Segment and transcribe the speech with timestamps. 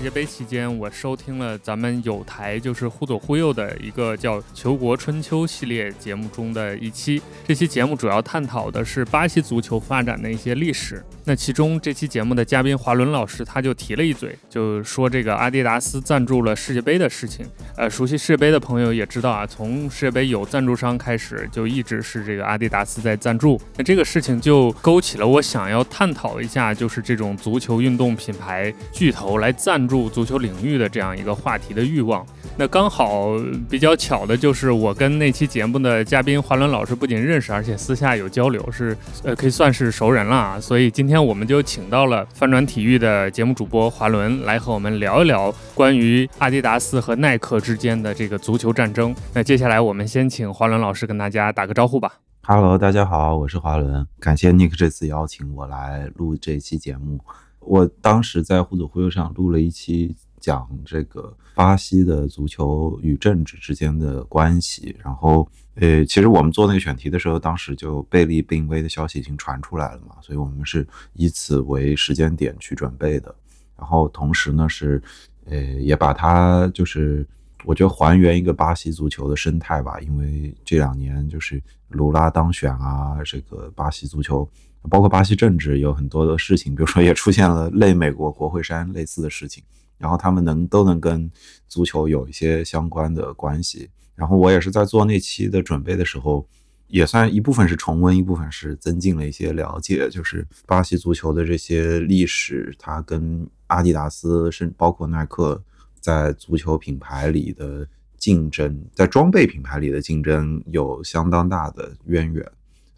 [0.00, 7.20] 世界杯期间，我收听了咱们有台就是忽左忽右的一个叫《球国春秋》系列节目中的一期。
[7.46, 11.04] 这期节目主要探讨的是巴西足球发展的一些历史。
[11.26, 17.44] 那其中这期节目的嘉宾华伦老师他就提了一嘴，就说这个阿迪达斯赞助了世界杯的事情。
[17.76, 23.60] 呃，熟悉世界杯的朋友也知道啊，从世界杯有赞助商开始，就一直是这个阿迪达斯在赞助。
[23.76, 29.89] 那这个事情就勾起了我想要探讨一下，就是这种足球运动品牌巨头来赞助。
[29.90, 32.24] 入足球领域的这样一个话题的欲望，
[32.56, 33.32] 那刚好
[33.68, 40.60] 比较巧的就是我跟那期节目的嘉宾华伦老师不仅认识，而且私下有交流，是呃可以算是熟人了啊。
[40.60, 49.12] 所以今天我们就请到了翻转体育的节目主播华伦来和我们聊一聊关于阿迪达斯和耐克之间的这个足球战争。
[49.34, 52.12] 那接下来我们先请华伦老师跟大家打个招呼吧。
[52.42, 57.18] Hello，大家好，我是华伦，感谢 Nick 这次邀请我来录这期节目。
[57.60, 73.34] 我当时在互左互右上录了一期讲这个巴西的足球与政治之间的关系，然后呃，其实我们做那个选题的时候，当时就贝利病危的消息已经传出来了嘛，所以我们是以此为时间点去准备的，
[73.76, 75.02] 然后同时呢是
[75.44, 77.26] 呃也把它就是
[77.64, 84.48] 我觉得还原一个巴西足球的生态吧，因为这两年就是卢拉当选啊，这个巴西足球。
[84.88, 89.62] 包括巴西政治有很多的事情，比如说也出现了类美国国会山类似的事情，
[89.98, 91.30] 然后他们能都能跟
[91.68, 93.90] 足球有一些相关的关系。
[94.14, 96.46] 然后我也是在做那期的准备的时候，
[96.88, 105.62] 也算一部分是重温，一部分是增进了一些了解，就是巴西足球的这些历史，它跟阿迪达斯甚包括耐克
[106.00, 107.86] 在足球品牌里的
[108.18, 112.44] 竞争，在装备品牌里的竞争有相当大的渊源。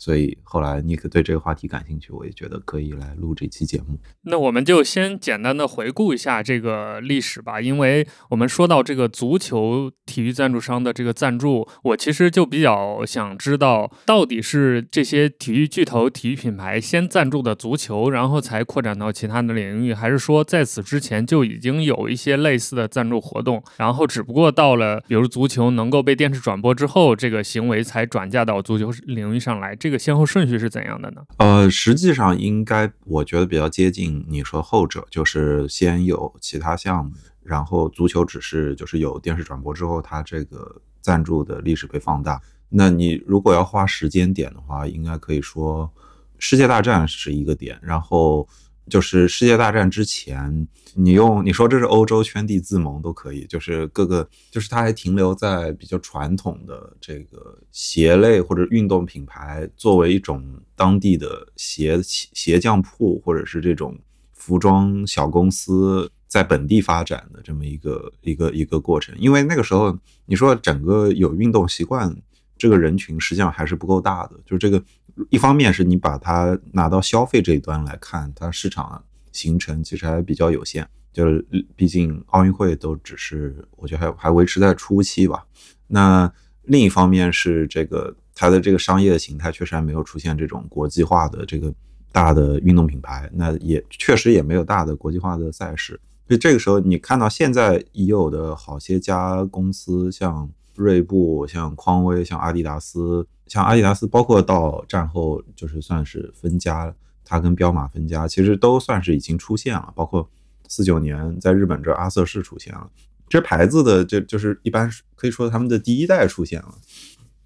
[0.03, 3.97] 所以后来尼克对这个话题感兴趣，我也觉得可以来录这期节目。
[4.23, 29.77] 那我们就先简单的回顾一下这个历史吧，因为我们说到这个足球体育赞助商的这个赞助，我其实就比较想知道，到底是这些体育巨头、体育品牌先赞助的足球，然后才扩展到其他的领域，还是说在此之前就已经有一些类似的赞助活动，然后只不过到了比如足球能够被电视转播之后，这个行为才转嫁到足球领域上来。
[29.77, 31.23] 这这个先后顺序是怎样的呢？
[31.37, 42.41] 呃，实际上应该我觉得比较接近你说后者，就是先有其他项目，然后足球只是就是有电视转播之后，它这个赞助的历史被放大。
[42.71, 45.93] 那你如果要花时间点的话，应该可以说
[46.39, 48.49] 世界大战是一个点，然后。
[48.89, 60.45] 就是世界大战之前，你用你说这是欧洲圈地自盟都可以，就是各个就是它还停留在比较传统的这个鞋类或者运动品牌作为一种
[60.75, 63.99] 当地的鞋鞋匠铺或者是这种
[64.33, 69.15] 服装小公司在本地发展的这么一个一个一个过程。
[69.19, 72.15] 因为那个时候你说整个有运动习惯
[72.57, 74.83] 这个人群实际上还是不够大的，就是这个。
[75.29, 81.45] 一方面是你把它拿到消费这一端来看，它市场形成其实还比较有限，就是
[81.77, 85.45] 毕竟奥运会都只是我觉得还还维持在初期吧。
[85.87, 86.33] 那
[86.63, 91.73] 另一方面是这个它的这个商业的形态确实还没有出现这种国际化的这个
[92.11, 96.01] 大的运动品牌，那也确实也没有大的国际化的赛事。
[96.27, 103.27] 所以这个时候你看到现在已有的好些家公司，像锐步、像匡威、像阿迪达斯。
[103.49, 109.93] 像阿迪达斯，包括到战后就是算是分家，它跟彪马分家，其实都算是已经出现了。
[109.95, 110.27] 包括
[110.69, 112.89] 四九年在日本这阿瑟士出现了，
[113.29, 116.75] 这牌子的就就是一般可以说他们的第一代出现了，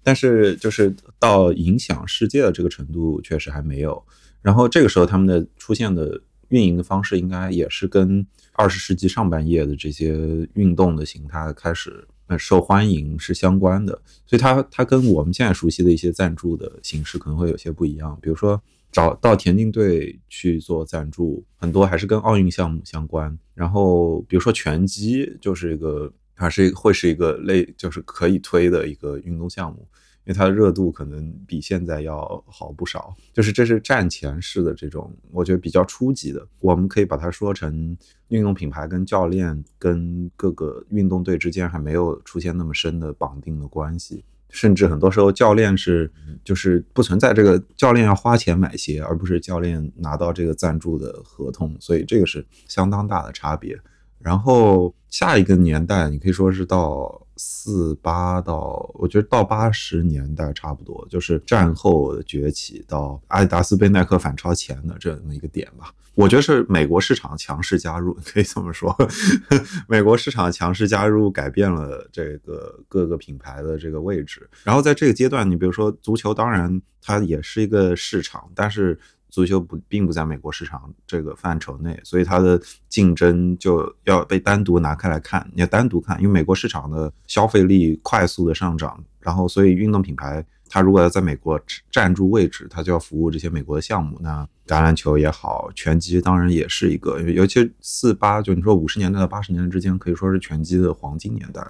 [0.01, 4.01] 但是就是到影响世界的这个程度确实还没有。
[4.41, 12.07] 然后这个时候他们的出现的运营的方式，应该也是跟二十世纪上半叶的这些运动的形态开始。
[12.35, 18.17] 受欢迎是相关的，所以它它跟我们现在熟悉的一些赞助的形式可能会有些不一样。
[18.19, 18.59] 比如说
[18.91, 23.37] 找到田径队去做赞助，很多还是跟奥运项目相关。
[23.53, 29.87] 然后比如说拳击，就是一个它是会是一个类就是可以推的一个运动项目。
[30.27, 33.15] 因为它的热度可能比现在要好不少。
[33.31, 37.97] 就是这是战前式的这种，我觉得比较初级的，我们可以把它说成
[38.27, 44.25] 运动品牌跟教练跟各个运动队之间还没有出现那么深的绑定的关系。
[44.49, 46.11] 甚至很多时候，教练是
[46.43, 53.79] 就是不存在这个教练要花钱买鞋，而不是教练拿到这个赞助的合同，所以这个是相当大的差别。
[54.27, 57.23] 然后下一个年代，你可以说是到。
[57.39, 65.93] 四八到，我觉得到八十年代差不多，就是战后崛起到阿迪达斯被耐克反超前的这么一个点吧。
[66.15, 68.91] 我觉得是美国市场强势加入，可以这么说，
[69.87, 74.49] 美国市场强势加入改变了这个各个品牌的这个位置。
[74.63, 78.99] 然后在这个阶段，你比如说足球，当然它也是一个市场，但是。
[79.29, 82.59] 足球不并不在美国市场这个范畴内，所以它的
[82.89, 85.47] 竞争就要被单独拿开来看。
[85.53, 91.59] 你要单独看，因为美国市场的消费力快速的上涨，然后所以运动品牌它如果要在美国
[91.91, 94.17] 站住位置，它就要服务这些美国的项目。
[94.21, 101.61] 那橄榄球也好，拳击当然也是一个，尤其四八就你说五十年代到八十年代之间，可以说是拳击的黄金年代。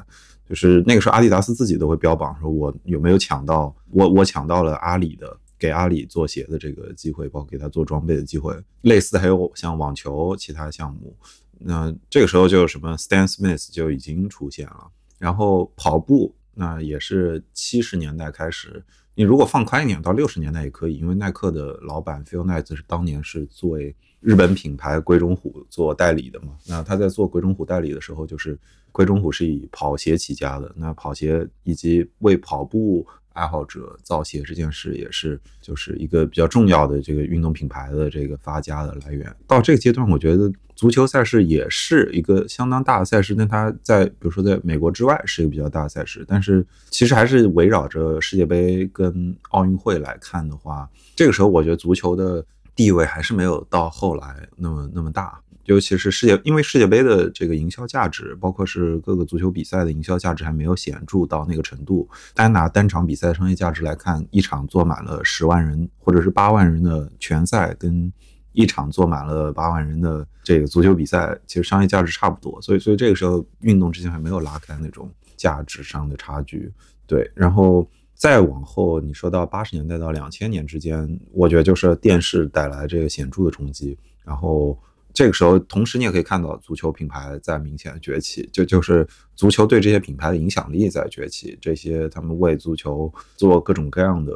[0.47, 5.37] 就是那个时候，阿迪达斯自己都会标榜说，我有没有抢到，我我抢到了阿里的。
[5.59, 11.15] 给阿里做鞋的这个机会，包括给他做装备的机会，类似还有像网球其他项目，
[11.59, 14.91] 那这个时候就什么 Stan Smith 就已经出现了。
[15.17, 18.83] 然后跑步，那也是七十年代开始。
[19.15, 26.55] 你如果放宽一点，到六十年代也可以，因为耐克的老板 Phil Knight 是当年是作为日本品牌鬼冢虎做代理的嘛。
[26.67, 28.55] 那他在做鬼冢虎代理的时候，就是
[28.91, 33.05] 鬼冢虎是以跑鞋起家的，那跑鞋以及为跑步。
[33.37, 39.33] 爱好者造鞋这件事也是，就是一个比较重要的这个运动品牌的这个发家的来源。
[39.45, 43.35] 到这个阶段，我觉得足球赛事也是一个相当大的赛事。
[43.37, 52.43] 那它在比如说在美国之外是一个比较大的赛事，但是其实还是围绕着世界杯跟奥运会来看的话，这个时候我觉得足球的
[52.77, 55.41] 地位还是没有到后来那么那么大。
[55.65, 62.07] 尤其是世界，因为世界杯的这个营销价值，包括是各个足球比赛的营销价值，还没有显著到那个程度。
[62.33, 68.09] 单拿单场比赛商业价值来看，一场坐满了十万人或者是八万人的拳赛，跟
[68.53, 72.61] 一场坐满了八万人的这个足球比赛，其实商业价值差不多。
[72.61, 76.71] 所以，所以这个时候运动之间还没有拉开那种价值上的差距。
[77.05, 77.85] 对，然后
[78.17, 84.77] 再往后，你说到八十年代到两千年之间，我觉得就是电视带来这个显著的冲击，然后。
[85.13, 91.57] 这个时候，同时你也可以看到足球品牌在明显的崛起，就就是足球对这些品牌的影响力在崛起。
[91.59, 94.31] 这些他们为足球做各种各样的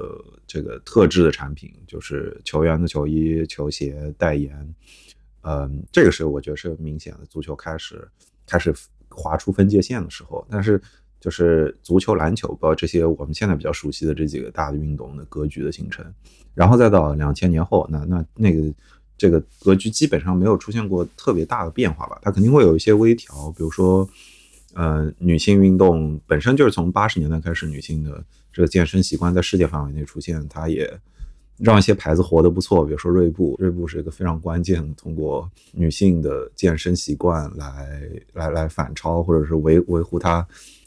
[0.48, 4.76] 这个特制的产品，就是球员的球衣、球鞋代言。
[5.42, 8.10] 嗯，这个时候我觉得是明显的足球开始
[8.48, 8.74] 开始
[9.08, 10.44] 划出分界线的时候。
[10.50, 10.82] 但是
[11.22, 16.06] 就是足球、篮球，包括这些我们现在比较熟悉的这几个大的运动的格局的形成，
[16.54, 18.74] 然后再到两千年后，那那那个。
[19.18, 22.18] 这个格局基本上没有出现过特别大的变化吧？
[22.24, 24.10] 它肯定会有一些微调，比如说，
[24.74, 30.92] 呃，女性运动本身就是从八十年代开始，女性的这个健身习惯在世界范围内出现，它也
[31.60, 38.02] 让一些牌子活得不错，比如说锐步，锐步是一个非常关键，通过女性的健身习惯来
[38.34, 40.44] 来来反超或者是维维护它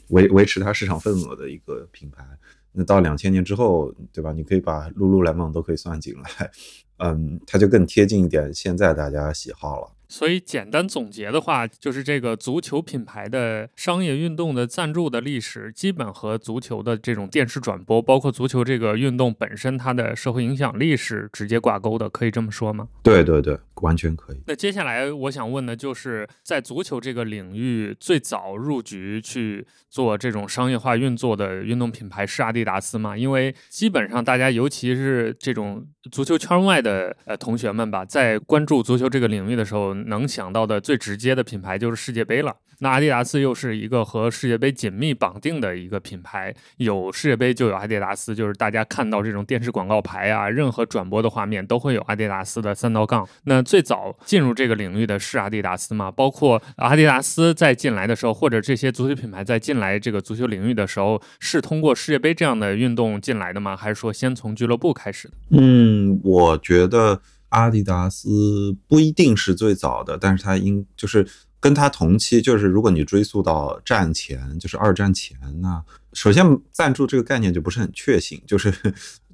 [0.09, 2.25] 维维持它市场份额的一个品牌。
[2.71, 4.33] 那到两千年之后，对吧？
[4.33, 6.51] 你可以把露露莱蒙都可以算进来。
[6.97, 9.91] 嗯，它就更贴近一点现在大家喜好了。
[10.15, 22.87] 所以简单总结的话，就是这个足球品牌的商业运动的赞助的历史，基本和足球的这种电视转播，包括足球这个运动本身它的社会影响力是直接挂钩的，可以这么说吗？
[23.03, 24.37] 对对对，完全可以。
[24.47, 33.17] 那接下来我想问的就是，在足球这个领域最早入局去做这种商业化运作的运动品牌是阿迪达斯吗？
[33.17, 39.93] 因为基本上大家，尤其是这种足球圈外的呃同学们吧，在关注足球这个领域的时候。
[40.05, 42.55] 能想到的最直接的品牌就是世界杯了。
[42.79, 53.25] 那阿迪达斯又是一个和世界杯紧密绑定的一个品牌，有世界杯就有阿迪达斯，就是大家看到这种电视广告牌啊，任何转播的画面都会有阿迪达斯的三道杠。
[53.45, 56.11] 那最早进入这个领域的是阿迪达斯吗？
[56.11, 63.77] 包括阿迪达斯在进来的时候，或者这些足球品牌在进来这个足球领域的时候，是通过世界杯这样的运动进来的吗？
[63.77, 65.33] 还是说先从俱乐部开始的？
[65.51, 67.21] 嗯，我觉得。
[67.55, 71.25] 阿迪达斯不一定是最早的，但是它应就是
[71.61, 75.81] 跟它同期，就是如果你追溯到战前，就是二战前，那
[76.11, 78.73] 首先赞助这个概念就不是很确信，就是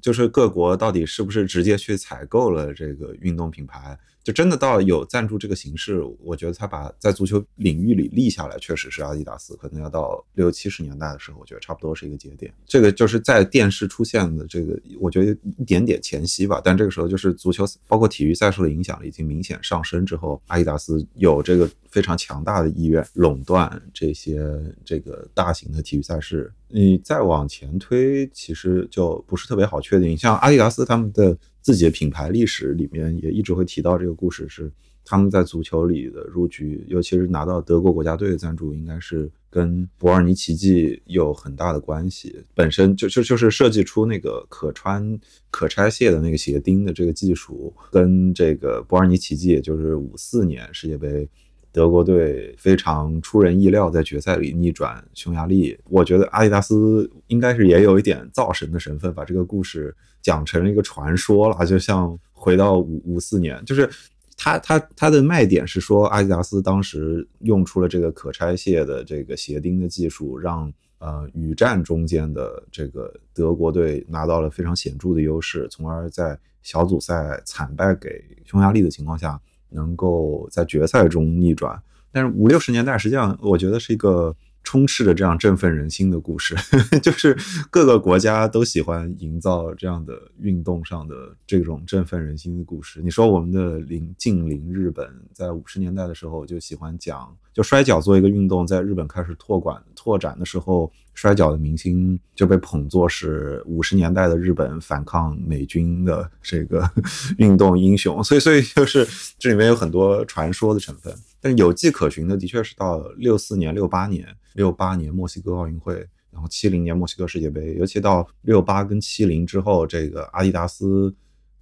[0.00, 12.52] 就是各国到底是不是直接去采购了这个运动品牌，就真的到有赞助这个形式，我觉得他把在足球领域里立下来，确实是阿迪达斯，可能要到六七十年代的时候，我觉得差不多是一个节点。
[12.66, 16.60] 这个就是在电视出现的这个，我觉得一点点前夕吧。
[16.62, 24.40] 但这个时候就是足球包括体育赛事的影响力已经明显上升之后，阿迪达斯有这个非常强大的意愿垄断这些
[24.84, 26.52] 这个大型的体育赛事。
[26.68, 30.16] 你再往前推，其实就不是特别好确定。
[30.16, 34.70] 像阿迪达斯他们的自己的品牌历史里面也一直会提到这个故事，是
[35.04, 42.44] 他们在足球里的入局，尤其是拿到德国国家队的赞助，应该是跟伯尔尼奇迹有很大的关系。
[42.54, 45.18] 本身就就就是设计出那个可穿
[45.50, 51.28] 可拆卸的那个鞋钉的这个技术，跟这个伯尔尼奇迹，也就是五四年世界杯。
[51.72, 55.74] 德国队非常出人意料，在决赛里逆转匈牙利。
[55.88, 61.66] 我觉得阿迪达斯应该是也有一点造神的成分，把这个故事讲成了一个传说了。
[61.66, 63.90] 就像回到五五四年，就是
[64.36, 79.38] 他他他的卖点是说，阿迪达斯当时用出了这个可拆卸的这个鞋钉的技术，让呃雨战中间的这个德国队拿到了非常显著的优势，从而在小组赛惨败给匈牙利的情况下。
[79.74, 86.54] 能够在决赛中逆转，但是五六十年代实际上我觉得是一个充斥着这样振奋人心的故事，
[87.02, 87.36] 就是
[87.70, 91.14] 各个国家都喜欢营造这样的运动上的
[91.46, 93.00] 这种振奋人心的故事。
[93.02, 100.92] 你说我们的邻近邻日本，在五十年代的时候就喜欢讲，就摔跤做一个运动，在日本开始拓管拓展的时候。
[101.14, 106.90] 摔跤的明星就被捧作是五十年代的日本反抗美军的这个
[107.38, 109.06] 运动英雄，所以所以就是
[109.38, 111.14] 这里面有很多传说的成分。
[111.40, 115.94] 但是有迹可循的，的确是到六四年、六八年、六八年墨西哥奥运会，
[116.30, 121.14] 然后七零年墨西哥世界杯，尤其到六八跟七零之后，这个阿迪达斯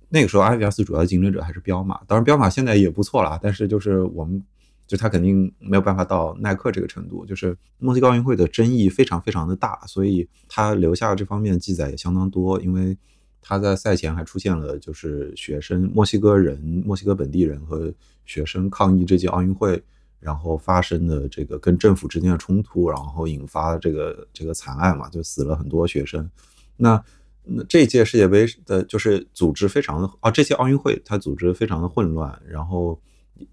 [0.08, 4.42] 那个时候，阿迪达斯主要的竞争者还是彪马，当然彪马现在也不错了，但是就是我们。
[4.90, 12.60] 就他肯定没有办法到耐克这个程度，就是墨西哥奥运会的争议非常非常的大，所以他留下这方面记载也相当多。
[12.60, 12.98] 因为
[13.40, 17.94] 他在赛前还出现了，就是学生墨西哥人、墨西哥本地人和
[18.24, 19.80] 学生抗议这届奥运会，
[20.18, 26.28] 然后发生的这个跟政府之间的冲突，然后引发这个这个惨案嘛，就死了很多学生。
[26.76, 27.00] 那
[27.44, 33.00] 那这届世界杯的就是组织非常的啊，这届奥运会它组织非常的混乱，然后。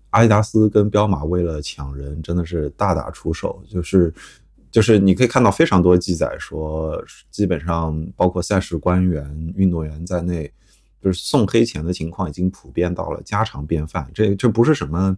[0.09, 3.61] 阿迪达斯跟彪马为了抢人，真的是大打出手。
[3.69, 4.11] 就是，
[4.71, 10.51] 就是你可以看到非常多记载说，基本上包括赛事官员、运动员在内，
[11.03, 14.09] 就是送黑钱的情况已经普遍到了家常便饭。
[14.13, 15.15] 这这不是什么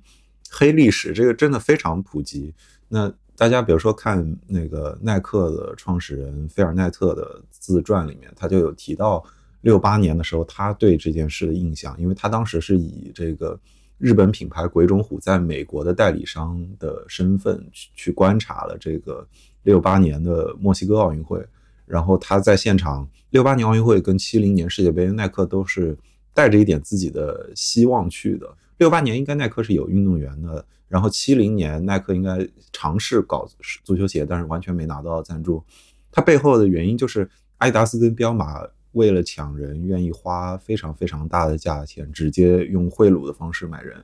[0.52, 2.54] 黑历史，这个真的非常普及。
[2.88, 9.24] 那大家比如说看那个耐克的创始人菲尔奈特的自传里面，他就有提到
[9.62, 13.58] 六八年的时候他对这件事的印象，因为他当时是以这个。
[14.00, 19.28] 日本品牌鬼冢虎在美国的代理商的身份去去观察了这个
[19.64, 21.46] 六八年的墨西哥奥运会，
[21.86, 25.98] 然后他在现场六八年奥运会跟七零年世界杯，耐克都是
[26.34, 28.50] 带着一点自己的希望去的。
[28.78, 33.46] 六八年应该耐克是有运动员的，然后七零年耐克应该尝试搞
[33.84, 35.62] 足球鞋，但是完全没拿到赞助。
[36.10, 38.66] 它背后的原因就是阿迪达斯跟彪马。
[38.94, 44.04] 为了抢人，愿意花非常非常大的价钱，直接用贿赂的方式买人。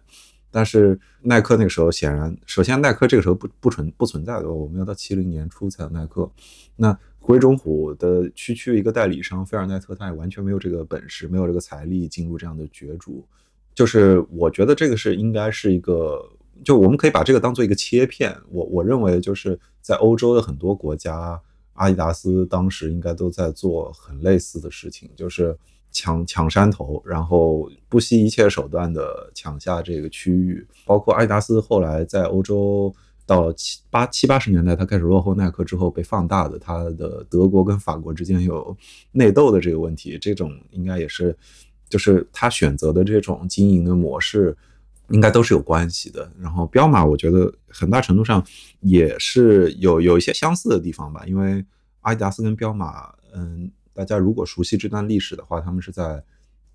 [0.51, 6.29] 但是耐克那个时候显然，首先耐克这个时候不不存不存在的，我们要到七零年初才有耐克。
[6.75, 13.25] 那鬼冢虎的区区一个代理商菲尔奈特，他也完全没有这个本事，没有这个财力进入这样的角逐。
[13.73, 16.23] 就是我觉得这个是应该是一个，
[16.63, 18.33] 就我们可以把这个当做一个切片。
[18.49, 21.41] 我我认为就是在欧洲的很多国家。
[21.75, 25.57] 阿迪达斯当时应该都在做很类似的事情，就是
[25.91, 30.67] 抢抢山头，然后不惜一切手段的抢下这个区域。
[30.85, 32.93] 包括阿迪达斯后来在欧洲
[33.25, 38.75] 到七八七八十年代，他开始落后耐克之后被放大的，他的德国跟法国之间有
[39.11, 41.35] 内斗的这个问题，这种应该也是
[41.89, 44.55] 就是他选择的这种经营的模式。
[45.09, 46.31] 应该都是有关系的。
[46.39, 48.45] 然后彪马，我觉得很大程度上
[48.79, 51.23] 也是有有一些相似的地方吧。
[51.25, 51.63] 因为
[52.01, 56.23] 阿迪达斯跟彪马，嗯，大家如果熟悉这段历史的话，他们是在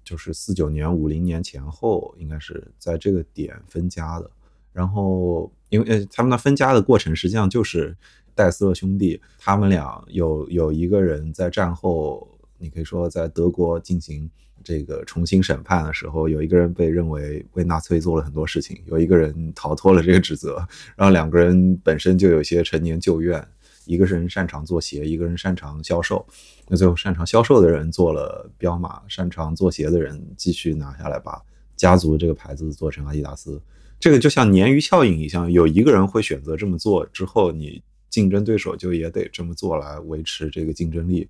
[0.04, 4.30] 就是四九年、五零年前后，应该是在这个点分家的。
[4.72, 7.96] 然后，因为呃，他们的分家的过程实际上就是
[8.34, 14.30] 戴斯勒兄弟，他们俩有有一个人在战后，你可以说在德国进行。
[14.62, 20.57] 这个重新审判的时候，有一个人被认为为纳粹做了很多事情，有一个人逃脱了这个指责，
[20.97, 23.47] 然后两个人本身就有些陈年旧怨，
[23.87, 26.26] 一个人擅长做鞋，一个人擅长销售，
[26.69, 31.40] 那最后擅长销售的人做了彪马，擅长做鞋的人继续拿下来把
[31.76, 33.61] 家族这个牌子做成阿迪达斯。
[33.99, 41.29] 这个就像鲶鱼效应一样，有一个人会选择这么做，之后你竞争对手就也得这么做来维持这个竞争力。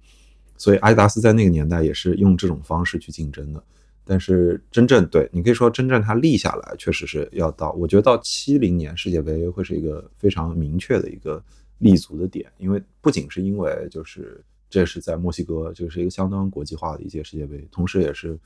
[0.60, 3.62] 所以阿迪达斯在那个年代也是用这种方式去竞争的。
[4.04, 11.42] 但是真正对你可以说真正它立下来，确实是要到我觉得到七零年世界杯会是一个非常明确的一个
[11.78, 18.38] 立足的点，因为不仅是因为就是这是在墨西哥，就是一个相当国际化的一届世界杯，同时也是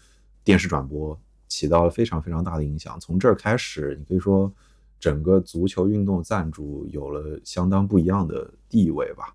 [0.45, 1.19] 电视转播。
[1.47, 2.99] 起到了非常非常大的影响。
[2.99, 4.53] 从这儿开始，你可以说
[4.99, 9.33] 整个足球运动赞助有了相当不一样的地位吧。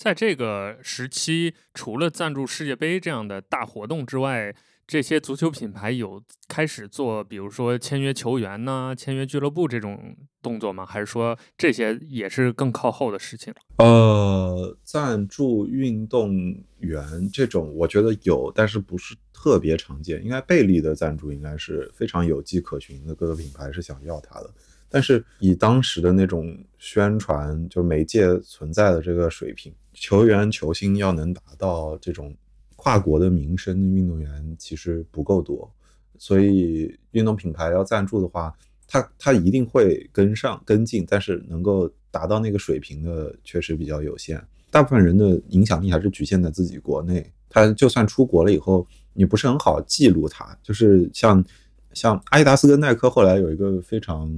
[0.00, 4.54] 在这个时期，除了赞助世界杯这样的大活动之外，
[4.86, 10.86] 这些足球品牌有开始做，比如说签约球员呢、签约俱乐部这种动作吗？
[10.86, 13.52] 还是说这些也是更靠后的事情？
[13.76, 16.32] 呃，赞助运动
[16.78, 20.24] 员这种，我觉得有，但是不是特别常见。
[20.24, 24.50] 应该贝利的赞助应该是非常有迹可循的，各个品牌是想要他的。
[24.92, 32.34] 但是以当时的那种宣传，就媒介存在的这个水平，球员球星要能达到这种。
[32.82, 35.70] 跨国的名声的运动员其实不够多，
[36.16, 38.56] 所以运动品牌要赞助的话，
[38.88, 44.42] 他他一定会跟上跟进，但是能够达到那个水平的确实比较有限。
[44.70, 50.58] 大部分人的影响力还是局限在自己国内，他就算出国了以后，你不是很好记录他。
[50.62, 51.44] 就是像
[51.92, 54.28] 像阿迪达斯跟耐克后来有一个非常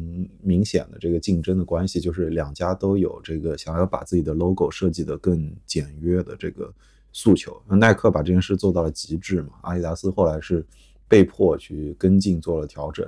[0.42, 6.72] 明显的这个竞争的关系，就是两家都有这个想要把自己的 logo 设计的更简约的这个。
[7.14, 9.50] 诉求，那耐克把这件事做到了极致嘛？
[9.60, 10.64] 阿迪达斯后来是
[11.06, 13.06] 被迫去跟进做了调整。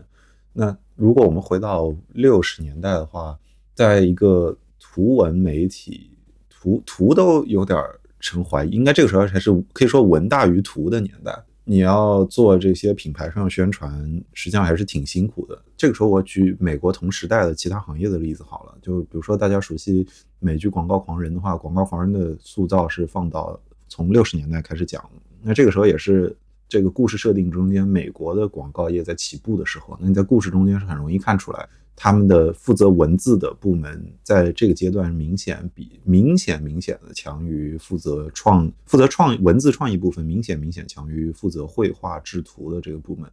[0.53, 3.39] 那如果我们回到六十年代的话，
[3.73, 6.11] 在一个图文媒体，
[6.51, 7.83] 图图都有点
[8.21, 11.43] 成怀疑，应该这个时候还是可以说文大于图的年代。
[11.65, 13.93] 你要做这些品牌上宣传，
[14.33, 15.61] 实际上还是挺辛苦的。
[15.77, 20.07] 这个时候，我举美国同时代的其他行业的例子好了，就比如说大家熟悉
[20.39, 23.61] 美剧《广告狂人》的话，《广告狂人》的塑造是放到。
[23.87, 25.09] 从六十年代开始讲，
[25.41, 26.35] 那这个时候也是
[26.69, 29.97] 这个故事设定中间，美国的广告业在起步的时候。
[30.01, 43.31] 那你在故事中间是很容易看出来，他们的负责文字的部门在这个阶段明显比明显明显的强于负责创负责创文字创意部分，明显明显强于负责绘画制图的这个部门。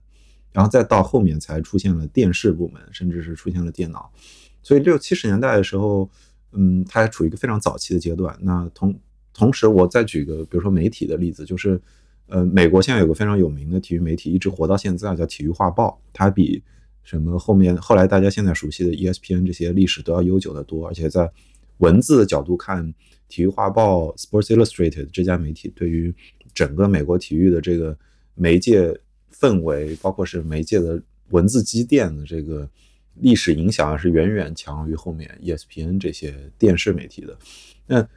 [0.54, 4.12] 然后再到后面才出现了电视部门，甚至是出现了电脑。
[4.62, 6.10] 所以六七十年代的时候，
[6.52, 8.38] 嗯，它还处于一个非常早期的阶段。
[8.42, 8.94] 那同
[9.34, 11.82] 同时，我再举个，比如说媒体的例子，就是，
[12.28, 16.62] 呃，美国现在有个非常有名的体育媒体，一直活到现在，叫《体育画报》，它比
[17.04, 20.88] 什么后面后来大家现在熟悉的 ESPN 这些历史都要悠久的多。
[20.88, 21.30] 而且在
[21.80, 22.86] 文字的角度看，
[23.28, 26.14] 《体育画报》（Sports Illustrated） 这家媒体对于
[26.54, 27.98] 整个美国体育的这个
[28.36, 28.96] 媒介
[29.34, 32.70] 氛围，包括是媒介的文字积淀的这个
[33.16, 37.36] 历史影响，是远远强于后面 ESPN 这些电视媒体的。
[37.88, 38.08] 那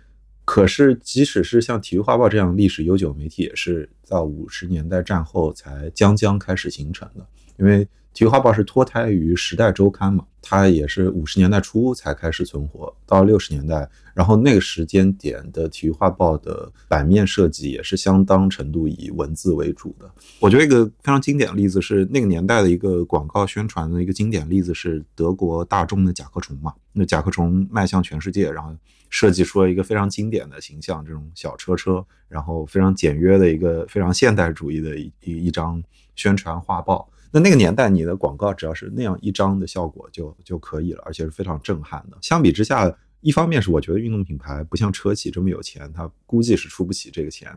[0.44, 7.27] 可是，即使是像《体育画报》这样历史悠久媒体，也是在五十年代战后才将将开始形成的，
[7.59, 7.83] 因为。
[8.14, 20.09] 《体育画报》是脱胎于《时代周刊》嘛，它也是五十年代初才开始存活，到六十年代，然后那个时间点的《体育画报》的版面设计也是相当程度以文字为主的。
[20.38, 28.72] 我觉得一个非常经典的例子是那个年代的一个广告宣传的一个经典例子是德国大众的甲壳虫嘛，那甲壳虫迈向全世界，然后
[29.11, 35.83] 设计出了一个非常经典的形象，这种小车车，然后非常简约的一个非常现代主义的一一张
[36.14, 37.09] 宣传画报。
[37.35, 42.16] 那那个年代，你的广告只要是那样一张的效果就就可以了，而且是非常震撼的。
[42.23, 47.51] 相比之下，一方面是我觉得运动品牌不像车企这么有钱，它估计是出不起这个钱，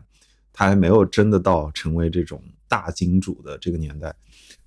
[0.52, 4.12] 它还没有真的到成为这种大金主的这个年代。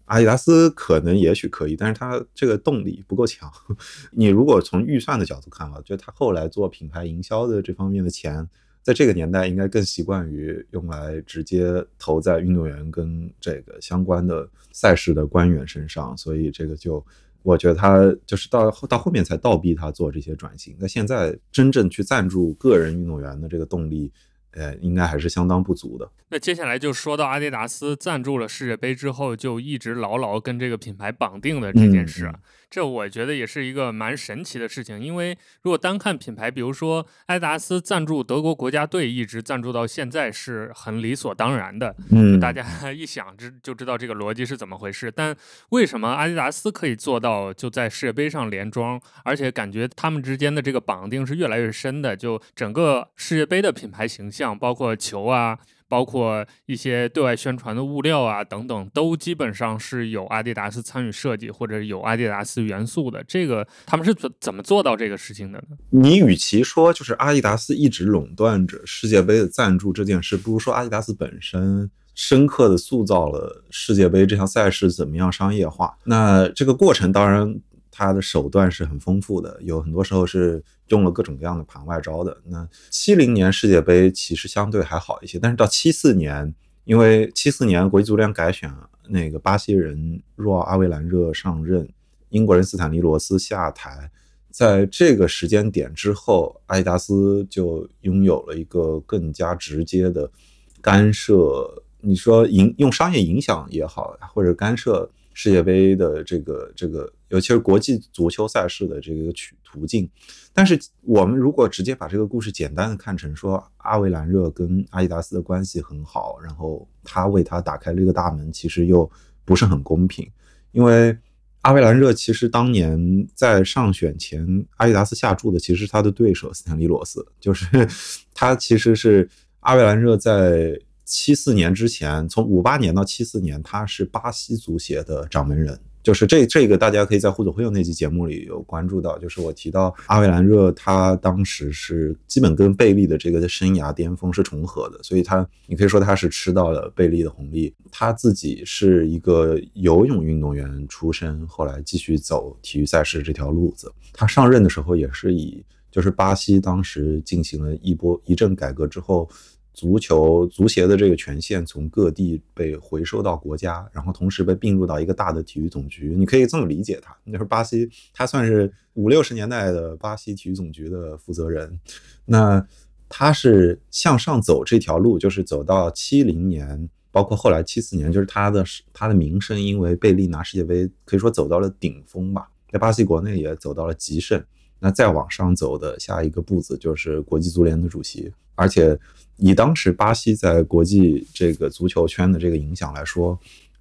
[0.06, 3.52] 阿迪达斯可能也许可以，但是它这个动力不够强。
[4.15, 8.47] 你如果从预算的角度看啊，就它后来做品牌营销的这方面的钱。
[8.82, 17.06] 在这个年代，应该更习惯于用来直接投在运动员跟这个相关的赛事的官员身上，所以这个就
[17.44, 20.76] 我觉得他就是到到后面才倒逼他做这些转型。
[20.80, 24.12] 那现在真正去赞助个人运动员的这个动力。
[24.54, 26.12] 呃，应该还是相当不足的。
[26.28, 32.30] 那接下来就说到阿迪达斯赞助了世界杯之后，就一直牢牢跟这个品牌绑定的这件事，
[32.71, 34.99] 这我觉得也是一个蛮神奇的事情。
[34.99, 41.93] 因为如果单看品牌，比如说阿迪达斯赞助德国国家队，一直赞助到现在是很理所当然的。
[42.12, 45.12] 嗯，大家 一想知就知道这个逻辑是怎么回事。
[45.12, 45.36] 但
[45.71, 52.15] 为什么阿迪达斯可以做到就在世界杯上连装，而且感觉他们之间的这个绑定是越来越深的？
[52.15, 54.57] 就整个世界杯的品牌形象。
[54.57, 55.57] 包括球啊，
[55.91, 63.21] 包括一些对外宣传的物料啊等等，都基本上是有阿迪达斯参与设计或者有阿迪达斯元素的。
[63.27, 65.75] 这个他们是怎怎么做到这个事情的呢？
[65.89, 75.97] 你与其说就是阿迪达斯一直垄断着世界杯的赞助这件事，不如说阿迪达斯本身深刻的塑造了世界杯这项赛事怎么样商业化。
[76.06, 77.60] 那这个过程当然。
[77.91, 82.41] 它的手段是很丰富的，有很多时候是用了各种各样的盘外招的。
[82.45, 88.73] 那七零年世界杯其实相对还好一些，但是到七四年，因为七四年国际足联改选，
[89.10, 91.88] 那个巴西人若阿维兰热上任，
[92.30, 94.10] 英国人斯坦尼罗斯下台，
[94.49, 100.32] 在这个时间点之后，阿迪达斯就拥有了一个更加直接的
[100.80, 101.84] 干涉。
[101.99, 105.10] 你说影用商业影响也好，或者干涉。
[105.34, 110.10] 世界杯的这个这个，尤其是国际足球赛事的这个途途径，
[110.54, 119.10] 但是我们如果直接把这个故事简单的看成说阿维兰热跟阿迪达斯的关系很好，然后他为他打开了一个大门，其实又
[119.44, 120.30] 不是很公平，
[120.72, 121.17] 因为
[121.62, 124.46] 阿维兰热其实当年在上选前，
[124.78, 127.65] 阿迪达斯下注的其实是他的对手斯坦利罗斯，就是
[128.34, 129.30] 他其实是
[129.62, 130.80] 阿维兰热在。
[131.04, 135.78] 七四年之前，从五八年到七四年，他是巴西足协的掌门人。
[136.04, 139.18] 就是这这个，大家可以在《互左会右》那期节目里有关注到。
[139.20, 147.74] 就是我提到阿维兰热，他当时是基本跟贝利的这个生涯巅峰是重合的，所以他你可以说他是吃到了贝利的红利。
[147.92, 153.92] 他自己是一个游泳运动员出身，后来继续走体育赛事这条路子。
[154.14, 159.30] 他上任的时候也是以就是巴西当时进行了一波一阵改革之后。
[159.73, 166.13] 足球足协的这个权限从各地被回收到国家，然后同时被并入到一个大的体育总局。
[166.15, 171.79] 你可以这么理解它，就是巴西，他算是五六十年代的巴西体育总局的负责人。
[172.25, 172.65] 那
[173.07, 184.43] 他是向上走这条路，就是走到七零年，包括后来七四年，就是他的他的名声因为贝利拿世界杯，可以说走到了顶峰吧，在巴西国内也走到了极盛。
[184.82, 189.00] 那再往上走的下一个步子就是国际足联的主席，而且。
[189.44, 193.39] 以当时巴西在国际这个足球圈的这个影响来说，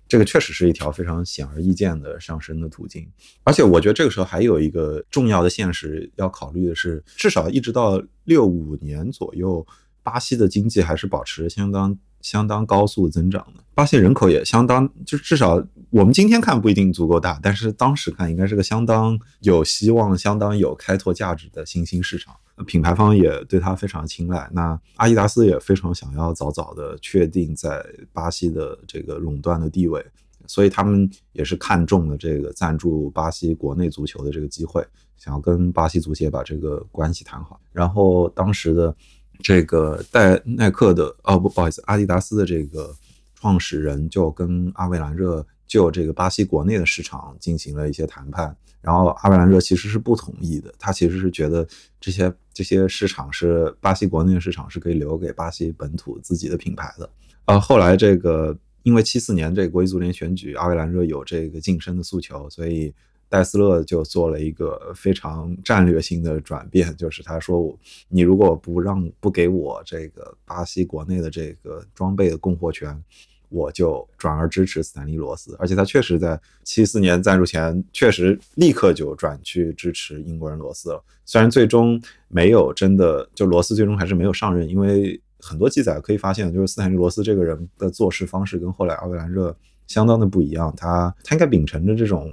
[0.09, 3.07] 这个确实是一条非常显而易见的上升的途径。
[3.45, 9.67] 而且我觉得这个时候还有一个重要的现实要考虑的是，至少一直到六五年左右，
[10.03, 11.95] 巴西的经济还是保持相当。
[12.21, 22.35] 相当高速增长的，巴西人口也相当，就至少我们今天看不一定足够大，但是当时看应该是个相当有希望、相当有开拓价值的新兴市场。
[22.67, 30.05] 品牌方也对它非常青睐，那阿迪达斯也非常想要早早的确定在巴西的这个垄断的地位，
[30.47, 37.59] 所以他们也是看中了这个赞助巴西国内足球的这个机会，想要跟巴西足协把这个关系谈好。
[37.73, 38.95] 然后当时的。
[39.43, 42.95] 这个戴耐克的哦不不好意思，阿迪达斯的这个
[43.35, 51.67] 创始人就跟阿维兰热就这个巴西国内的市场进行了一些谈判，然后阿维兰热其实是不同意的，他其实是觉得
[52.01, 57.11] 这些这些市场是巴西国内的市场是可以留给巴西本土自己的品牌的。
[57.47, 62.95] 呃，后来这个因为七四年这个国际足联选举，阿维兰热有这个晋升的诉求，所以。
[63.31, 73.01] 戴斯勒就做了一个非常战略性的转变，就是他说：“我你如果不让不给我这个巴西国内的这个装备的供货权，
[73.49, 81.01] 我就转而支持斯坦利罗斯。”而且他确实在七四年赞助前，确实立刻就转去支持英国人罗斯了。
[81.25, 90.75] 虽然最终没有真的就罗斯最终还是没有上任，因为很多记载可以发现，就是斯坦利罗斯这个人的做事方式跟后来阿维兰热相当的不一样。
[90.77, 92.29] 他他应该秉承着这种。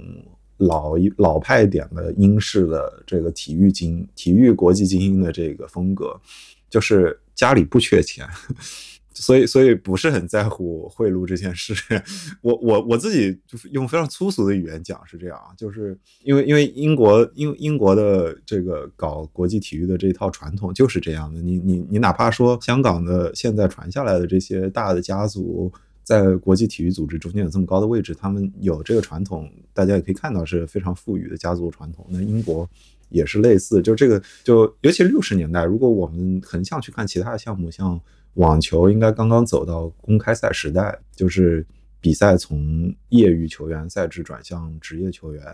[0.58, 6.20] 老一老派点的英式的这个体育精体育国际精英的这个风格，
[6.68, 8.26] 就是家里不缺钱，
[9.14, 11.74] 所以所以不是很在乎贿赂这件事。
[12.42, 21.40] 我我我自己就是用非常粗俗的语言讲是这样啊，就是因为因为英国英英国的这个搞国际体育的这一套传统就是这样的。
[21.40, 25.72] 你你你哪怕说香港的现在传下来的这些大的家族。
[26.08, 32.06] 在国际体育组织中间有这么高的位置，他们有这个传统，大家也可以看到是非常富裕的家族传统。
[32.08, 32.66] 那英国
[33.10, 38.00] 也是类似，就这个，就尤其六十年代，如果我们横向去看其他的项目，像
[38.36, 41.62] 网球，应该刚刚走到公开赛时代，就是
[42.00, 45.44] 比赛从业余球员赛制转向职业球员，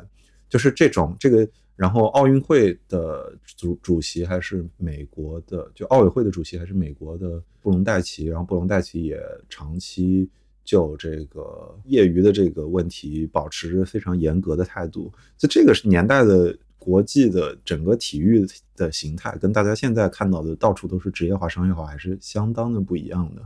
[0.49, 1.49] 就是这种这个。
[1.75, 10.31] 然后奥运会的主主席还是美国的，就奥委会的主席还是美国的布隆代奇，然后布隆代奇也长期。
[10.65, 15.13] 就这个业余的这个问题，保持非常严格的态度。
[15.37, 18.47] 就这个年代的国际的整个体育
[18.77, 23.43] 的形态，跟大家现在看到的到处都是职业化、商业化，还是相当的不一样的。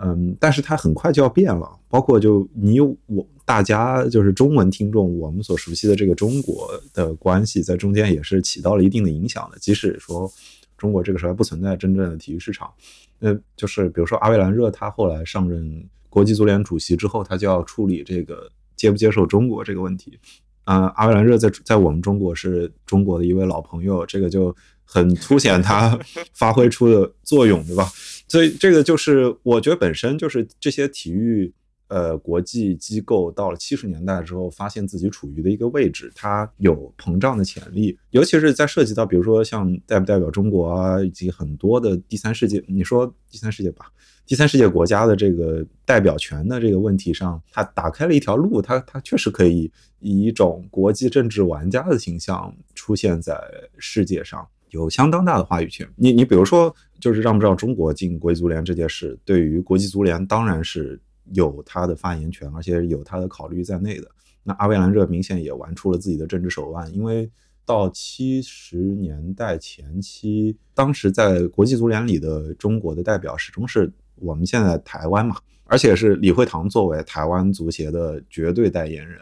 [0.00, 9.58] 嗯，但是它很快就要变了，包括就你我大家就是中文听众，我们所熟悉的这个中国的关系，在中间也是起到了一定的影响的。
[9.58, 10.30] 即使说
[10.76, 12.72] 中国这个时候还不存在真正的体育市场，
[13.18, 20.18] 呃，就是比如说阿维兰热，他后来上任国际足联主席之后，他就要处理这个接不接受中国这个问题。
[20.64, 25.98] 啊，阿维兰热在在我们中国是中国的一位老朋友，这个就很凸显他
[26.34, 27.90] 发挥出的作用，对吧？
[28.28, 31.50] 所以这个就是我觉得本身就是这些体育
[31.88, 43.86] 呃国际机构到了七十年代之后，发现自己处于的一个位置，它有膨胀的潜力，尤其是在涉及到比如说像代不代表中国啊，以及很多的第三世界，你说第三世界吧。
[44.28, 53.40] 第三世界国家的这个代表权的这个问题上，他打开了一条路，他他确实可以以一种国际政治玩家的形象出现在
[53.78, 55.88] 世界上，有相当大的话语权。
[55.96, 61.00] 你你比如说，就是让不让中国进国际足联这件事，对于国际足联当然是
[61.32, 64.06] 有他的发言权，而且有他的考虑在内的。
[64.44, 67.30] 那阿维兰热明显也玩出了自己的政治手腕，因为
[67.64, 73.90] 到七十年代前期，当时在国际足联里的中国的代表始终是。
[74.20, 79.20] 我们现在台湾嘛，而且是李惠堂作为台湾足协的绝对代言人，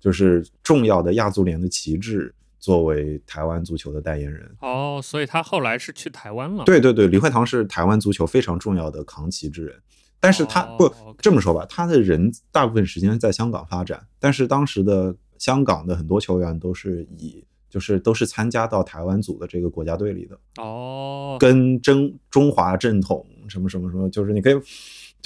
[0.00, 4.50] 就是重要的亚足联的旗帜，作为台湾足球的代言人。
[4.60, 6.64] 哦，所以他后来是去台湾了。
[6.64, 9.74] 对对对，李惠堂是台湾足球非常重要的扛旗之人，
[10.20, 17.44] 但是他不这么说吧，他的人大部分时间在香港发展，但是当时的香港的很多球员都是以。
[17.68, 24.54] 就是都是参加到台湾组的这个国家队里的哦，跟中中华正统什么什么什么，就是你可以。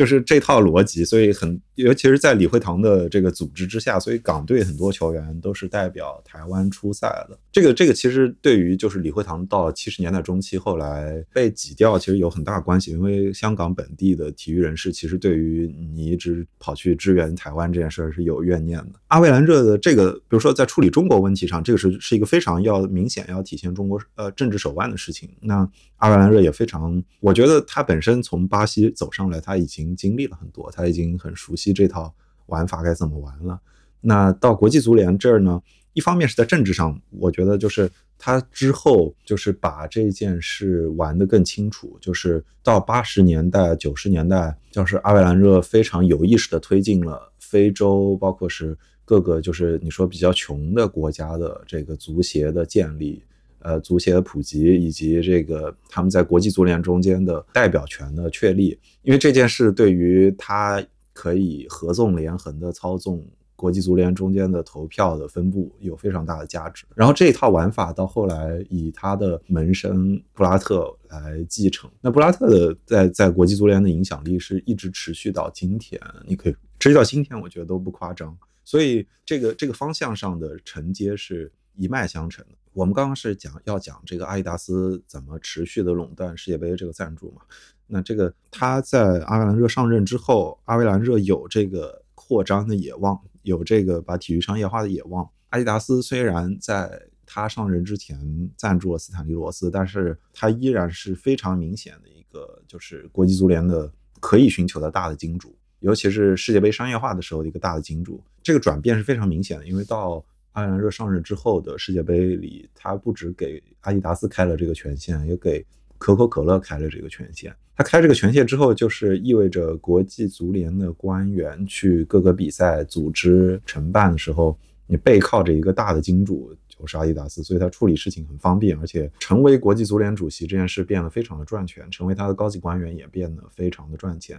[0.00, 7.38] 就是这套逻辑，所以很，尤其是在李惠堂的这个组织之下，所以港队很多球员都是代表台湾出赛的。
[7.52, 12.92] 这个这个其实对于就是李惠堂到七十年代中期后来被挤掉，其实有很大关系。
[12.92, 18.92] 因为香港本地的体育人士其实对于你一直跑去支援台湾这件事儿是有怨念的。
[19.08, 25.28] 阿维兰热的这个，比如说在处理中国问题上，这个是是一个非常要明显要体现中国呃政治手腕的事情。
[25.42, 29.89] 那阿维兰热也非常，我觉得他本身从巴西走上来，他已经。
[29.94, 32.14] 经历了很多，他已经很熟悉这套
[32.46, 33.60] 玩法该怎么玩了。
[34.00, 35.60] 那到国际足联这儿呢，
[35.92, 41.98] 一方面是在政治上，我觉得就是他之后就是把这件事玩得更清楚。
[42.00, 53.22] 就是到八十年代、九十年代，就是阿维兰热非常有意识地推进了非洲，包括是各个就是你说比较穷的国家的这个足协的建立。
[53.60, 63.22] 呃，足协的普及以及这个他们在国际足联中间的代表权的确立，因为这件事对于他可以合纵连横的操纵
[63.56, 66.86] 国际足联中间的投票的分布有非常大的价值。
[66.94, 78.34] 然后这一套玩法到后来以他的门生布拉特来继承，那布拉特的在在国际足联的影响力是一直持续到今天，你可以持续到今天，我觉得都不夸张。
[78.64, 82.54] 所以这个这个方向上的承接是一脉相承的。
[82.72, 87.42] 我们刚刚是讲要讲这个阿迪达斯怎么持续的垄断世界杯这个赞助嘛？
[87.86, 95.28] 那这个他在阿维兰热上任之后，阿维兰热有这个扩张的野望，有这个把体育商业化的野望。
[95.48, 108.22] 阿迪达斯虽然在他上任之前赞助了斯坦利罗斯，但是他依然是非常明显的一个就是国际足联的可以寻求的大的金主，尤其是世界杯商业化的时候一个大的金主。
[108.42, 115.64] 这个转变是非常明显的，因为到阿兰热上任之后的世界杯里，他不止给阿迪达斯开了这个权限，也给
[115.96, 117.54] 可口可乐开了这个权限。
[117.76, 134.38] 他开这个权限之后，就是意味着国际足联的官员去各个比赛组织承办的时候，你背靠着一个大的金主，就是阿迪达斯，所以他处理事情很方便，而且成为国际足联主席这件事变得非常的赚钱，成为他的高级官员也变得非常的赚钱。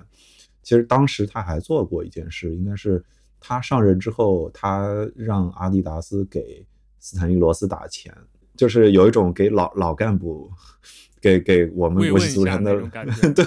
[0.62, 3.04] 其实当时他还做过一件事，应该是。
[3.42, 6.64] 他上任之后，他让阿迪达斯给
[7.00, 8.16] 斯坦利罗斯打钱，
[8.56, 10.50] 就是有一种给老老干部，
[11.20, 12.80] 给给我们国际足联的，
[13.34, 13.46] 对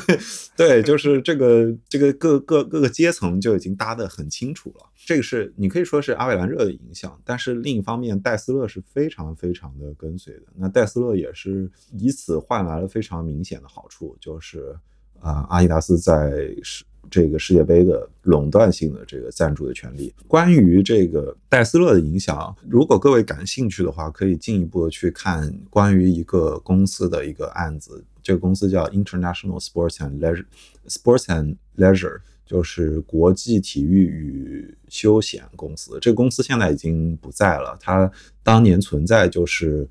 [0.56, 4.86] 对，就是这个这个各各各个阶层就已经搭得很清楚了。
[5.06, 10.42] 这个是你可以说是阿维兰热的影响，但是另一方面，戴斯勒是非常非常的跟随的。
[10.56, 14.76] 那戴斯勒也是以此换来了非常明显的好处，就是
[15.20, 16.84] 啊，阿迪达斯在是。
[17.10, 28.04] 这个世界杯的垄断性的这个赞助的权利，关于这个戴斯勒的影响，如果各位感兴趣的话，可以进一步的去看关于一个公司的一个案子。
[28.22, 35.98] 这个公司叫 International Sports and Leisure，Sports and Leisure 就是国际体育与休闲公司。
[36.00, 38.10] 这个公司现在已经不在了，它
[38.42, 39.86] 当年存在就是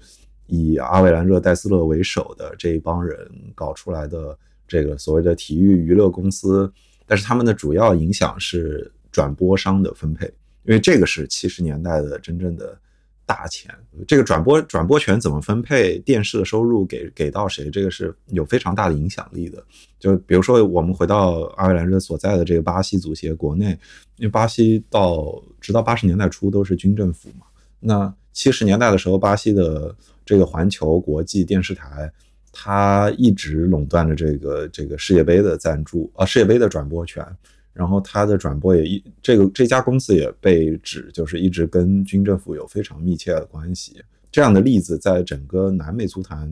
[0.48, 3.16] 以阿维兰热、戴斯勒为首的这一帮人
[3.54, 4.36] 搞出来的
[4.68, 6.72] 这个所谓的体育娱乐公司。
[7.06, 10.26] 但是他们的主要影响是转播商的分配，
[10.64, 12.78] 因为这个是七十年代的真正的
[13.26, 13.74] 大钱。
[14.08, 19.64] 这个转播转播权怎么分配，电视的收入给给到谁，这个是有非常大的影响力的。
[20.00, 23.78] 就比如说，我们回到阿维兰热所在的这个巴西足协国内，
[24.18, 27.46] 因为巴西到直到八十年代初都是军政府嘛。
[27.80, 32.12] 那七十年代的时候，巴西的这个环球国际电视台，
[32.54, 37.26] 他一直垄断着这个这个世界杯的赞助啊，世界杯的转播权。
[37.74, 44.00] 然后他的转播也一这个这家公司也被指就是一直跟军政府有非常密切的关系。
[44.32, 46.48] 这样的例子在整个南美足坛，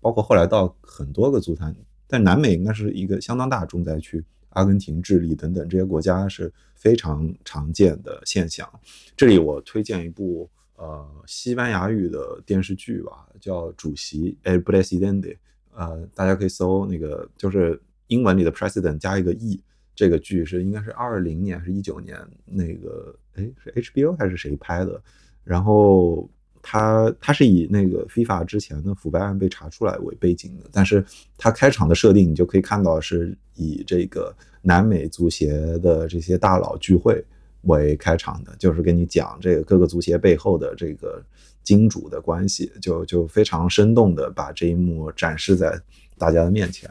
[0.00, 1.72] 包括后来到很多个足坛。
[2.08, 8.68] 但南美应该是一个相当大重灾区，阿根廷、智利等等这些国家是非常常见的现象。
[9.16, 15.36] 这里我推荐一部呃西班牙语的电视剧吧，叫《主席》（El Presidente）。
[15.74, 19.60] 呃，大家可以搜那个，就是英文里的 “president” 加一个 “e”。
[19.94, 22.18] 这个剧是应该是二零年还是一九年？
[22.44, 25.00] 那个哎，是 HBO 还是谁拍的？
[25.44, 26.28] 然后。
[26.66, 31.04] 他他是以那个 FIFA 之前的腐败案被查出来为背景的，但是
[31.36, 37.22] 他开场的设定你就可以看到是以这个南美足协的这些大佬聚会
[37.66, 41.22] 为开场的，就是跟你讲这个各个足协背后的这个
[41.62, 45.80] 金主的关系，就就非常生动的把这一幕展示在
[46.18, 46.90] 大家的面前，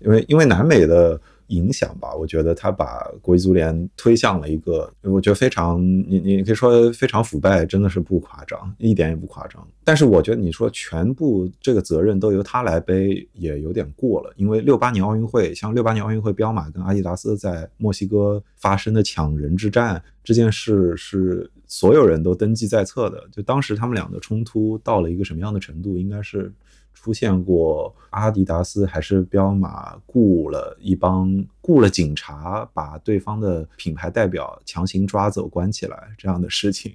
[0.00, 1.20] 因为因为南美的。
[1.48, 9.66] 影响吧，我觉得他把国际足联推向了一个，我觉得非常，你你可以说非常腐败，真的是不夸张，一点也不夸张。
[9.84, 14.32] 但是我觉得你说全部这个责任都由他来背，也有点过了。
[14.36, 23.22] 因为六八年奥运会，像六八年奥运会，彪马跟阿迪达斯在墨西哥发生的抢人之战这件事，是所有人都登记在册的。
[23.30, 26.52] 就当时他们俩的冲突到了一个什么样的程度，应该是。
[26.96, 31.30] 出现过阿迪达斯还是彪马雇了一帮
[31.60, 36.92] 雇了警察，把对方的品牌代表强行抓走关起来这样的事情，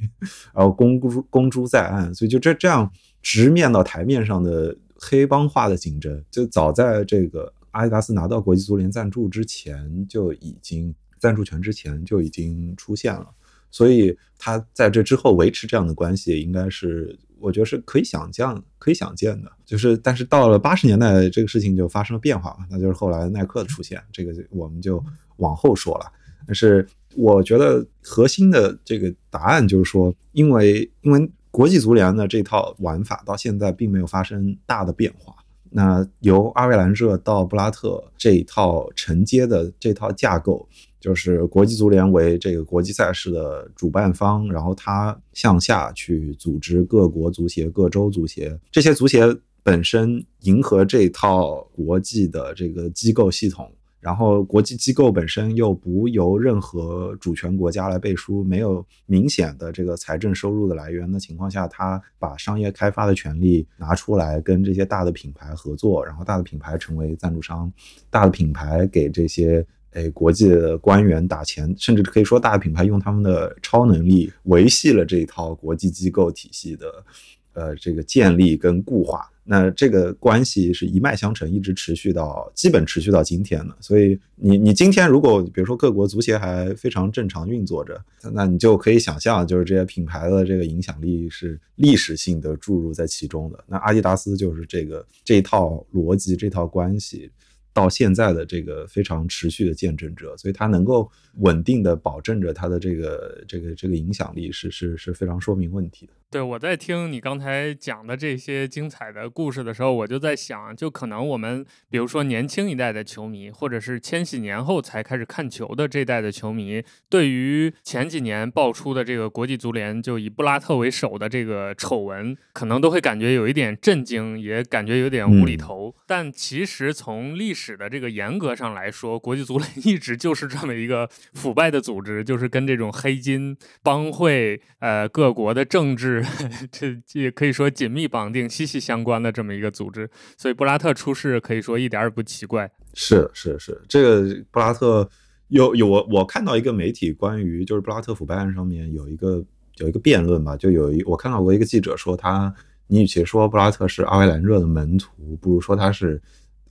[0.53, 13.27] 然后公诸公诸在案，所以就这这样直面到台面上的黑帮化的竞争，就早在这个阿迪达斯拿到国际足联赞助之前就已经赞助权之前就已经出现了，
[13.69, 17.17] 所以他在这之后维持这样的关系，应该是。
[17.41, 25.03] 我觉得是可以想象、可以想见的，就是，但是到了八十年代，这个事情就发生了变化嘛那就是后来耐克的出现，这个我们就
[25.37, 26.11] 往后说了。
[26.45, 35.35] 但是我觉得核心的这个答案就是说，因为因为国际足联的这套玩法到现在并没有发生大的变化。
[35.69, 40.67] 那由阿维兰热到布拉特这一套承接的这套架构。
[41.01, 67.73] 就是国际足联为这个国际赛事的主办方，然后他向下去组织各国足协、各州足协，这些足协本身迎合这套国际的这个机构系统，然后国际机构本身又不由任何主权国家来背书，没有明显的这个财政收入的来源的情况下，他把商业开发的权利拿出来跟这些大的品牌合作，然后大的品牌成为赞助商，
[68.11, 69.65] 大的品牌给这些。
[69.91, 77.05] 哎，国际的官员打钱，甚至可以说大品牌用他们的超能力维系了这一套国际机构体系的，
[77.53, 79.27] 呃，这个建立跟固化。
[79.43, 83.75] 那这个关系是一脉相承，一直持续到基本持续到今天的。
[83.81, 87.99] 所以，你你今天如果比如说各国足协还非常正常运作着，
[88.31, 93.61] 那你就可以想象，就是这些品牌的这个影响力是历史性的注入在其中的。
[93.67, 97.29] 那阿迪达斯就是这个这一套逻辑，这套关系。
[97.73, 106.13] 到现在的这个非常持续的见证者，所以他能够稳定的保证着他的这个这个这个影响力，是是是非常说明问题的。
[106.31, 125.93] 对，我在听你刚才讲的这些精彩的故事的时候，我就在想，就可能我们比如说年轻一代的球迷，或者是千禧年后才开始看球的这代的球迷，对于前几年爆出的这个国际足联就以布拉特为首的这个丑闻，可能都会感觉有一点震惊，也感觉有点无厘头。
[126.07, 136.20] 但其实从历史的这个严格上来说，国际足联一直就是这么一个腐败的组织，就是跟这种黑金帮会、呃各国的政治。
[136.71, 142.71] 这也可以说紧密绑定、息息相关的这么一个组织，所以布拉特出事可以说一点也不奇怪。
[142.93, 145.09] 是是是，这个布拉特
[145.47, 149.43] 有有我我看到一个媒体关于就是布拉特腐败案上面有一个
[149.77, 152.53] 有一个辩论吧，就有一我看到过一个记者说他，
[152.87, 156.21] 你与其说布拉特是阿维兰热的门徒，不如说他是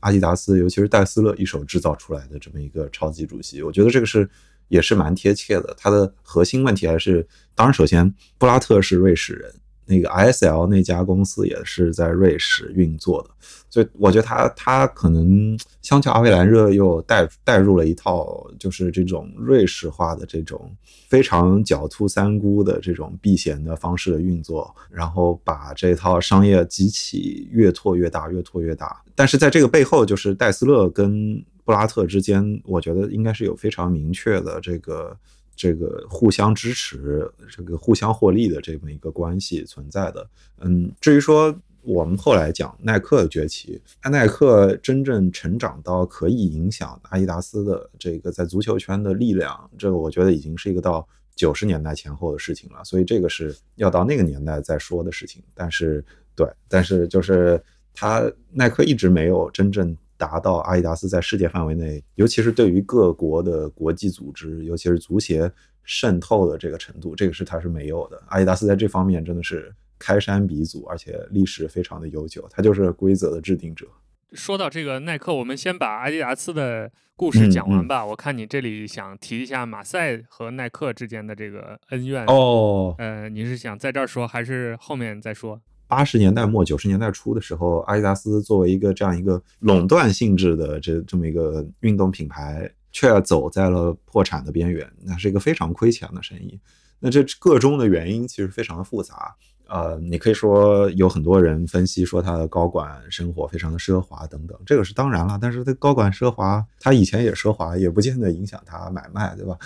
[0.00, 3.62] 阿迪达斯，尤其是戴斯勒一手制造出来的这么一个超级主席。
[3.62, 4.28] 我觉得这个是。
[4.70, 5.76] 也是蛮贴切的。
[5.76, 9.52] 它的核心问题还是，当然，首先布拉特是瑞士人，
[9.84, 13.30] 那个 ISL 那家公司也是在瑞士运作的，
[13.68, 20.74] 所以我觉得他他可能相较阿维兰热又带带入了一套就是这种瑞士化的这种
[21.08, 29.02] 非常狡兔三窟的这种避险的方式的运作，然后把这套商业机器越拓越大，越拓越大。
[29.16, 35.16] 但是在这个背后，就是戴斯勒跟布拉特之间，我觉得应该是有非常明确的这个。
[35.56, 40.26] 这个互相支持、这个互相获利的这么一个关系存在的。
[40.60, 43.78] 嗯，至于说我们后来讲耐克的崛起，
[44.10, 51.06] 耐克真正成长到可以影响阿迪达斯的这个在足球圈的力量，这个我觉得已经是一个到
[51.36, 52.82] 九十年代前后的事情了。
[52.82, 55.42] 所以这个是要到那个年代再说的事情。
[55.52, 56.02] 但是，
[56.34, 59.94] 对，但是就是他耐克一直没有真正。
[60.20, 65.50] 达到阿迪达斯在世界范围内，尤其是对于各国的国际组织，尤其是足协
[65.82, 68.22] 渗透的这个程度，这个是它是没有的。
[68.26, 73.86] 阿迪达斯在这方面真的是开山鼻祖，而且历史非常的悠久，它就是规则的制定者。
[74.34, 78.04] 说到这个耐克，我们先把阿迪达斯的故事讲完吧。
[78.04, 85.60] 我看你这里想提一下马赛和耐克之间的这个恩怨哦，呃，你是想在这儿说，还是后面再说？
[85.90, 96.56] 八十年代末九十年代初的时候，阿迪达斯作为一个这样一个垄断性质的这这么一个运动品牌，却走在了破产的边缘，那是一个非常亏钱的生意。
[97.00, 99.34] 那这个中的原因其实非常的复杂，
[99.66, 105.36] 呃，你可以说有很多人分析说他的高管生活非常的奢华等等，这个是当然了。
[105.42, 109.58] 但是他高管奢华，他以前也奢华，也不见得影响他买卖，对吧？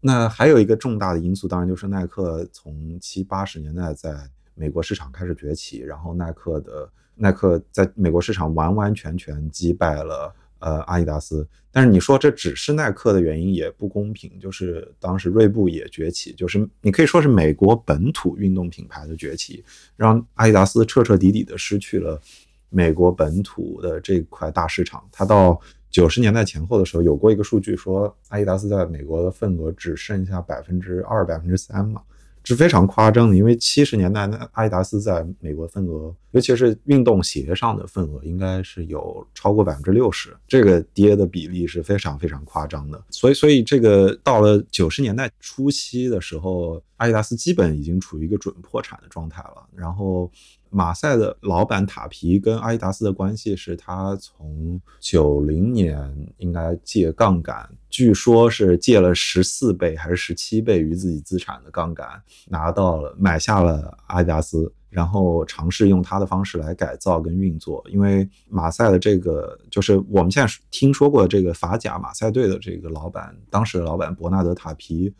[0.00, 4.28] 那还有一个重大的因素，当然就是耐克从七八十年代在。
[4.58, 11.46] 美国市场开始崛起，然后耐克的耐克在美国市场完完全全击败了呃阿迪达斯。
[11.70, 22.20] 但是你说这只是耐克的原因也不公平，就是当时锐步也崛起，就是你可以说是美国本土运动品牌的崛起，让阿迪达斯彻彻底底的失去了
[22.68, 25.06] 美国本土的这块大市场。
[25.12, 32.02] 它到九十年代前后的时候，有过一个数据说阿迪达斯在美国的份额只剩下百分之二、百分之三嘛。
[32.48, 43.04] 是非常夸张的，因为七十年代那阿迪达斯在美国份额，尤其是运动鞋上的份额，应该是有超过百分之六十，这个跌的比例是非常非常夸张的。
[43.10, 49.68] 所以，所以这个到了九十年代初期的时候，阿迪达斯基本已经处于一个准破产的状态了。
[49.76, 50.30] 然后。
[50.70, 62.06] 马赛的老板塔皮跟阿迪达斯的关系是他从九零年应该借杠杆，据说是借了十四倍还是十七倍于自己资产的杠杆，
[62.48, 67.84] 拿到了买下了阿迪达斯，然后尝试用他的方式来改造跟运作。
[67.88, 75.12] 因为马赛的这个就是我们现在听说过这个法甲马赛队的这个老板，当时的老板伯纳德塔皮，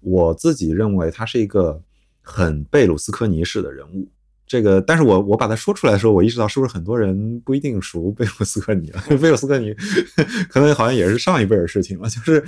[0.00, 1.82] 我自己认为他是一个
[2.20, 4.06] 很贝鲁斯科尼式的人物。
[4.50, 8.90] 这个，但是我我把它说出来的时候，我意识到是不是很多人不一定熟 贝鲁斯科尼？
[9.20, 9.72] 贝鲁斯科尼
[10.48, 12.08] 可能好像也是上一辈的事情了。
[12.08, 12.44] 就是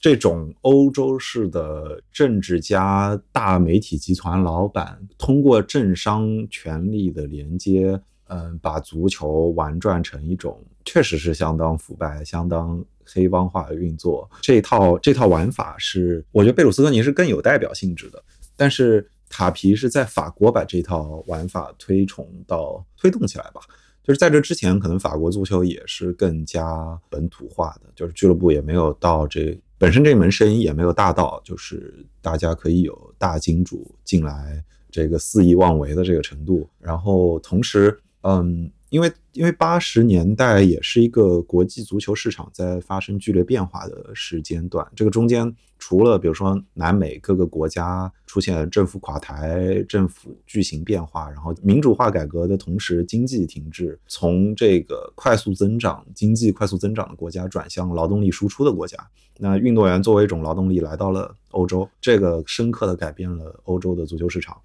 [0.00, 14.26] 这种欧洲式的政治家、大媒体集团老板，通过政商权力的连接，嗯，把足球玩转成一种确实是相当腐败、相当黑帮化的运作。
[14.40, 18.22] 这套这套玩法是，我觉得贝鲁斯科尼是更有代表性质的，
[18.56, 19.06] 但是。
[19.28, 23.60] 塔皮是在法国把这套玩法推崇到推动起来吧，
[24.02, 36.68] 就是在这之前，可能法国足球也是更加本土化的，就是俱乐部也没有到这本身这门生意也没有大到，就是大家可以有大金主进来这个肆意妄为的这个程度。
[36.78, 38.70] 然后同时，嗯。
[38.96, 58.96] 因为因为八十年代也是一个国际足球市场在发生剧烈变化的时间段，这个中间除了比如说南美各个国家出现政府垮台、政府巨型变化，然后民主化改革的同时，经济停滞，从这个快速增长、经济快速增长的国家转向劳动力输出的国家，
[59.36, 64.56] 那运动员作为一种劳动力来到了欧洲，这个深刻的改变了欧洲的足球市场。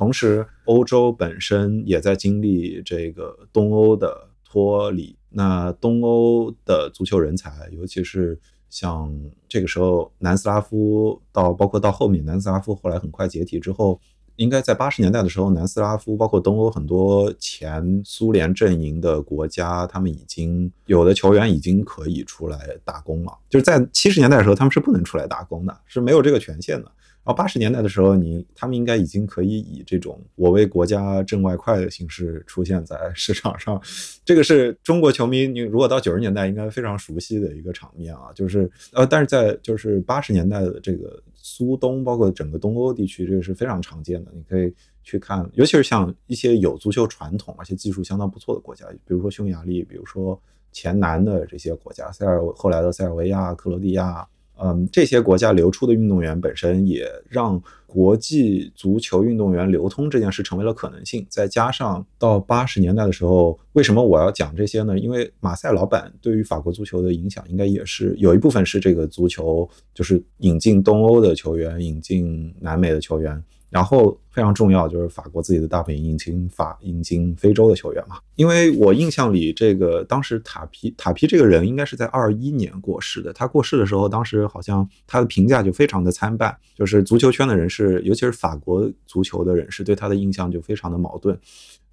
[0.00, 5.14] 同时，欧洲本身也在经历这个东欧的脱离。
[5.28, 8.40] 那东欧的足球人才，尤其是
[8.70, 9.14] 像
[9.46, 14.00] 这个时候南斯拉夫，到包括到后面南斯拉夫后来很快解体之后，
[14.36, 23.38] 应该在八十年代的时候，南斯拉夫包括东欧很多前苏联阵营的国家，他们已经有的球员已经可以出来打工了。
[23.50, 26.90] 就是在七十年代的时候，他们是不能出来打工的，是没有这个权限的。
[27.32, 33.80] 八十年代的时候，你他们应该已经可以以这种“我为国家挣外快”的形式出现在市场上，
[34.24, 44.30] 这个是中国球迷你如果到九十年代应该非常熟悉的一个场面啊，就是呃，但是在就是八十年代的这个苏东，包括整个东欧地区，这个是非常常见的。
[44.34, 44.72] 你可以
[45.02, 50.40] 去看，尤其是像一些有足球传统而且技术相当不错的国家，比如说匈牙利，比如说
[50.72, 54.26] 前南的这些国家，塞尔后来的塞尔维亚、克罗地亚。
[54.62, 61.26] 嗯，这些国家流出的运动员本身也让国际足球运动员流通这件事成为了可能性。
[61.28, 64.98] 再加上到八十年代的时候，为什么我要讲这些呢？
[64.98, 73.42] 因为马赛老板对于法国足球的影响，应该也是有一部分是这个足球，就是引进东欧的球员，引进南美的球员。
[73.70, 91.38] 然后非常重要就是法国自己的大本营引进法引进非洲的球员嘛，因为我印象里这个当时塔皮塔皮这个人应该是在二一年过世的，他过世的时候，当时好像他的评价就非常的参半，就是足球圈的人士，尤其是法国足球的人士对他的印象就非常的矛盾，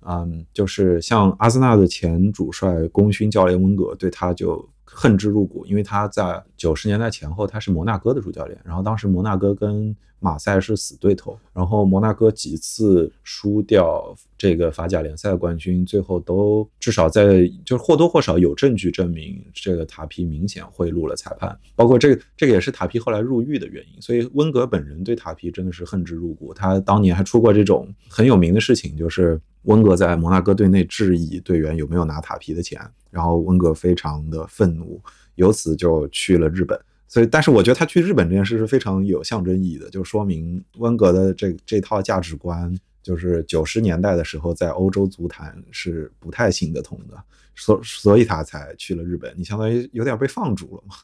[0.05, 4.67] 嗯，就是像阿森纳的前主帅功勋教练温格对他就。
[4.89, 32.81] 恨之入骨，因为他在九十年代前后，他是摩纳哥的主教练，然后当时摩纳哥跟马赛是死对头，然后摩纳哥几次输掉这个法甲联赛冠军，最后都至少在就是或多或少有证据证明这个塔皮明显贿赂了裁判，包括这个这个也是塔皮后来入狱的原因，所以温格本人对塔皮真的是恨之入骨，他当年还出过这种很有名的事情，就是温格在摩纳哥队内质疑队员有没有拿塔皮的钱。
[33.09, 35.01] 然后温格非常的愤怒，
[35.35, 36.79] 由此就去了日本。
[37.07, 47.17] 所以，但是我觉得他去日本这件事是非常有象征意义的，就说明温格的这这套价值观，就是九十年代的时候在欧洲足坛是不太行得通的，
[47.55, 49.33] 所所以他才去了日本。
[49.37, 50.95] 你相当于有点被放逐了嘛？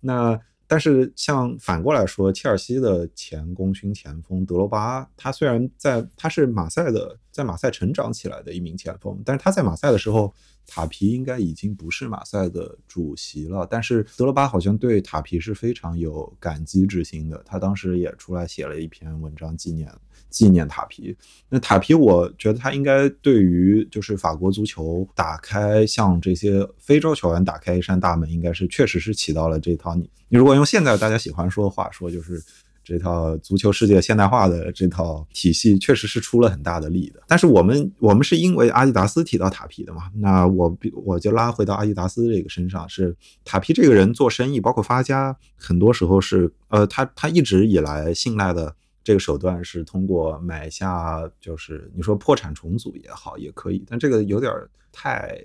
[0.00, 0.40] 那。
[0.66, 10.32] 但是，像反过来说，切尔西的前功勋前锋德罗巴，他虽然在他是马赛的，在马赛成长起来的一名前锋，但是他在马赛的时候，
[10.66, 13.66] 塔皮应该已经不是马赛的主席了。
[13.70, 19.90] 但是德罗巴好像对塔皮是非常有感激之心的，他当时也出来写了一篇文章纪念。
[20.28, 21.16] 纪念塔皮，
[21.48, 32.40] 那塔皮，我觉得他应该对于就是法国足球打开像这些非洲球员打开一扇大门，应该是确实是起到了这套你你如果用现在大家喜欢说的话说，就是
[32.82, 37.22] 这套足球世界现代化的这套体系，确实是出了很大的力的。
[37.26, 48.74] 但是我们我们是因为阿迪达斯提到塔皮的嘛，那我我就拉回到阿迪达斯这个身上，是塔皮这个人做生意，包括发家，很多时候是呃他他一直以来信赖的。
[49.02, 54.52] 这个手段是通过买下，就是你说破产重组也好，也可以，但这个有点
[54.92, 55.42] 太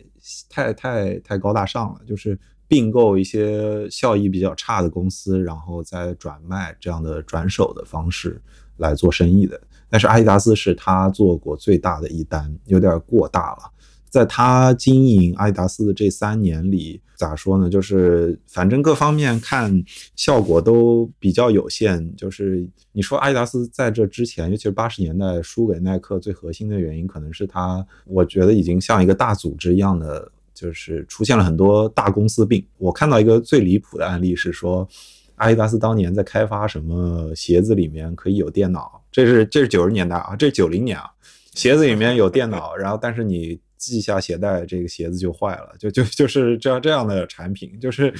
[0.49, 8.41] 太太太高大上了，就是并购一些效益比较差的公司，然后再转卖这样的转手的方式
[8.77, 9.59] 来做生意的。
[9.89, 13.71] 但是阿迪达斯是他做过最大的一单，有点过大了。
[14.09, 17.69] 在他经营阿迪达斯的这三年里，咋说呢？
[17.69, 19.83] 就是反正各方面看
[20.15, 22.15] 效果都比较有限。
[22.15, 32.65] 就是你说阿迪达斯在这之前，尤其是八十年代输给耐克，最核心的原因可能是他，我觉得已经像一个大组织一样的，就是出现了很多大公司病。
[32.79, 34.87] 我看到一个最离谱的案例是说，
[35.35, 41.11] 阿迪达斯当年在开发什么鞋子里面可以有电脑，这是这是九十年代啊，这是九零年啊，
[41.53, 43.59] 鞋子里面有电脑，然后但是你。
[43.77, 48.11] 系下鞋带，这个鞋子就坏了，就就就是这样这样的产品，就是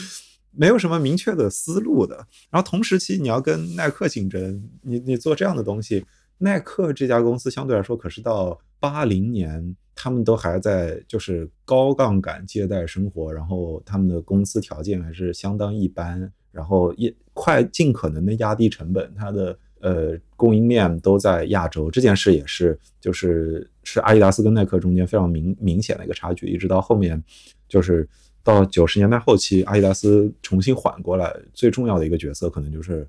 [0.51, 2.15] 没有什么明确的思路的。
[2.51, 6.05] 然后同时期你要跟耐克竞争，你你做这样的东西，
[6.38, 19.57] 耐克这家公司相对来说可是到八零年，他们都还在就是高杠杆借贷生活，然后他们的公司条件还是相当一般，然后也快尽可能的压低成本，它的。
[19.81, 26.47] 呃，供应链都在亚洲，这件事也是，就是是阿迪达斯跟耐克中间非常明明显的一个差距。
[26.47, 27.23] 一直到后面，
[27.67, 28.07] 就是
[28.41, 33.07] 到九十年代后期，阿迪达斯重新缓过来，最重要的一个角色可能就是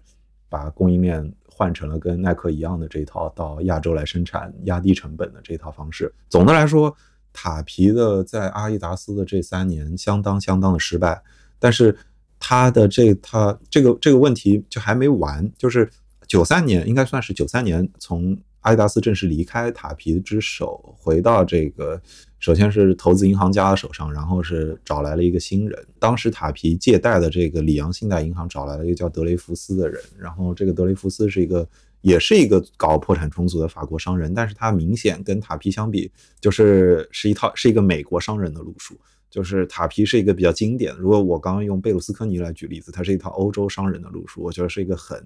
[0.50, 6.12] 把供应链换成了跟耐克一样的这一套，到亚洲来生产，压低成本的这一套方式。
[6.28, 6.94] 总的来说，
[7.32, 11.22] 塔皮的在阿迪达斯的这三年相当相当的失败，
[11.58, 11.96] 但是
[12.38, 15.88] 他的这他这个这个问题就还没完，就是。
[16.28, 22.02] 九三年应该算是九三年，从阿迪达斯正式离开塔皮之手，回到这个，
[22.46, 25.84] 首先是投资银行家的手上，然后是找来了一个新人。
[25.98, 31.68] 当时塔皮借贷的这个里昂信贷银行找来了一个叫德雷福斯的人，然后这个德雷福斯是一个，
[32.02, 36.08] 也是一个搞破产重组的法国商人，但是他明显跟塔皮相比，
[36.40, 38.96] 就是是一套是一个美国商人的路数，
[39.28, 40.94] 就是塔皮是一个比较经典。
[40.96, 45.20] 如果我刚刚用贝鲁斯科尼来举例子，它是一套欧洲商人的路数，我觉得是一个很。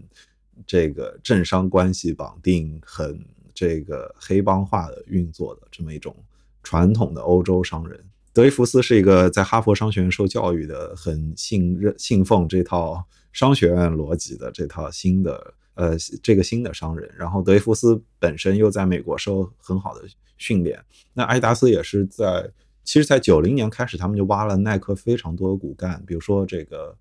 [0.66, 6.16] 这个政商关系绑定很这个黑帮化的运作的这么一种
[6.62, 20.02] 传统的欧洲商人，德伊福斯是一个在哈佛商学院受教育的，很信任信奉这套商学院逻辑的这套新的呃这个新的商人，然后德雷福斯本身又在美国受很好的
[20.38, 20.82] 训练，
[21.14, 22.50] 那阿迪达斯也是在，
[22.84, 26.96] 其实，在九零年开始，他们就挖了耐克非常多的骨干，比如说这个。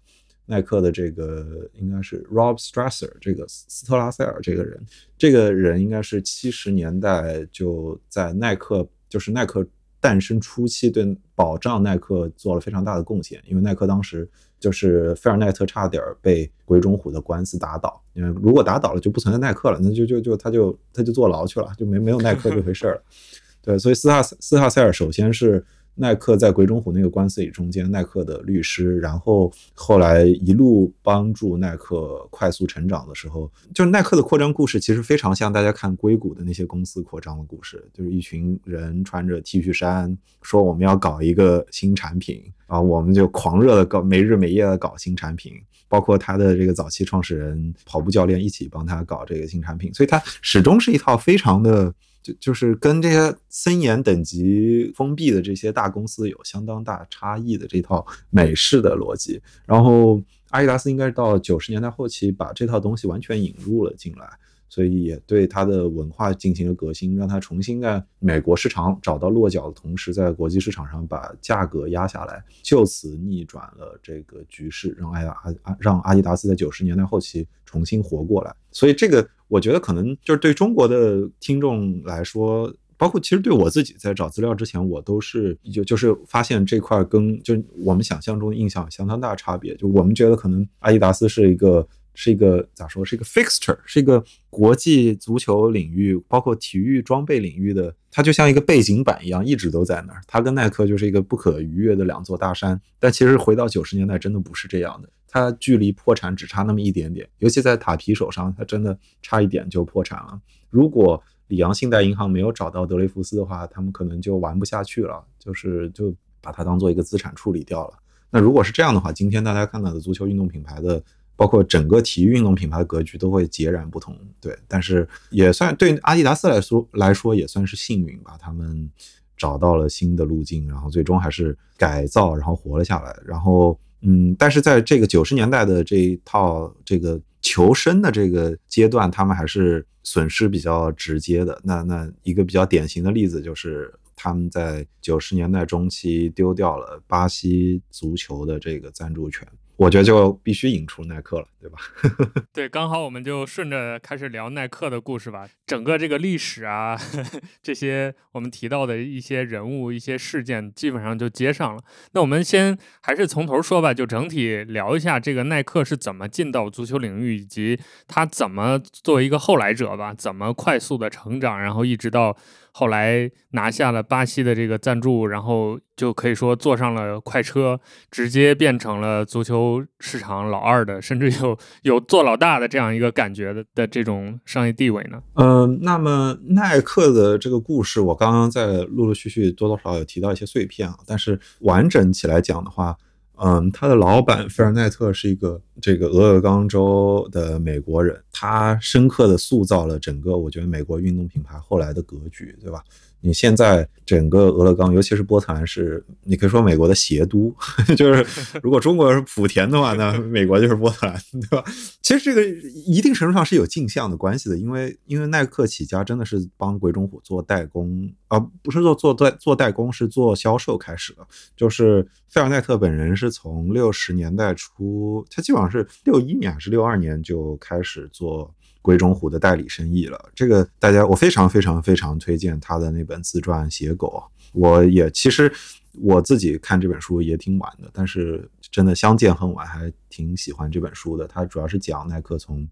[0.51, 4.83] 耐克的这个应该是 Rob Strasser，这个斯特拉塞尔这个人，
[5.15, 9.65] 这个人应该是七十年代就在耐克，就是耐克
[9.99, 13.41] 诞生初期，对保障耐克做了非常大的贡献。
[13.45, 14.29] 因为耐克当时
[14.59, 23.03] 就是菲尔奈特差点被鬼冢虎的官司打倒，因为如果打倒了就不存在耐克了，那就就就他就他就坐牢去了，就没没有耐克这回事了。
[23.61, 25.65] 对，所以斯哈斯哈塞尔首先是。
[25.99, 45.51] 耐克在鬼冢虎那个官司里中间，耐克的律师，然后后来一路帮助耐克快速成长的时候，就是耐克的扩张故事其实非常像大家看硅谷的那些公司扩张的故事，就是一群人穿着 T 恤衫说我们要搞一个新产品啊，我们就狂热的搞，没日没夜的搞新产品，
[45.89, 51.93] 包括他的这个早期创始人跑步教练一起帮他搞这个新产品，所以他始终是一套非常的。
[52.21, 64.29] 就就是跟这些森严等级封闭的这些大公司有相当大差异的这套美式的逻辑，然后阿迪达斯应该是到九十年代后期把这套东西完全引入了进来。
[64.71, 78.55] 所以也对它的文化进行了革新，让它重新在美国市场找到落脚的同时，在国际市场上把价格压下来，就此逆转了这个局势，让阿阿阿让阿迪达斯在九十年代后期重新活过来。
[78.71, 89.75] 所以这个我觉得可能就是对中国的听众来说，包括其实对我自己在找资料之前，我都是就就是发现这块跟就我们想象中的印象相当大差别。
[89.75, 91.85] 就我们觉得可能阿迪达斯是一个。
[92.15, 93.05] 是一个咋说？
[93.05, 100.19] 是一个 fixture，是一个国际足球领域，包括体育装备领域的，它就像一个背景板一样，一直都在那儿。
[100.27, 102.81] 它跟耐克就是一个不可逾越的两座大山。
[102.99, 105.07] 但其实回到九十年代，真的不是这样的。
[105.29, 110.39] 它距离破产只差那么一点点，尤其在塔皮手上，它真的差一点就破产了。
[110.69, 117.93] 如果里昂信贷银行没有找到德雷福斯的话，他们可能就玩不下去了，就是就把它当做一个资产处理掉了。
[118.29, 121.01] 那如果是这样的话，今天大家看到的足球运动品牌的。
[121.35, 128.91] 包括整个体育运动品牌的格局都会截然不同，对，但是也算对阿迪达斯来说来说也算是幸运吧，他们
[129.37, 133.17] 找到了新的路径，然后最终还是改造，然后活了下来。
[133.25, 141.59] 然后，嗯，但是在这个九十年代的这一套这个求生的这个阶段，他们还是损失比较直接的。
[141.63, 149.47] 那那一个比较典型的例子就是他们在九十年代中期丢掉了巴西足球的这个赞助权。
[149.79, 151.77] 我觉得就必须引出耐克了，对吧？
[152.51, 155.47] 对，刚好我们就顺着开始聊耐克的故事吧。
[155.65, 156.99] 整个这个历史啊，
[157.63, 161.81] 这些我们提到的一些人物、一些事件，基本上就接上了。
[162.11, 172.35] 那我们先还是从头说吧，就整体聊一下这个耐克是怎么进到足球领域，以及他怎么作为一个后来者吧，怎么快速的成长，然后一直到。
[172.71, 185.21] 后来拿下了巴西的这个赞助，然后就可以说坐上了快车，直接变成了足球市场老二的，甚至有有做老大的这样一个感觉的的这种商业地位呢。
[185.33, 192.95] 呃，那么耐克的这个故事，我刚刚在陆陆续续多多少少有提到一些碎片啊，但是完整起来讲的话。
[193.41, 202.83] 嗯，他的老板菲尔奈特是一个这个俄勒冈州的美国人，他深刻的塑造了整个我觉得美国运动品牌后来的格局，对吧？
[203.21, 207.53] 你现在整个俄勒冈，尤其是波特兰，是你可以说美国的鞋都，
[207.97, 208.25] 就是
[208.63, 211.63] 如果中国是莆田的话，那美国就是波特兰，对吧？
[212.01, 212.45] 其实这个
[212.85, 221.27] 一定程度上是有镜像的关系的，因为因为耐克起家真的是帮鬼冢虎做代工，而不是做做代做代工，是做销售开始的。
[221.55, 228.53] 就是费尔奈特本人是从六十年代初，他基本上是六一年还是六二年就开始做。
[228.81, 234.23] 鬼冢虎的代理生意了，这个大家我非常非常非常推荐他的那本自传《写狗》。
[234.53, 235.51] 我也其实
[235.93, 241.27] 我自己看这本书也挺晚的，但是真的相见恨晚，还挺喜欢这本书的。
[241.27, 242.67] 它主要是讲耐克从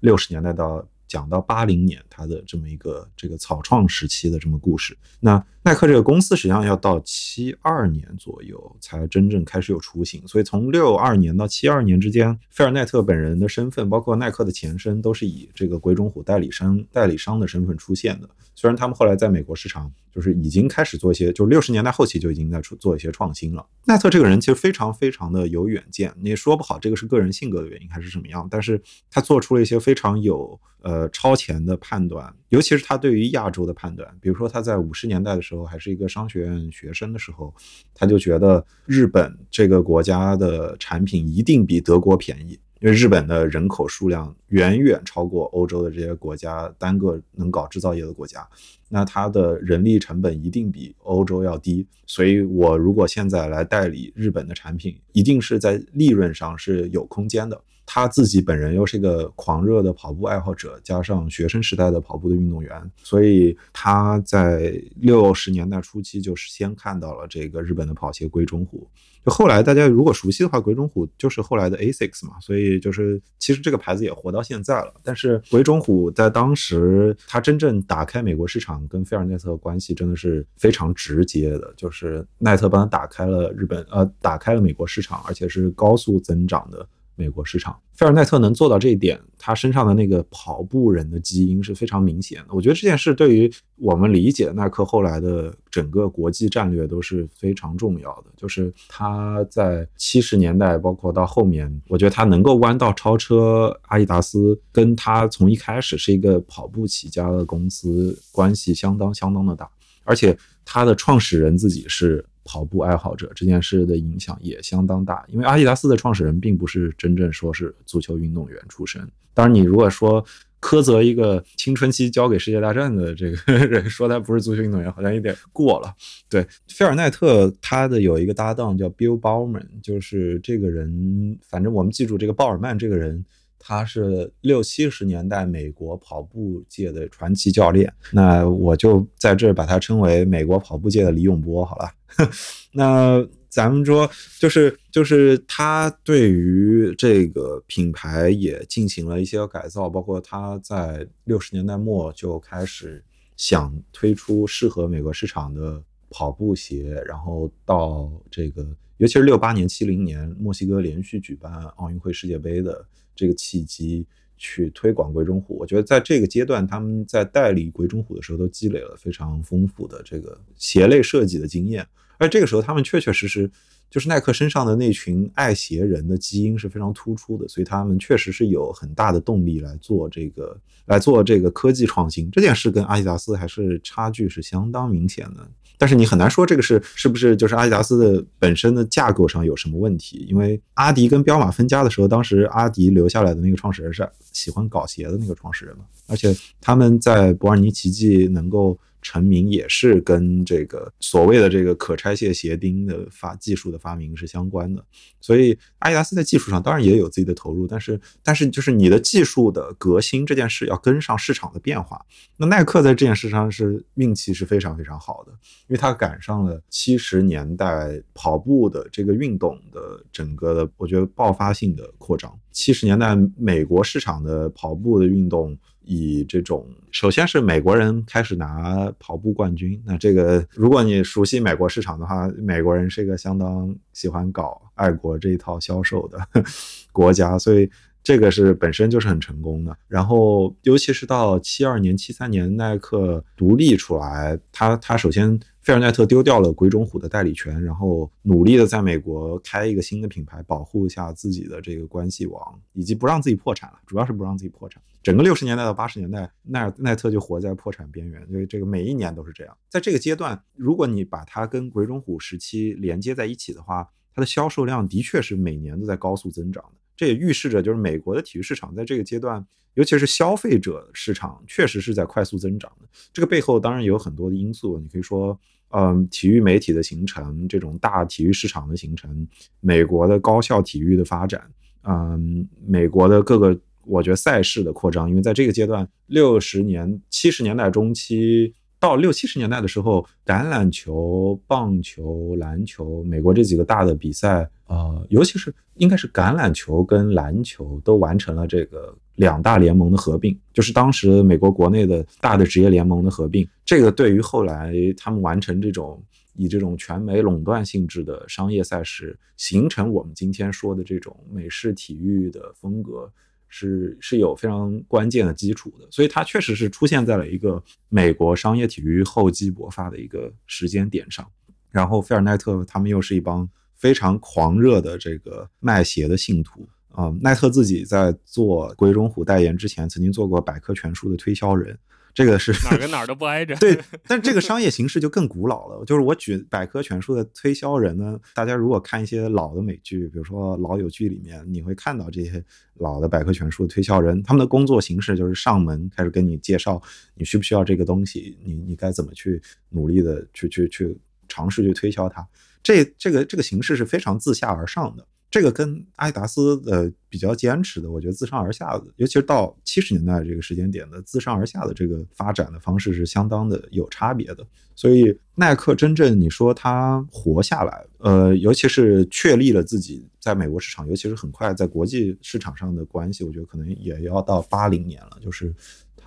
[0.00, 0.86] 六十年代到。
[1.08, 4.96] 讲到八零年，他的这么一个这个草创时期的这么故事。
[5.20, 18.28] 那耐克这个公司实际上要到七二年左右才真正开始有雏形，所以从六二年到七二年之间，菲尔奈特本人的身份，包括耐克的前身，都是以这个鬼冢虎代理商代理商的身份出现的。
[18.56, 23.64] 虽然他们后来在美国市场就是已经开始做一些，就是六十年代后期就已经在出做一些创新了。
[23.84, 28.80] 奈特这个人其实非常非常的有远见，你也说不好这个是个人性格的原因还是什么样，但是
[29.10, 34.08] 他做出了一些非常有呃超前的判断，尤其是他对于亚洲的判断。
[34.20, 37.54] 比如说他在五十年代的时候还是一个商学院学生的时候，
[37.94, 42.58] 他就觉得日本这个国家的产品一定比德国便宜。
[42.80, 48.46] 因为日本的人口数量远远超过欧洲的这些国家单个能搞制造业的国家，
[48.88, 51.86] 那它的人力成本一定比欧洲要低。
[52.06, 57.60] 所以我如果现在来代理日本的产品，一定是在利润上是有空间的。
[57.88, 68.88] 他自己本人又是一个狂热的跑步爱好者，加上学生时代的跑步的运动员，所以他在六十年代初期就是先看到了这个日本的跑鞋鬼冢虎。
[69.24, 74.92] 就后来大家如果熟悉的话，鬼冢虎就是后来的 Asics 嘛，所以就是其实这个牌子也活到现在了。
[75.04, 86.88] 但是鬼冢虎在当时，它真正打开美国市场跟菲尔奈特的关系真的是非常直接的，就是奈特帮他打开了日本呃打开了美国市场，而且是高速增长的。
[87.16, 92.48] 美国市场，费尔奈特能做到这一点，他身上的那个跑步人的基因是非常明显的。
[92.50, 98.26] 我觉得这件事对于我们理解耐克后来的整个国际战略都是非常重要的。
[98.36, 109.68] 就是他在七十年代，包括到后面，我觉得他能够弯道超车阿迪达斯，跟他从一开始是一个跑步起家的公司关系相当相当的大，
[110.04, 112.24] 而且他的创始人自己是。
[112.46, 119.06] 跑步爱好者这件事的影响也相当大，因为阿迪达斯的创始人并不是真正说是足球运动员出身。
[119.34, 120.24] 当然，你如果说
[120.60, 125.94] 苛责一个青春期交给世界大战的这个 人，说他不是足球运动员，好像有点过了。
[126.30, 133.24] 对，菲尔奈特他的有一个搭档叫 Bill Bowman，就是这个人，反正我们记住这个鲍尔曼这个人。
[133.68, 141.90] 他是六七十年代美国跑步界的传奇教练，那我就在这儿把他称为美国跑步界的李永波，好了。
[142.70, 144.08] 那咱们说，
[144.38, 153.02] 就是就是他对于这个品牌也进行了一些改造，包括他在六十年代末就开始
[153.36, 158.64] 想推出适合美国市场的跑步鞋，然后到这个，
[158.98, 162.86] 尤其是六八年、七零年墨西哥连续举办奥运会、世界杯的。
[163.16, 164.06] 这个契机
[164.36, 171.86] 去推广鬼冢虎，我觉得在这个阶段，他们在代理鬼冢虎的时候，都积累了非常丰富的这个鞋类设计的经验。
[172.18, 173.50] 而这个时候，他们确确实实
[173.90, 182.30] 就是耐克身上的那群爱鞋人的基因是非常突出的，所以他们确实是有很大的动力来做这个来做这个科技创新。
[182.30, 185.48] 这件事跟阿迪达斯还是差距是相当明显的。
[185.78, 198.78] 但是你很难说这个是是不是就是阿迪达斯的本身的架构上有什么问题，因为阿迪跟彪马分家的时候，当时阿迪留下来的那个创始人是喜欢搞鞋的那个创始人嘛，而且他们在伯尔尼奇迹能够。
[199.02, 204.84] 成名也是跟这个所谓的这个可拆卸鞋钉的发技术的发明是相关的，
[205.20, 212.04] 所以阿迪达斯在技术上当然也有自己的投入，但是但是就是你的技术的革新这件事要跟上市场的变化。
[212.36, 215.32] 那耐克在这件事上是运气是非常非常好的，
[215.68, 222.36] 因为它赶上了七十年代跑步的这个运动的整个的我觉得爆发性的扩张。
[222.50, 225.56] 七十年代美国市场的跑步的运动。
[225.86, 229.80] 以这种，首先是美国人开始拿跑步冠军。
[229.86, 236.18] 那这个，如果你熟悉美国市场的话，美国人是一个相当喜欢搞爱国这一套销售的
[236.92, 237.70] 国家，所以
[238.06, 239.76] 这个是本身就是很成功的。
[239.88, 245.38] 然后，尤其是到七二年、七三年，耐克独立出来，他他首先。
[245.66, 252.40] 费尔奈特丢掉了鬼冢虎的代理权，然后努力的在美国开一个新的品牌，保护一下自己的这个关系网，
[252.72, 254.80] 以及不让自己破产了，主要是不让自己破产。
[255.02, 259.56] 整个六十年代到八十年代，奈奈特就活在破产边缘，因为这个每一年都是这样。
[259.68, 266.85] 在这个阶段，如果你把它跟鬼冢虎时期连接在一起的话，它的销售量的确是每年都在高速增长的。
[266.96, 269.44] 这也预示着，就是美国的体育市场在这个阶段，
[269.74, 272.88] 尤其是消费者市场，确实是在快速增长的。
[273.12, 275.38] 这个背后当然有很多的因素，你可以说。
[275.70, 279.26] 嗯，体育媒体的形成，这种大体育市场的形成，
[279.60, 281.44] 美国的高校体育的发展，
[281.82, 298.96] 嗯，美国的各个我觉得赛事的扩张，因为在这个阶段，六十年、七十年代中期到六七十年代的时候，橄榄球、棒球、篮球，美国这几个大的比赛，呃，尤其是应该是橄榄球跟篮球都完成了这个。
[299.16, 303.48] 两大联盟的合并，就是当时美国国内的大的职业联盟的合并。
[303.64, 305.98] 这个对于后来他们完成这种
[306.34, 313.10] 以这种全美垄断性质的商业赛事，形成我们今天说的这种美式体育的风格，
[313.48, 315.88] 是是有非常关键的基础的。
[315.90, 321.26] 所以它确实是出现在了一个美国商业体育厚积薄发的一个时间点上。
[321.70, 323.48] 然后菲尔奈特他们又是一帮
[323.86, 326.68] 非常狂热的这个卖鞋的信徒。
[326.90, 331.78] 啊，奈特自己在做鬼冢虎代言之前，曾经做过百科全书的推销人。
[332.12, 333.54] 这个是哪跟哪儿都不挨着。
[333.56, 333.78] 对，
[334.08, 335.84] 但这个商业形式就更古老了。
[335.84, 342.42] 就是我举百科全书的推销人呢，大家如果看一些老的美剧，比如说《老友剧》里面，你会看到这些
[342.76, 346.82] 老的百科全书的推销人，他们的工作形式就是上门开始跟你介绍
[347.14, 352.26] 你需不需要这个东西，你你该怎么去努力的去去去尝试去推销它。
[352.62, 355.06] 这这个这个形式是非常自下而上的。
[355.28, 364.46] 这个跟阿迪达斯的比较坚持的，我觉得自上而下的，尤其是到七十年代这个时间点的自上而下的这个发展的方式是相当的有差别的。
[364.76, 375.52] 所以耐克真正你说它活下来，呃，尤其是确立了自己在美国市场，尤其是很快在国际市场上的关系，我觉得可能也要到八零年了，就是。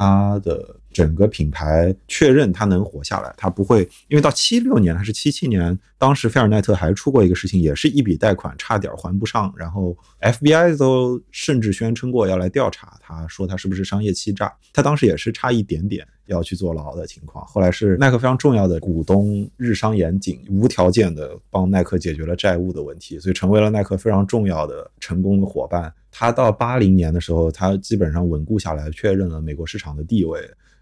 [0.01, 17.45] 它的整个品牌确认它能活下来，它不会因为到七六年还是七七年，当时菲尔奈特还出过一个事情，也是一笔贷款差点还不上，然后 FBI 都甚至宣称过要来调查，他说他是不是商业欺诈，他当时也是差一点点要去坐牢的情况。
[17.45, 25.93] 后来是耐克非常重要的股东日商严谨，无条件的帮耐克解决了债务的问题，所以成为了耐克非常重要的成功的伙伴。
[26.11, 30.39] 他到八零年的时候，他基本上稳固下来，确认了美国市场的地位。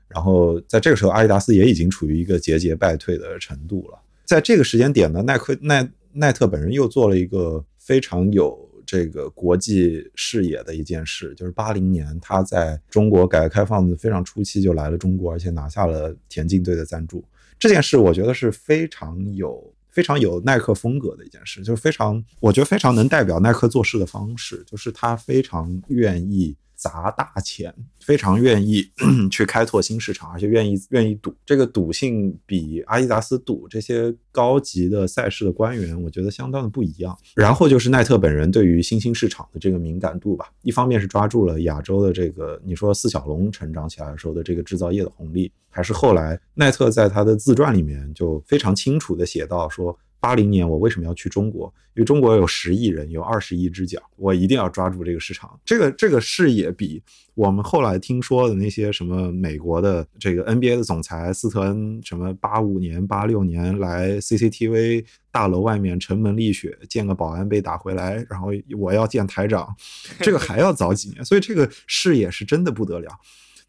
[0.07, 3.99] 然后在这个时候，阿迪达斯也已经处于一个节节败退的程度了。
[4.25, 17.23] 在这个时间点呢，耐克耐耐特本人又做了一个非常有这个国际视野的一件事，就是八零年他在中国改革开放的非常初期就来了中国，而且拿下了田径队的赞助。
[17.59, 19.73] 这件事我觉得是非常有。
[19.89, 26.55] 非常有耐克风格的一件事，就是非常，我觉得非常能代表耐克做事的方式，就是他非常愿意。
[26.77, 28.89] 砸大钱，非常愿意
[29.31, 31.35] 去开拓新市场，而且愿意愿意赌。
[31.43, 37.17] 这个赌性比阿迪达斯赌这些高级的赛事的官员，我觉得相当的不一样。
[37.33, 49.97] 然后就是奈特本人对于新兴市场的这个敏感度吧，一方面是抓住了亚洲的这个你说四小龙成长起来的时候的这个制造业的红利，还是后来奈特在他的自传里面就非常清楚的写到说。
[50.19, 51.73] 八零年，我为什么要去中国？
[51.93, 55.59] 因为中国有十亿人，有二十亿只脚，我一定要抓住这个市场。
[55.65, 57.01] 这个这个视野比
[57.33, 69.75] 我们后来听说的那些什么美国的这个 NBA 的总裁斯特恩，什么八五年、八六年来 CCTV 大楼外面城门立雪，见个保安被打回来，然后我要见台长，
[70.19, 71.25] 这个还要早几年。
[71.25, 73.09] 所以这个视野是真的不得了。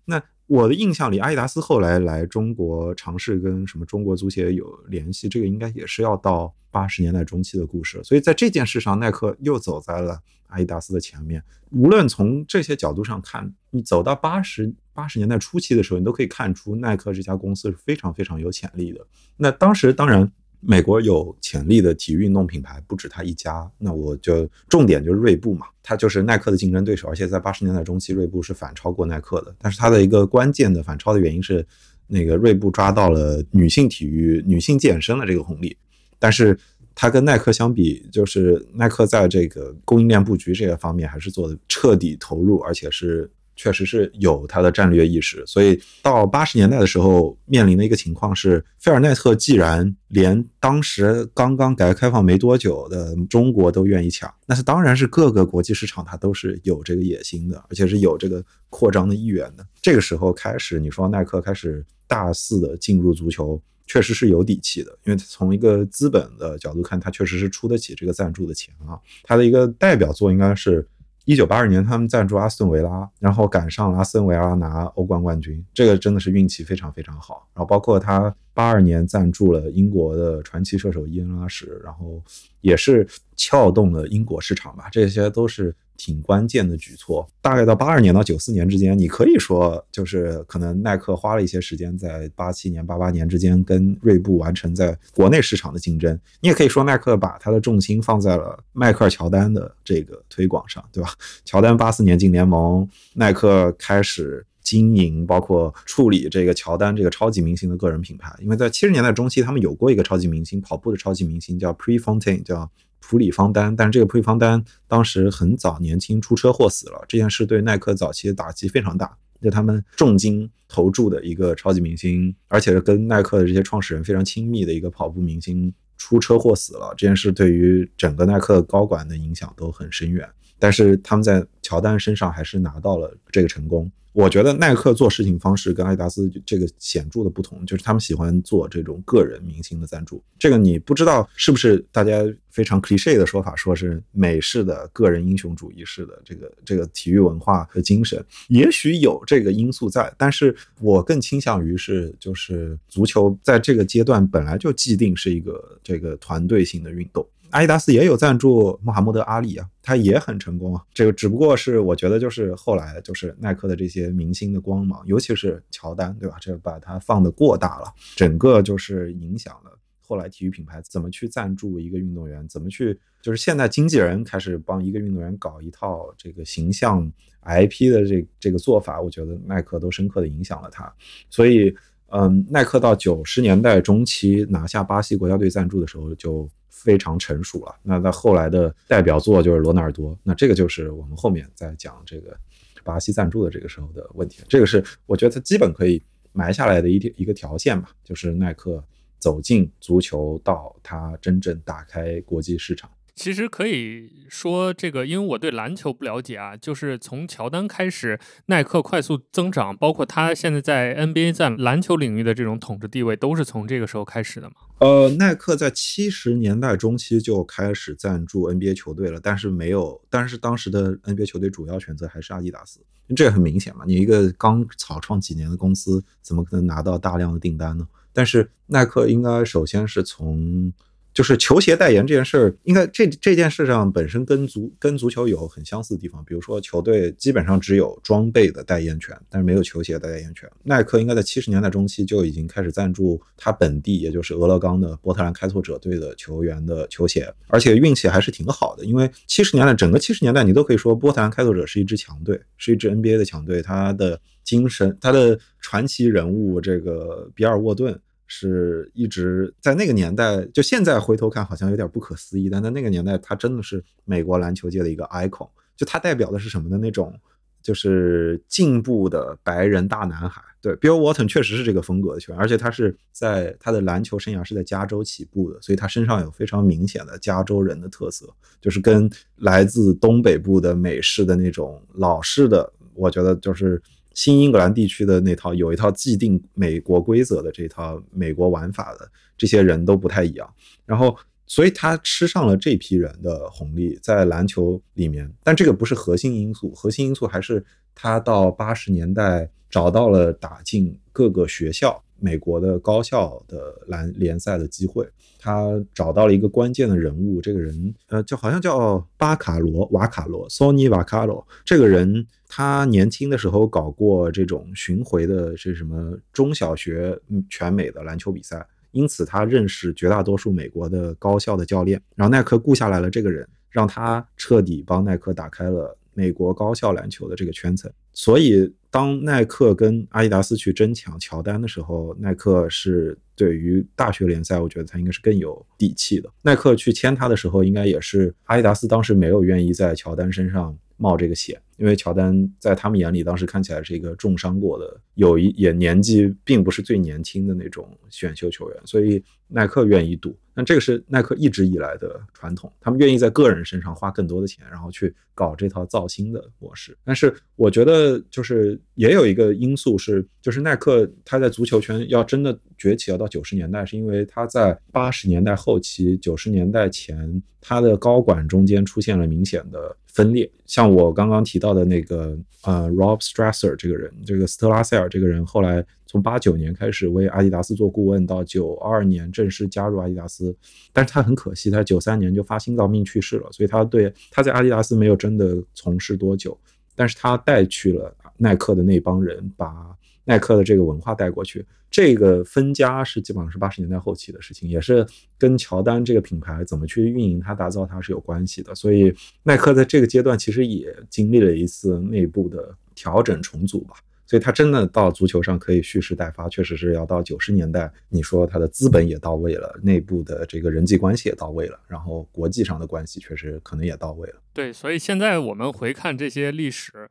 [0.04, 0.22] 那。
[0.48, 8.02] 我的印象里，阿迪达斯后来来中国尝试跟什么中国足协有联系，这个应该也是要到八十年代中期的故事。
[8.02, 11.42] 所以在这件事上，耐克又走在了阿迪达斯的前面。
[11.70, 19.06] 无论从这些角度上看，你走到八十八十年代初期的时候，你都可以看出耐克这家公司是非常非常有潜力的。
[19.36, 20.32] 那当时当然。
[20.60, 29.54] 美国有潜力的体育运动品牌不止他一家，那我就重点就是锐步嘛，它就是耐克的竞争对手，而且在八十年代中期，锐步是反超过耐克的。
[29.58, 31.64] 但是它的一个关键的反超的原因是，
[32.06, 35.76] 那个锐步抓到了女性体育、女性健身的这个红利，
[36.18, 36.58] 但是
[36.94, 43.30] 它跟耐克相比，就是耐克在这个供应链布局这个方面还是做的彻底投入，而且是。
[43.58, 59.66] 确实是有它的战略意识，所以到八十年代的时候，面临的一个情况是，菲尔奈特既然连当时刚刚改革开放没多久的中国都愿意抢，那是当然是各个国际市场它都是有这个野心的，而且是有这个扩张的意愿的。
[59.82, 68.94] 这个时候开始，你说耐克开始大肆的进入足球，确实是有底气的，因为从一个资本的角度看，他确实是出得起这个赞助的钱啊。
[69.24, 70.86] 他的一个代表作应该是。
[71.28, 77.46] 一九八二年，他们赞助阿斯顿维拉，然后赶上了阿斯顿维拉拿欧冠冠军，这个真的是运气非常非常好。
[77.52, 82.22] 然后包括他八二年赞助了英国的传奇射手伊恩拉什，然后
[82.62, 83.06] 也是
[83.36, 85.76] 撬动了英国市场吧，这些都是。
[85.98, 96.18] 挺关键的举措，大概到八二年到九四年之间，你可以说就是可能耐克花了一些时间在八七年、八八年之间跟锐步完成在国内市场的竞争。
[96.40, 101.10] 你也可以说耐克把它的重心放在了迈克尔乔丹的这个推广上，对吧？
[101.44, 108.32] 乔丹八四年进联盟，耐克开始经营，包括处理这个乔丹这个超级明星的个人品牌。
[108.40, 112.70] 因为在七十年代中期，他们有过一个超级明星，跑步的超级明星叫 Prefontaine，叫。
[113.00, 119.16] 普里方丹，但是这个普里方丹当时很早年轻出车祸死了，这件事对耐克早期的打击非常大。
[119.40, 130.28] 就他们重金投注的一个超级明星，而且是跟耐克的这些创始人非常亲密的一个跑步明星出车祸死了，这件事对于整个耐克高管的影响都很深远。
[130.58, 133.90] 但是他们在乔丹身上还是拿到了这个成功。
[134.14, 140.20] 我觉得耐克做事情方式跟阿迪达斯这个显著的不同，就是他们喜欢做这种个人明星的赞助。
[140.40, 157.24] 这个你不知道是不是大家非常 cliche 的说法，说是美式的个人英雄主义式的这个这个体育文化和精神，也许有这个因素在，但是我更倾向于是就是足球在这个阶段本来就既定是一个这个团队性的运动。
[157.50, 160.82] 阿迪达斯也有赞助穆罕默德·阿里啊，他也很成功啊。
[160.92, 166.36] 这个只不过是我觉得就是后来就是耐克的这些明星的光芒，尤其是乔丹，对吧？
[166.40, 167.86] 这把他放得过大了，
[168.16, 177.10] 整个就是影响了后来体育品牌怎么去赞助一个运动员，怎么去就是现在经纪人开始帮一个运动员搞一套这个形象
[177.46, 180.92] IP 的这这个做法，我觉得耐克都深刻的影响了他。
[181.30, 181.74] 所以，
[182.08, 186.46] 嗯，耐克到九十年代中期拿下巴西国家队赞助的时候就。
[186.68, 187.74] 非常成熟了。
[187.82, 190.18] 那在后来的代表作就是罗纳尔多。
[190.22, 192.36] 那这个就是我们后面在讲这个
[192.84, 194.42] 巴西赞助的这个时候的问题。
[194.48, 196.02] 这个是我觉得它基本可以
[196.32, 198.82] 埋下来的一条一个条线吧，就是耐克
[199.18, 202.90] 走进足球到它真正打开国际市场。
[203.18, 208.16] 其实可以说，这个因为我对篮球不了解啊，就是从乔丹开始，
[208.46, 214.54] 耐克快速增长，包括他现在在 NBA 在篮球领域的这种统治地位，都是从这个时候开始的嘛。
[214.78, 222.78] 呃，耐克在七十年代中期就开始赞助 NBA 球队了，但是没有，但是当时的 NBA 球队主要选择还是阿迪达斯，
[223.16, 223.82] 这也很明显嘛。
[223.84, 227.88] 你一个刚草创几年的公司，怎么可能拿到大量的订单呢？
[228.12, 230.72] 但是耐克应该首先是从。
[231.18, 236.24] 就是球鞋代言这件事儿，应该这这件事上本身跟足跟足球有很相似的地方。
[236.24, 240.48] 比如说，球队基本上只有装备的代言权，但是没有球鞋的代言权。
[240.62, 248.84] 耐克应该在七十年代中期就已经开始赞助他本地，也就是俄勒冈的波特兰开拓者队的球员的球鞋，而且运气还是挺好的。
[248.84, 253.60] 因为七十年代整个七十年代，你都可以说波特兰开拓者是一支强队，是一支 NBA 的强队。
[253.60, 258.00] 他的精神，他的传奇人物这个比尔沃顿。
[258.30, 265.48] 是一直在那个年代，就现在回头看好像有点不可思议，但在那个年代，他真的是美国篮球界的一个 icon。
[265.74, 267.18] 就他代表的是什么的那种，
[267.62, 270.42] 就是进步的白人大男孩。
[270.60, 278.26] 对，Bill Walton 确实是这个风格的球员，而且他是在他的篮球生涯是在加州起步的，所以他身上有非常明显的加州人的特色，
[278.60, 283.80] 就是跟来自东北部的美式的那种老式的，我觉得就是。
[284.18, 290.54] 新英格兰地区的那套有一套既定美国规则的这套美国玩法的这些人都不太一样，
[290.84, 291.16] 然后
[291.46, 297.64] 所以他吃上了这批人的红利，在篮球里面，但这个不是核心因素，核心因素还是
[297.94, 302.02] 他到八十年代找到了打进各个学校。
[302.20, 305.08] 美国的高校的篮联赛的机会，
[305.38, 311.46] 他找到了一个关键的人物，这个人呃，就好像叫巴卡罗瓦卡罗索尼瓦卡罗。
[311.64, 322.02] 这个人他年轻的时候搞过这种巡回的这什么中小学全美的篮球比赛，因此他认识绝大多数美国的高校的教练。
[322.16, 328.74] 然后耐克雇下来了这个人，让他彻底帮耐克打开了美国高校篮球的这个圈层，所以。
[328.90, 336.30] 当耐克跟阿迪达斯去争抢乔丹的时候，耐克是对于大学联赛，我觉得他应该是更有底气的。
[336.42, 350.36] 耐克去签他的时候，应该也是阿迪达斯当时没有愿意在乔丹身上冒这个险，因为乔丹在他们眼里当时看起来是一个重伤过的，有一也年纪并不是最年轻的那种选秀球员，所以耐克愿意赌。
[350.54, 356.98] 但这个是耐克一直以来的传统，他们愿意在个人身上花更多的钱，然后去搞这套造星的模式。
[357.04, 370.50] 但是我觉得，就是也有一个因素是，就是耐克他在足球圈要真的崛起，要到九十年代，是因为他在八十年代后期、九十年代前，他的高管中间出现了明显的分裂。
[370.66, 375.86] 像我刚刚提到的那个呃，Rob Strasser 这个人，这个斯特拉塞尔这个人，后来。
[376.10, 380.56] 从八九年开始为阿迪达斯做顾问，到九二年正式加入阿迪达斯，
[380.90, 386.58] 但是他很可惜，他九三年就发心脏病去世了，所以他对他在阿迪达斯没有真的从事多久，
[386.96, 389.94] 但是他带去了耐克的那帮人，把
[390.28, 391.64] 耐克的这个文化带过去。
[391.90, 395.04] 这个分家是基本上是八十年代后期的事情，也是
[395.38, 398.74] 跟乔丹这个品牌怎么去运营它、打造它是有关系的。
[398.74, 399.12] 所以
[399.42, 403.96] 耐克在这个阶段其实也经历了一次内部的调整重组吧。
[404.26, 407.90] 所以他真的到足球上可以蓄势待发，确实是要到九十年代。
[408.10, 414.36] 你说他的资本也到位了，内部的这个人际关系也到位了，然后国际上的关系确实可能也到位了。
[414.52, 417.08] 对，所以现在我们回看这些历史，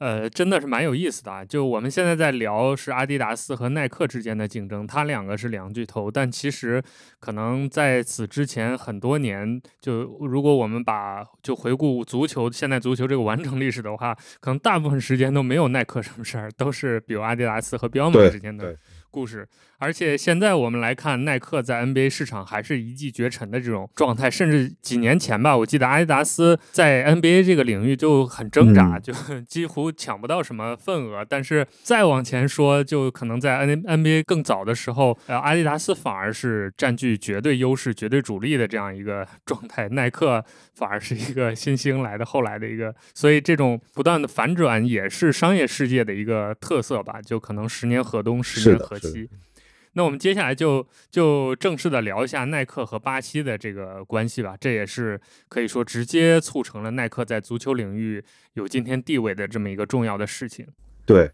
[0.00, 1.44] 呃，真的是蛮有意思的啊！
[1.44, 6.82] 就我们现在在聊是阿迪达斯和耐克之间的竞争，它两个是两巨头，但其实
[7.18, 18.74] 可能在此之前很多年，就如果我们把就回顾足球现代足球这个完整历史的话，可能大部分时间都没有耐克什么事儿，都是比如阿迪达斯和彪马之间的
[19.10, 19.46] 故事。
[19.80, 29.10] 而且现在我们来看，耐克在 NBA 市场还是一骑绝尘的这种状态，甚至几年前吧，我记得阿迪达斯在 NBA 这个领域就很挣扎，就
[29.48, 31.24] 几乎抢不到什么份额。
[31.26, 49.26] 但是再往前说，就可能在 N NBA 更早的时候，呃，阿迪达斯反而是占据绝对优势、绝对主力的这样一个状态，耐克反而是一个新兴来的后来的一个，所以这种不断的反转也是商业世界的一个特色吧，就可能十年河东，十年河西。
[49.94, 58.22] 那我们接下来就就正式的聊一下耐克和巴西的这个关系吧，这也是可以说直接促成了耐克在足球领域
[58.54, 60.64] 有今天地位的这么一个重要的事情。
[61.04, 61.28] 对，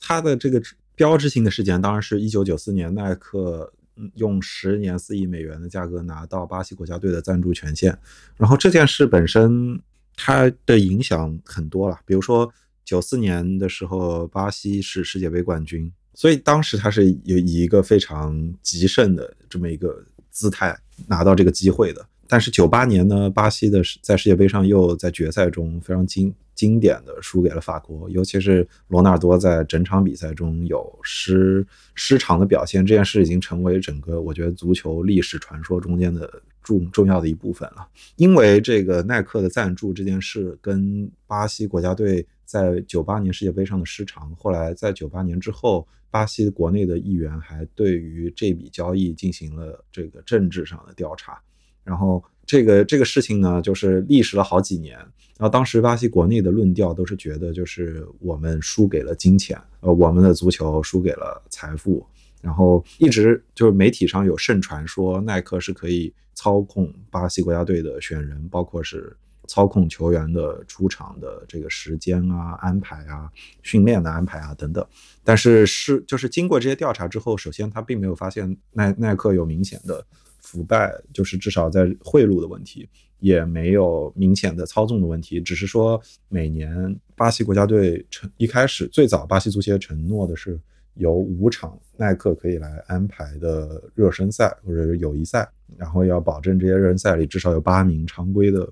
[0.00, 0.62] 它的这个
[0.94, 3.72] 标志性的事件当然是一九九四年耐克
[4.14, 7.96] 用十年四亿美元的价格拿到巴西国家队的赞助权限，
[8.36, 9.82] 然后这件事本身
[10.14, 12.48] 它的影响很多了，比如说
[12.84, 15.92] 九四年的时候巴西是世界杯冠军。
[16.16, 20.74] 所以当时他是有以一个非常极盛的这么一个姿态
[21.06, 37.86] 拿到这个机会的，但是九八年呢，巴西的在世界杯上又在决赛中非常经经典的输给了法国，尤其是罗纳尔多在整场比赛中有失失常的表现，这件事已经成为整个我觉得足球历史传说中间的重重要的一部分了。
[38.16, 45.86] 因为这个耐克的赞助这件事跟巴西国家队在九八年世界杯上的失常，后来在九八年之后。
[46.16, 51.38] 巴西国内的议员还对于这笔交易进行了这个政治上的调查，
[51.84, 54.96] 然后这个这个事情呢，就是历时了好几年。
[54.96, 62.02] 然后当时巴西国内的论调都是觉得，就是我们输给了金钱，呃，我们的足球输给了财富。
[62.40, 69.14] 然后一直就是媒体上有盛传说，耐克是可以操控巴西国家队的选人，包括是。
[69.46, 73.30] 操控球员的出场的这个时间啊、安排啊、
[73.62, 74.86] 训练的安排啊等等，
[75.24, 80.04] 但是是就是经过这些调查之后，首先他并没有发现耐耐克有明显的
[80.40, 82.88] 腐败，就是至少在贿赂的问题，
[83.18, 90.60] 也没有明显的操纵的问题，只是说每年巴西国家队承一开始最早巴西足协承诺的是
[90.94, 98.66] 有五场耐克可以来安排的热身赛或者是友谊赛，然后要保证这些热身赛里至少有八名常规的。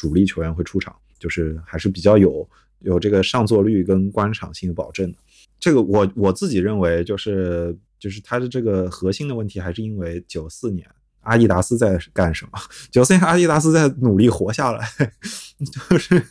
[0.00, 2.48] 主力球员会出场，就是还是比较有
[2.78, 5.18] 有这个上座率跟观赏性的保证的。
[5.58, 10.88] 这个我我自己认为，就是就是他的这个核心的问题，还是因为九四年
[11.20, 12.52] 阿迪达斯在干什么？
[12.90, 14.88] 九四年阿迪达斯在努力活下来，
[15.90, 16.24] 就是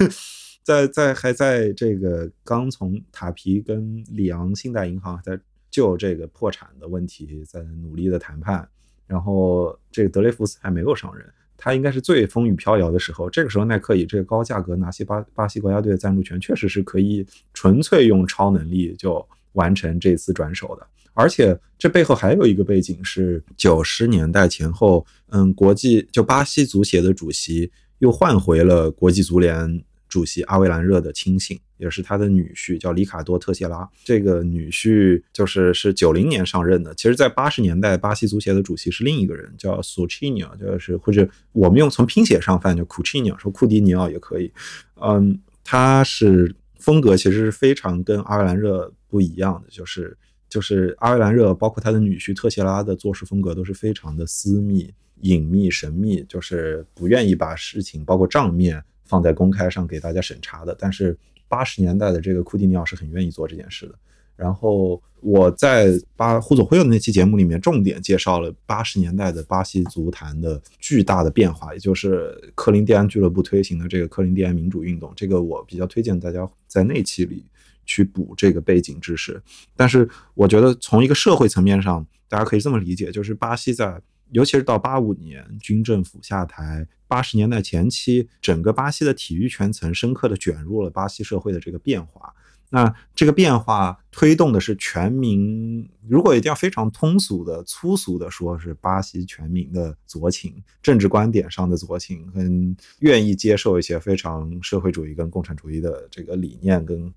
[0.63, 5.39] 在在还在这个刚从塔皮跟里昂信贷银行在
[5.70, 8.67] 就这个破产的问题在努力的谈判，
[9.05, 11.24] 然后这个德雷福斯还没有上任。
[11.60, 20.88] 他应该是最风雨飘摇的时候，这个时候耐克以这个高价格拿下巴巴西国家队的赞助权，确实是可以纯粹用超能力就完成这次转手的。
[21.14, 29.84] 而且这背后还有一个背景是九十年代前后，嗯，国际就巴西足协的主席又换回了国际足联。
[30.10, 33.88] 主席阿维兰热的亲信，也是他的女婿，叫里卡多·特谢拉。
[34.03, 36.93] 这个女婿就是是九零年上任的。
[36.95, 44.51] 其实，在八十年代，巴西足协的主席是另一个人，叫索契尼奥，就是或者我们用从拼写上翻叫库契尼奥，说库迪尼奥也可以。
[44.99, 50.18] 嗯，他是风格其实是非常跟阿维兰热不一样的，就是
[50.49, 54.91] 就是阿维兰热包括他的女婿特谢拉的做事风格都是非常的私密、
[55.22, 58.84] 隐秘、神秘，就是不愿意把事情包括账面。
[59.10, 63.95] 放在公开上给大家审查的，但是八十年代的这个库蒂尼奥是很愿意做这件事的。
[64.36, 75.12] 然后我在巴胡佐辉的那期节目里面重点介绍了八十年代的巴西足坛的巨大的变化，也就是克林蒂安俱乐部推行的这个克林蒂安民主运动。
[75.16, 77.43] 这个我比较推荐大家在那期里
[77.86, 79.41] 去补这个背景知识。
[79.76, 83.99] 但是我觉得从一个社会层面上，大家可以这么理解，就是巴西在。
[84.32, 92.34] 尤其是到八五年军政府下台，八十年代前期，整个巴西的体育圈层深刻的卷入了巴西社会的这个变化。
[92.71, 100.53] 那这个变化推动的是全民，如果一定要非常通俗的、粗俗的说，是巴西全民的左倾，
[100.84, 107.11] 政治观点上的左倾，跟愿意接受一些非常社会主义跟共产主义的这个理念跟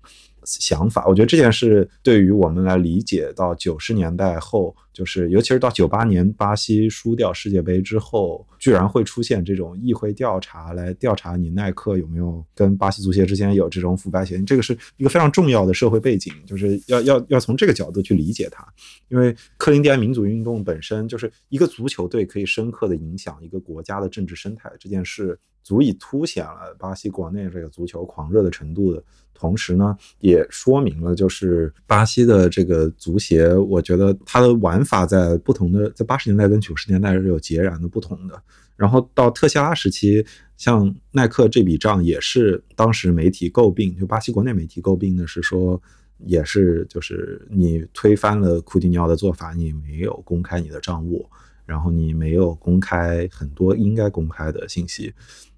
[0.45, 1.05] 想法。
[1.07, 18.65] 我觉得这件事对于我们来理解到九十年代后，就是尤其是到九八年巴西输掉世界杯之后，居然会出现这种议会调查来调查你耐克有没有跟巴西足协之间有这种腐败嫌疑，这个是一个非常重要的社会背景，就是要要要从这个角度去理解它。
[19.09, 25.39] 因为克林蒂安民主运动本身就是一个足球队可以深刻的影响一个国家的政治生态这件事。
[25.63, 29.01] 足以凸显了巴西国内这个足球狂热的程度的
[29.33, 38.41] 同时呢，也说明了就是巴西的这个足协，我觉得它的玩法在不同的在八十年代跟九十年代是有截然的不同的。
[38.75, 40.25] 然后到特谢拉时期，
[40.57, 45.81] 像耐克这笔账也是当时媒体诟病，就巴西国内媒体诟病的是说，
[46.19, 51.29] 也是就是你推翻了库蒂尼奥的做法，你没有公开你的账务，
[51.65, 55.13] 然后你没有公开很多应该公开的信息。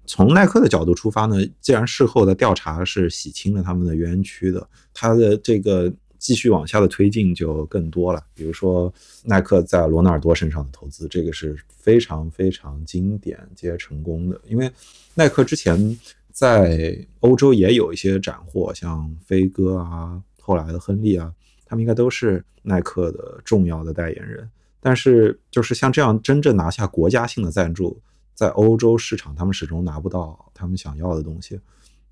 [0.06, 8.22] 从耐克的角度出发呢，既然事后的调查是洗清了他们的冤屈的，他的这个继续往下的推进就更多了。
[8.34, 8.92] 比如说
[9.24, 14.40] 耐克在罗纳尔多身上的投资，这个是非常非常经典且成功的。
[14.46, 14.70] 因为
[15.14, 15.98] 耐克之前
[16.32, 21.32] 在欧洲也有一些斩获，像飞哥啊，后来的亨利啊，
[21.64, 24.48] 他们应该都是耐克的重要的代言人。
[24.80, 28.00] 但是就是像这样真正拿下国家性的赞助。
[28.36, 31.58] 在欧洲市场，他们始终拿不到他们想要的东西，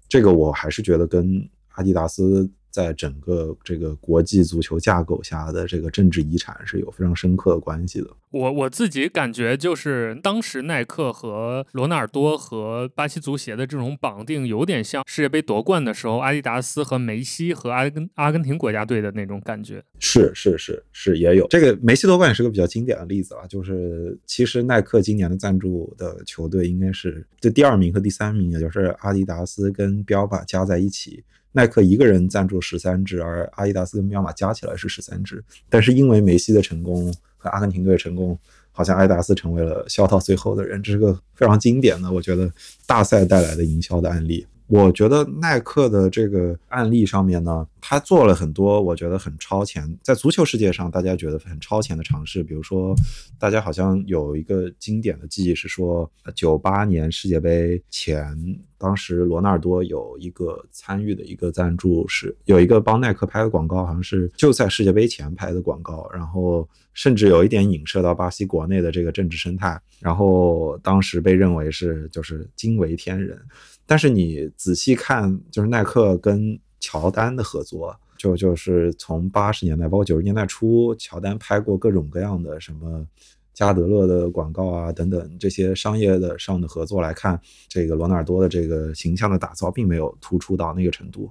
[0.08, 2.50] 这个我还是觉得跟阿迪达斯。
[2.74, 8.08] 在整个这个国际足球架构下的这个政治遗产是有非常深刻的关系的。
[8.32, 19.80] 我我自己感觉就是当时耐克和罗纳尔多和巴西足协的这种绑定，有点像世界杯夺冠的时候阿迪达斯和梅西和阿根阿根廷国家队的那种感觉。
[20.00, 23.46] 是是是是，也有这个梅西夺冠也是个比较经典的例子啊。
[23.46, 31.22] 就是其实耐克今年的赞助的球队应该是这第二名和第三名，也就是阿迪达斯跟标靶加在一起。
[31.56, 35.42] 耐克一个人赞助十三支，而阿迪达斯跟彪马加起来是十三支。
[35.68, 38.36] 但是因为梅西的成功和阿根廷队的成功，
[38.72, 40.82] 好像阿迪达斯成为了笑到最后的人。
[40.82, 42.52] 这是个非常经典的，我觉得
[42.86, 44.44] 大赛带来的营销的案例。
[44.66, 52.42] 我觉得耐克的这个案例上面呢，他做了很多我觉得很超前，在足球世界上大家觉得很超前的尝试。
[52.42, 52.94] 比如说，
[53.38, 58.34] 大家好像有一个经典的记忆是说，九八年世界杯前，
[58.78, 73.38] 当时罗纳尔多有一个参与的一个赞助，是有一个帮耐克拍的广告，好像是就在世界杯前拍的广告，然后甚至有一点影射到巴西国内的这个政治生态，然后当时被认为是就是惊为天人。
[73.86, 83.06] 但是你仔细看，就是耐克跟乔丹的合作，就就是从八十年代，包括九十年代初，乔丹拍过各种各样的什么
[83.52, 91.30] 加德乐的广告啊等等这些商业的上的合作来看，这个罗纳尔多的这个形象的打造并没有突出到那个程度。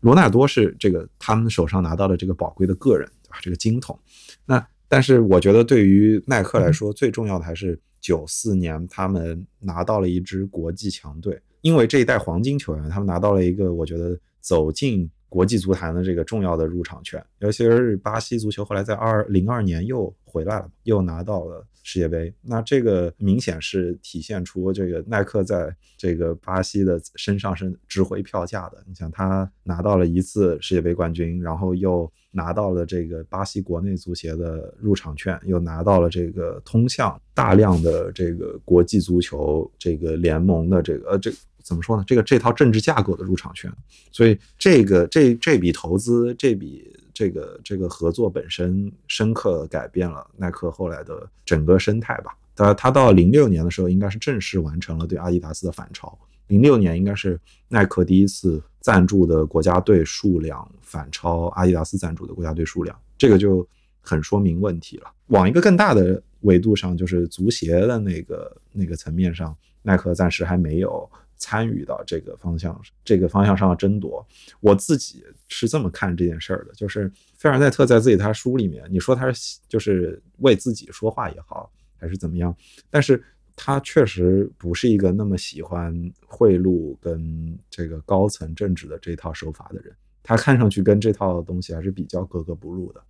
[0.00, 3.38] 罗纳尔多是这个他们手上拿到的这个宝贵的个人，对吧？
[3.40, 3.98] 这个金童。
[4.44, 11.40] 那但是我觉得对于耐克来说，最重要的还是九四年他们拿到了一支国际强队。
[11.62, 22.32] 因为这一代黄金球员，他们拿到了一个我觉得走进国际足坛的这个重要的入场券，尤其是巴西足球后来在二零二年又回来了，又拿到了世界杯。
[22.42, 28.84] 那这个明显是体现出这个耐克在这个巴西的身上是值回票价的。
[28.86, 41.32] 你想，他拿到了一次世界杯冠军，然后又拿到了这个巴西国内足协的入场券，又拿到了这个通向大量的这个国际足球这个联盟的这个呃这。
[41.62, 42.04] 怎么说呢？
[42.06, 43.72] 这个这套政治架构的入场券，
[44.10, 52.36] 所以这个这这笔投资，这笔这个这个合作本身，深刻改变了耐克后来的整个生态吧。
[52.54, 56.16] 他他到零六年的时候，应该是正式完成了对阿迪达斯的反超。
[56.48, 63.66] 零六年应该是耐克第一次赞助的国家队数量反超阿迪达斯赞助的国家队数量，这个就
[64.02, 65.10] 很说明问题了。
[65.28, 71.08] 往一个更大的维度上，就是足协的那个那个层面上，耐克暂时还没有。
[71.42, 74.24] 参与到这个方向，这个方向上的争夺，
[74.60, 76.72] 我自己是这么看这件事儿的。
[76.74, 82.56] 就是菲尔奈特在自己他书里面，你说他是就是为自己说话也好，还是怎么样，
[82.88, 83.20] 但是
[83.56, 85.92] 他确实不是一个那么喜欢
[86.28, 89.92] 贿赂跟这个高层政治的这套手法的人。
[90.22, 93.02] 他看上去跟这套东西还是比较格格不入的。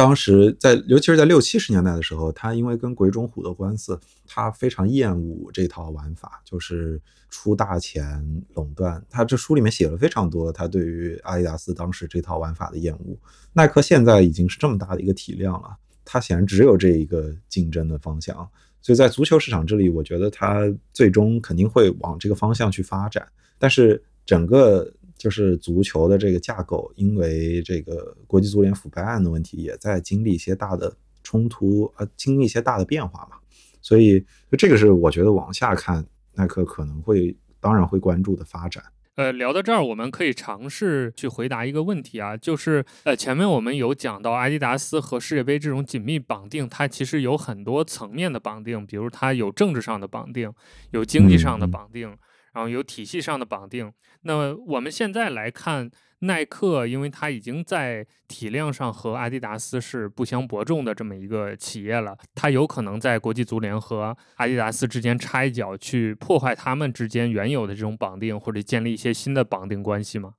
[0.00, 6.98] 当时在，尤其是在六七十年代的时候，他因为跟鬼冢虎的官司，他非常厌恶这套玩法，就是
[7.28, 9.04] 出大钱垄断。
[9.10, 13.14] 他这书里面写了非常多他对于阿迪达斯当时这套玩法的厌恶。
[13.52, 18.34] 耐克现在已经是这么大的一个体量了，他显然只有这一个竞争的方向，
[18.80, 20.62] 所以在足球市场这里，我觉得他
[20.94, 23.28] 最终肯定会往这个方向去发展。
[23.58, 24.90] 但是整个
[25.20, 33.36] 就是足球的这个架构，因为这个国际足联腐败案的问题，也在经历一些大的冲突，呃，经历一些大的变化嘛。
[33.82, 34.24] 所以，
[34.56, 36.06] 这个是我觉得往下看，
[36.36, 38.82] 耐克可能会当然会关注的发展。
[39.16, 50.50] 呃，聊到这儿，我们可以尝试去回答一个问题啊，就是呃，前面我们有讲到阿迪达斯和世界杯这种紧密绑定，它其实有很多层面的绑定，比如它有政治上的绑定，
[50.92, 52.16] 有经济上的绑定，
[52.52, 53.92] 然后有体系上的绑定。
[54.22, 55.90] 那我们现在来看。
[56.22, 70.34] 耐克，因为它已经在体量上和阿迪达斯是不相伯仲的这么一个企业了，它有可能在国际足联和阿迪达斯之间插一脚，去破坏他们之间原有的这种绑定，或者建立一些新的绑定关系吗？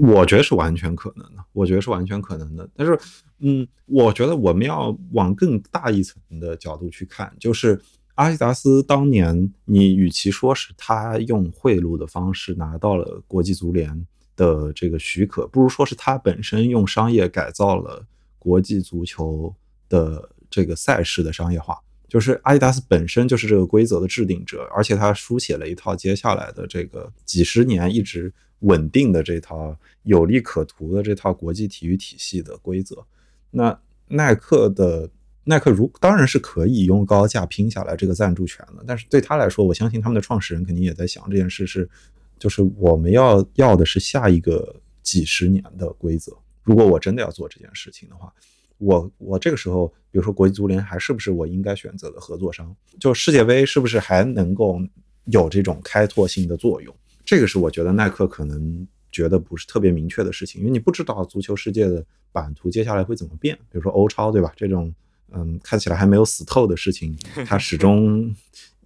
[0.00, 2.66] 我觉得是完全可能的，我觉得是完全可能的。
[2.74, 2.98] 但是，
[3.40, 7.78] 嗯，我觉得我们要往更大一层的角度去看，就是
[8.14, 14.06] 阿迪达斯当年，你与其说是他用贿赂的方式拿到了国际足联。
[14.36, 18.04] 的这个许可，不如说是他本身用商业改造了
[18.36, 19.54] 国际足球
[19.88, 21.78] 的这个赛事的商业化。
[22.08, 33.06] 就是阿迪达斯本身就是这个规则的制定者，而且他书写了一套接下来的这个几十年一直稳定的这套有利可图的这套国际体育体系的规则。
[33.52, 33.78] 那
[34.08, 35.08] 耐克的
[35.44, 41.88] 耐克如当然是可以用高价拼下来这个赞助权了，但是对他来说，我相信他们的创始人肯定也在想这件事是。
[42.36, 46.36] 就是我们要要的是下一个几十年的规则。
[46.64, 48.30] 如果我真的要做这件事情的话，
[48.78, 52.74] 我我这个时候，比如说国际足联还是不是我应该选择的合作商？
[52.98, 54.80] 就世界杯是不是还能够
[55.26, 56.94] 有这种开拓性的作用？
[57.24, 63.56] 这个是我觉得耐克可能觉得不是特别明确的事情，因为你不知道足球世界的版图接下来会怎么变。
[63.70, 64.52] 比如说欧超，对吧？
[64.56, 64.92] 这种
[65.32, 68.34] 嗯看起来还没有死透的事情，它始终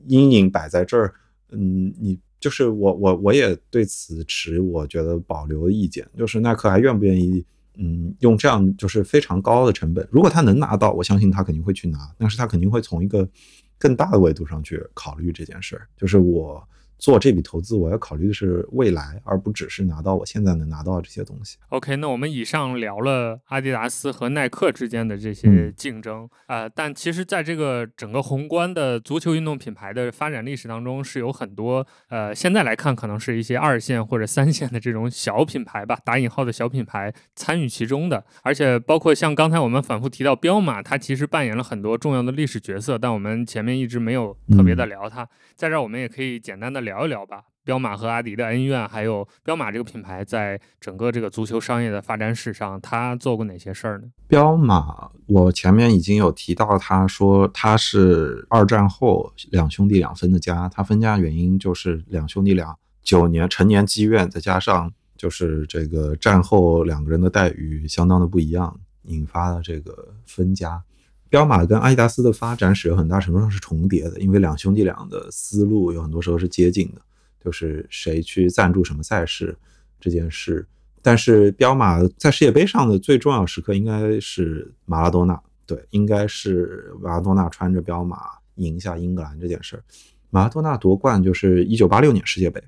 [0.07, 1.15] 阴影摆在这儿。
[1.51, 2.19] 嗯，你。
[2.41, 7.45] 就是我我我也对此持我觉得保留的意见，就是耐克还愿不愿意，
[7.75, 13.29] 嗯，用这样就是非常高的成本，如果他能拿到，我相信他肯定会去拿，但是他肯定会从一个
[13.77, 16.63] 更大的维度上去考虑这件事儿，就是我。
[16.99, 21.57] 做这笔投资，我要考虑的是未来，而不只是拿到我现在能拿到的这些东西。
[21.69, 46.88] OK，那我们以上聊了阿迪达斯和耐克之间的这些竞争啊，但其实在这个整个宏观的足球运动品牌的发展历史当中，是有很多呃，现在来看可能是一些二线或者三线的这种小品牌吧，打引号的小品牌参与其中的，而且包括像刚才我们反复提到彪马，它其实扮演了很多重要的历史角色，但我们前面一直没有特别的聊它，在这儿我们也可以简单的。
[46.89, 54.09] 聊一聊吧，彪马和阿迪的恩怨，还有彪马这个品牌在整个这个足球商业的发展史上，他做过哪些事儿呢？
[54.27, 70.83] 彪马，我前面已经有提到，他说他是二战后两兄弟两分的家，他分家原因就是两兄弟俩九年成年积怨，再加上就是这个战后两个人的待遇相当的不一样，引发了这个分家。
[71.31, 77.01] 彪马跟阿迪达斯的发展史有很大程度上是重叠的，因为两兄弟俩的思路有很多时候是接近的，
[77.45, 79.57] 就是谁去赞助什么赛事
[80.01, 80.67] 这件事。
[81.03, 88.19] 但是彪马在世界杯上的最重要时刻应该是马拉多纳，对，应该是马拉多纳穿着彪马
[88.57, 89.83] 赢下英格兰这件事。
[90.31, 92.63] 马拉多纳夺冠就是一九八六年世界杯，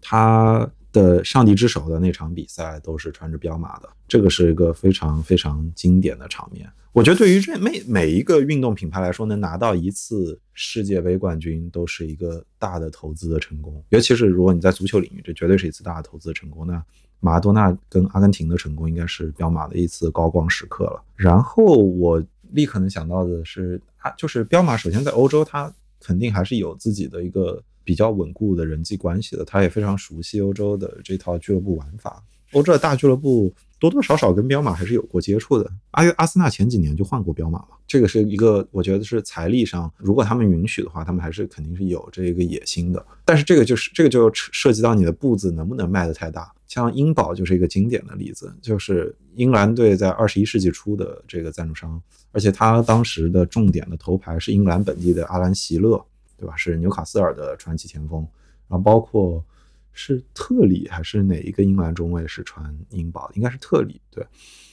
[0.00, 0.70] 他。
[0.92, 6.70] 的上帝之手的那场比赛都是穿着彪马的，这个是一个非常非常经典的场面。
[6.92, 13.82] 我觉得对于这每每一个运动品牌来说，能拿到一次世界杯冠军都是一个大的投资的成功。
[13.88, 16.66] 尤其是如果你在足球领域，这绝对是一次大的投资成功。
[16.66, 16.84] 那
[17.20, 21.02] 马拉多纳跟阿根廷的成功，应该是彪马的一次高光时刻了。
[21.16, 27.62] 然后我立刻能想到的是，啊，就是彪马首先在欧洲，它肯定还是有自己的一个。
[27.84, 32.22] 比较稳固的人际关系的，他也非常熟悉欧洲的这套俱乐部玩法。
[32.52, 35.72] 欧洲的大俱乐部多多少少跟彪马还是有过接触的。
[35.92, 43.02] 阿阿斯纳前几年就换过彪马嘛，这个是一个我觉得是财力上，如果他们允许的话，他们还是肯定是有这个野心的。
[43.24, 46.52] 但是这个就是这个就涉及到你的步子能不能迈得太大。
[46.68, 51.98] 像英宝就是一个经典的例子，就是英兰队在二十一世纪初的这个赞助商，
[52.32, 56.02] 而且他当时的重点的头牌是英格兰本地的阿兰席勒。
[56.42, 56.56] 对吧？
[56.56, 58.26] 是纽卡斯尔的传奇前锋，
[58.66, 59.44] 然后包括
[59.92, 63.30] 是特里还是哪一个英格兰中卫是传英宝？
[63.36, 64.00] 应该是特里。
[64.10, 64.26] 对，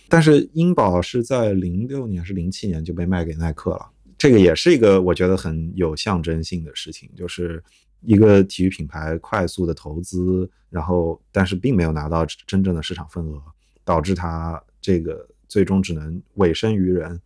[0.08, 3.88] 但是英宝是在零六年还是零七年就被卖给耐克了。
[4.18, 7.64] 这个也是一个我觉得很有象征性的事情，就是
[8.02, 13.40] 一个体育品牌快速的投资，然后但是并没有拿到真正的市场份额，
[13.86, 17.22] 导致它这个最终只能委身于人。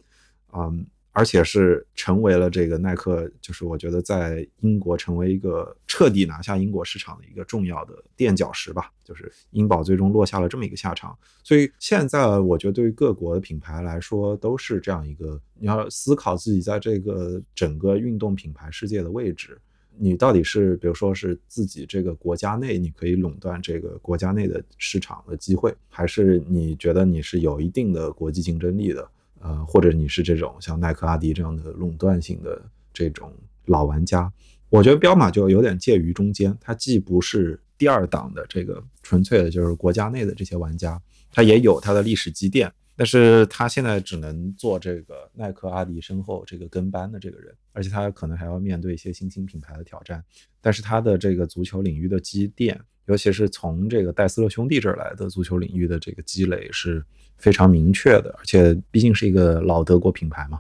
[0.52, 0.86] 嗯。
[1.14, 8.92] 而且是成为了这个耐克，就是我觉得在英国成为一个彻底拿下英国市场的一个重要的垫脚石吧。
[9.04, 11.16] 就是英宝最终落下了这么一个下场。
[11.44, 19.58] 所以现在我觉得对于各国的品牌来说，都是这样一个，你要思考自己在这个整个运动品牌世界的位置。
[19.96, 29.08] 你到底是，比如说是自己这个国家内你可以垄断这个国家内的市场的机会，还是你觉得你是有一定的国际竞争力的？
[29.44, 32.62] 呃，或者你是这种像耐克、阿迪这样的垄断性的
[32.94, 33.32] 这种
[33.66, 34.32] 老玩家？
[34.70, 41.00] 我觉得彪马就有点介于中间，它既不是第二档的这个纯粹的就是国家内的这些玩家，
[41.32, 42.72] 它也有它的历史积淀。
[42.96, 50.24] 但是他现在只能做这个耐克、阿迪身后这个跟班的这个人，而且他可能还要面对一些新兴品牌的挑战。
[50.62, 57.04] 但是他的这个足球领域的积淀，尤其是从这个戴斯勒兄弟这儿来的足球领域的这个积累是
[57.38, 58.34] 非常明确的。
[58.40, 60.60] 而且毕竟是一个老德国品牌嘛，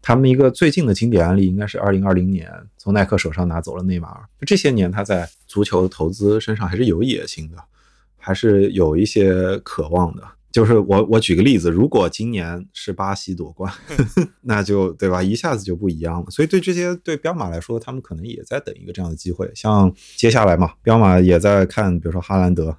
[0.00, 4.24] 他们一个最近的经典案例应该是二零二零年从耐克手上拿走了内马尔。
[4.40, 7.58] 就这些年他在足球投资身上还是有野心的，
[8.16, 10.22] 还是有一些渴望的。
[10.52, 13.72] 就是我我举个例子，如果今年是巴西夺冠，
[14.42, 16.30] 那就对吧，一下子就不一样了。
[16.30, 19.50] 所以对这些对彪马来说，他们可能也在等一个这样的机会。
[19.54, 22.76] 像接下来嘛，彪马也在看，比如说哈兰德，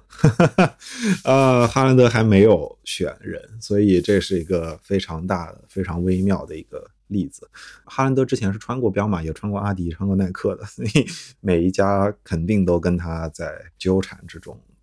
[1.24, 7.48] 呃，哈兰德还没有选人，所以这是一个非常大的、非常微妙的一个例子。
[7.84, 11.06] 哈兰德之前是穿过彪马，也穿过阿迪，穿过耐克的，所以
[11.40, 14.73] 每一家肯定都跟他在纠缠之中，对。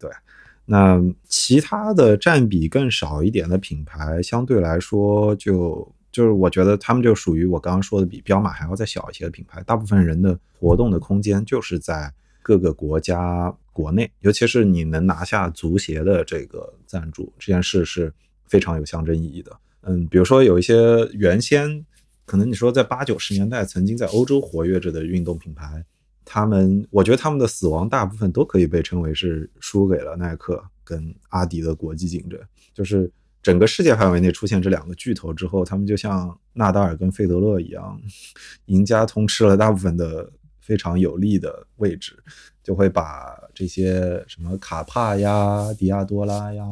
[0.65, 9.61] 那其他的占比更少一点的品牌，相对来说就就是我觉得他们就属于我刚刚说的比彪马还要再小一些的品牌。
[9.63, 18.13] 大部分人的活动的空间就是在各个国家国内，尤其是你能拿下足协的这个赞助，这件事是
[18.45, 19.51] 非常有象征意义的。
[19.81, 20.75] 嗯，比如说有一些
[21.13, 21.85] 原先
[22.25, 25.83] 可能你说在八九十年代曾经在欧洲活跃着的运动品牌。
[26.23, 32.39] 他们，我觉得他们的死亡大部分都可以被称为是输给了耐克跟阿迪的国际竞争。
[32.73, 33.11] 就是
[33.41, 37.99] 整个世界范围内出现这两个巨头之后，他们就像纳达尔跟费德勒一样，
[38.67, 42.17] 赢家通吃了大部分的非常有利的位置，
[42.63, 46.63] 就会把这些什么卡帕呀、迪亚多拉呀，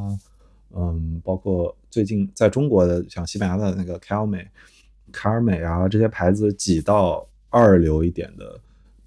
[0.76, 4.48] 嗯，包括最近在中国的像西班牙的那个凯尔美、
[5.12, 8.60] 卡尔美啊这些牌子挤到二流一点的。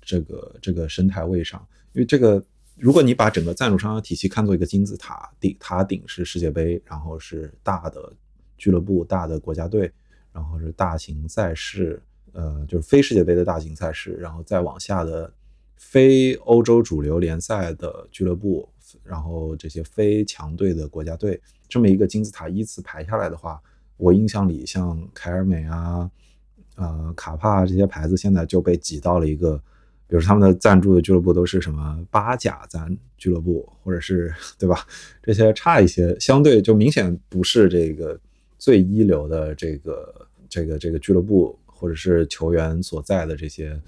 [0.02, 2.44] 这个这个生态位上，因为这个，
[2.76, 8.12] 如果你把整个赞助商体系看作一个金字塔，顶塔顶是世界杯，然后是大的
[8.58, 9.90] 俱乐部、大的国家队，
[10.32, 12.02] 然后是大型赛事，
[12.32, 15.32] 呃，就是非世界杯的大型赛事，然后再往下的
[15.76, 18.68] 非欧洲主流联赛的俱乐部，
[19.04, 23.62] 然后这些非强队的国家队，这么一个金字塔依次排下来的话，
[23.96, 26.10] 我印象里像凯尔美啊、
[26.74, 29.62] 呃卡帕这些牌子，现在就被挤到了一个。
[30.12, 34.86] 比如他们的赞助的俱乐部都是什么八甲赞俱乐部， 或者是对吧？
[35.22, 38.20] 这些差一些，相对就明显不是这个
[38.58, 43.80] 最一流的这个这个这个俱乐部或者是球员所在的这些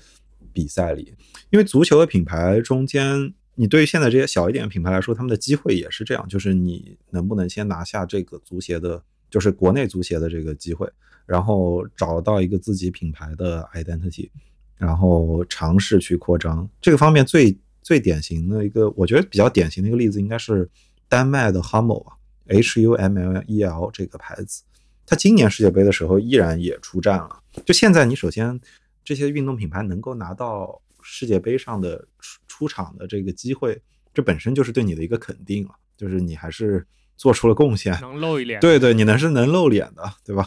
[0.50, 1.12] 比赛里。
[1.50, 10.90] 因为足球的品牌中间，你对于现在这些小一点品牌来说，他们的机会也是这样，就是你能不能先拿下这个足协的，就是国内足协的这个机会，
[11.26, 14.30] 然后找到一个自己品牌的 identity。
[14.76, 20.68] 然后尝试去扩张这个方面最最典型的一个，我觉得比较典型的一个例子，应该是
[21.08, 24.62] 丹麦的 Hummel 啊，H U M L E L 这个牌子，
[25.06, 27.42] 它今年世界杯的时候依然也出战了。
[27.64, 28.60] 就现在，你首先
[29.04, 33.80] 这些运动品牌能够拿到世界杯上的出出场的这个机会，
[34.12, 36.86] 这本身就是对你的一个肯定了，就是你还是。
[37.16, 38.60] 做出了贡献，能露一脸。
[38.60, 40.46] 对对，你能是能露脸的，对吧？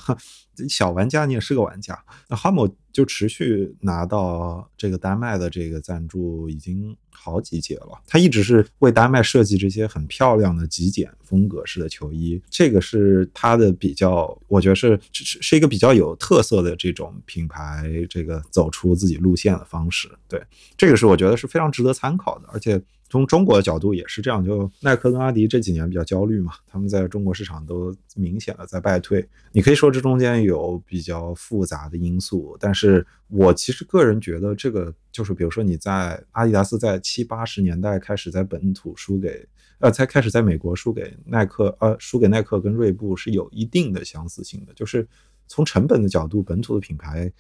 [0.68, 2.04] 小玩家你也是个玩家。
[2.28, 8.02] 那哈姆就持续拿到这个丹麦的这个赞助已经好几届了。
[8.08, 20.10] 他一直是为丹麦设计这些很漂亮的极简风格式的球衣，这个是他的比较，我觉得是是是一个比较有特色的这种品牌，这个走出自己路线的方式。
[20.28, 20.44] 对，
[20.76, 22.82] 这个是我觉得是非常值得参考的，而且。
[23.10, 29.28] 从中国的角度也是这样，就耐克跟阿迪这几年比较焦虑嘛，他们在中国市场都明显的在败退。
[29.52, 39.48] 你可以说这中间有比较复杂的因素，但是我其实个人觉得这个就是，比如说你在阿迪达斯在七八十年代开始在本土输给，
[39.80, 45.08] 呃，才开始在美国输给耐克，呃，输给耐克跟锐步是有一定的相似性的，就是
[45.48, 47.32] 从成本的角度，本土的品牌。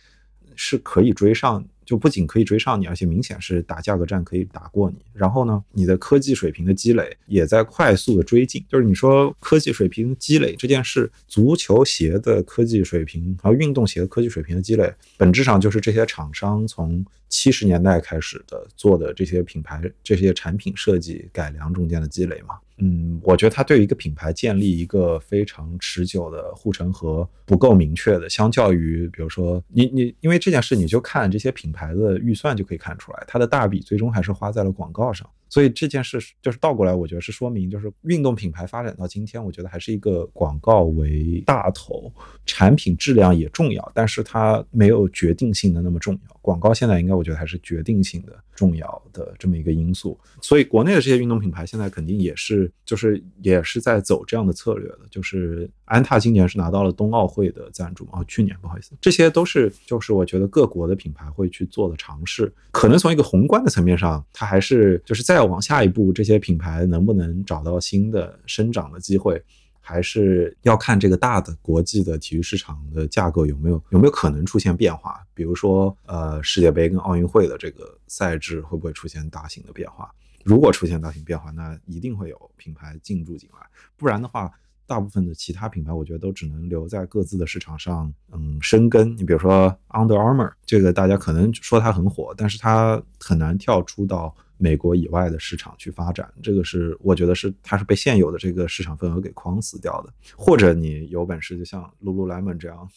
[0.59, 1.63] 是可以追上。
[1.87, 4.97] 就不仅可以追上你，而且明显是打价格战可以打过你。
[5.13, 8.63] 然后呢，你的科技水平的积累也在快速的追进。
[8.67, 22.55] 就是你说科技水平积累这件事，足球鞋的科技水平和运动鞋的科技水平的积累，本质上就是这些厂商从七十年代开始的做的这些品牌、这些产品设计改良中间的积累嘛。
[22.79, 35.29] 嗯，我觉得它对于一个品牌建立一个非常持久的护城河不够明确的，相较于比如说你你因为这件事你就看这些品牌的预算就可以看出来，它的大笔最终还是花在了广告上。
[35.49, 42.11] 所以这件事就是倒过来，我觉得是说明，就是运动品牌发展到今天，我觉得还是一个广告为大头，
[42.45, 46.37] 产品质量也重要，但是它没有决定性的那么重要。
[46.41, 50.19] 广告现在应该我觉得还是决定性的重要的这么一个因素。
[50.41, 55.01] 所以国内的这些运动品牌现在肯定也是，就是也是在走这样的策略的。
[55.11, 62.51] 就是安踏今年是拿到了冬奥会的赞助，哦，去年不好意思，这些都是就是我觉得各国的品牌会去做的尝试。
[62.71, 65.27] 可能从一个宏观的层面上，它还是就是。
[65.27, 69.43] 再往下一步，这些品牌能不能找到新的生长的机会，
[69.87, 75.25] 还是要看这个大的国际的体育市场的架构有没有有没有可能出现变化。
[75.33, 80.11] 比如说，呃，世界杯跟奥运会的这个赛制会不会出现大型的变化？
[80.43, 83.65] 如果出现大型变化，那一定会有品牌进驻进来。
[83.95, 84.51] 不然的话，
[84.85, 89.15] 大部分的其他品牌，我觉得都只能留在各自的市场上，嗯，生根。
[89.15, 94.35] 你比如说 Under Armour，这个大家可能说它很火，但是它很难跳出到。
[94.57, 100.13] 美国以外的市场去发展，这个是我觉得是它是被现有的这个市场份额给框死掉的。
[100.35, 102.89] 或者你有本事，就像 Lululemon 这样，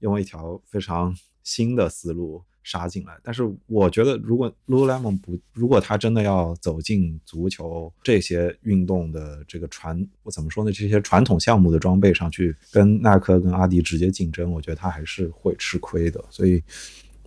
[0.00, 3.16] 用一条非常新的思路杀进来。
[3.22, 10.72] 但是我觉得，如果 Lululemon 不，如果它真的要走进足球这些运动的这个传，我怎么说呢？
[10.72, 16.24] 这些传统项目的装备上去跟耐克、跟阿迪直接竞争，我觉得它还是会吃亏的。
[16.30, 16.60] 所以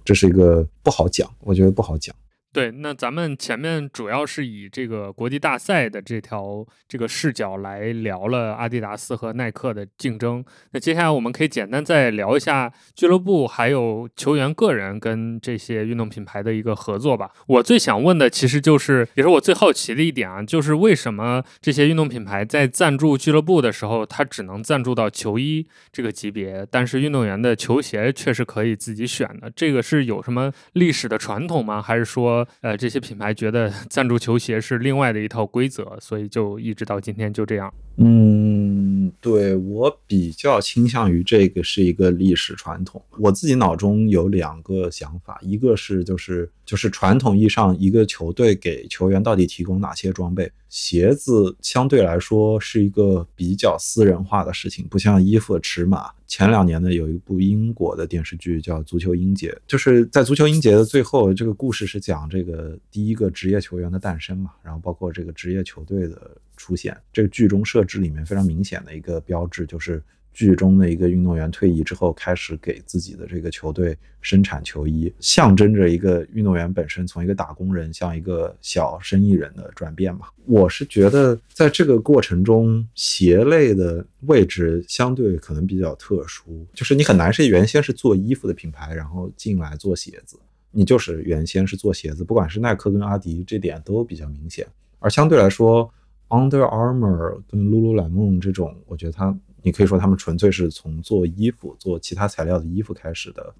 [0.03, 2.13] 这是一个不好讲，我觉得不好讲。
[2.59, 10.43] 对，那咱们前面主要是以这个国际大赛的这条这个视角来聊了阿迪达斯和耐克的竞争。
[10.71, 17.31] 那接下来我们可以简单再聊一下俱乐部还有球员个人跟这些运动品牌的一个合作吧。
[17.47, 29.49] 我最想问的其实就是，也是我最好奇的一点啊，就是为什么这些运动品牌在赞助俱乐部的时候，它只能赞助到球衣这个级别，但是运动员的球鞋却是可以自己选的？
[29.55, 31.81] 这个是有什么历史的传统吗？
[31.81, 32.45] 还是说？
[32.61, 37.73] 呃，这些品牌觉得 赞助球鞋是另外的一套规则，所以就一直到今天就这样。
[37.97, 43.01] 嗯，对我比较倾向于这个是一个历史传统。
[43.17, 56.11] 我自己脑中有两个想法，一个是就是就是传统意义上一个球队给球员到底提供哪些装备，鞋子相对来说是一个比较私人化的事情，不像衣服的尺码。
[56.29, 66.95] 前两年呢，有一部英国的电视剧叫《足球英杰》，就是在《足球英杰》的最后，这个故事是讲这个第一个职业球员的诞生嘛，然后包括这个职业球队的出现。
[67.11, 70.01] 这个剧中设置里面非常明显的一个标志就是。
[70.39, 80.27] 剧中的一个运动员退役之后，开始给自己的这个球队生产球衣，象征着一个运动员本身从一个打工人向一个小生意人的转变嘛。
[80.45, 90.39] 我是觉得，在这个过程中，鞋类的位置相对可能比较特殊，就是你很难是原先是做衣服的品牌，然后进来做鞋子，
[90.71, 94.65] 你就是原先是做鞋子，不管是耐克跟阿迪，这点都比较明显。
[94.99, 95.91] 而相对来说
[96.29, 99.37] ，Under Armour 跟 Lululemon 这种，我觉得它。
[99.61, 103.53] 你可以说他们纯粹是从做衣服、做其他材料的衣服开始的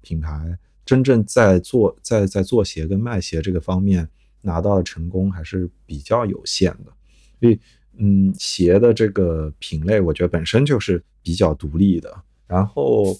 [0.00, 4.08] 品牌，真正在做在在做鞋跟卖鞋这个方面
[4.40, 6.92] 拿到的成功还是比较有限的。
[7.40, 7.58] 所以，
[7.98, 12.14] 嗯，鞋的这个品类，我觉得本身就是比较独立的。
[12.46, 13.16] 然后，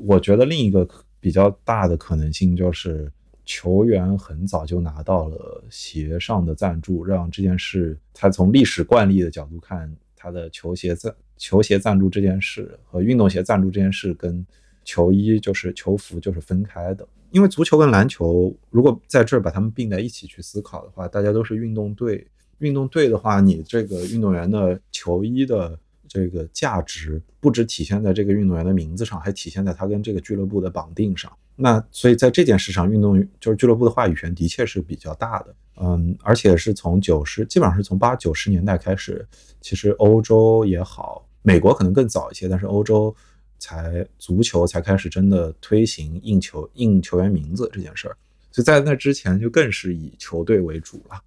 [0.00, 0.86] 我觉得另一个
[1.20, 3.10] 比较大的可能性就是
[3.44, 11.14] 球员很早就拿到了鞋上的赞助，让这件事，他从历史惯例的角度看，他的球鞋赞。
[11.38, 14.44] 球鞋赞助这件事和运动鞋赞助这件事跟
[14.84, 22.26] 球衣就是球服就是分开的，因为足球跟篮球如果在这儿把它们并在一起去思考的话，大家都是运动队。
[22.58, 25.78] 运动队的话，你这个运动员的球衣的
[26.08, 31.30] 这个价值不只体现在这个运动员的名字上，还体现在他跟这个俱乐部的绑定上。
[31.54, 35.54] 那所以在这件事上，运动就是俱乐部的话语权的确是比较大的。
[35.80, 39.24] 嗯，而且是从九十，基本上是从八九十年代开始，
[39.60, 41.27] 其实欧洲也好。
[41.42, 43.14] 美国可能更早一些，但是欧洲
[43.58, 48.16] 才足球才开始真的推行印球印球员名字这件事儿，
[48.52, 51.20] 所以在那之前就更是以球队为主了。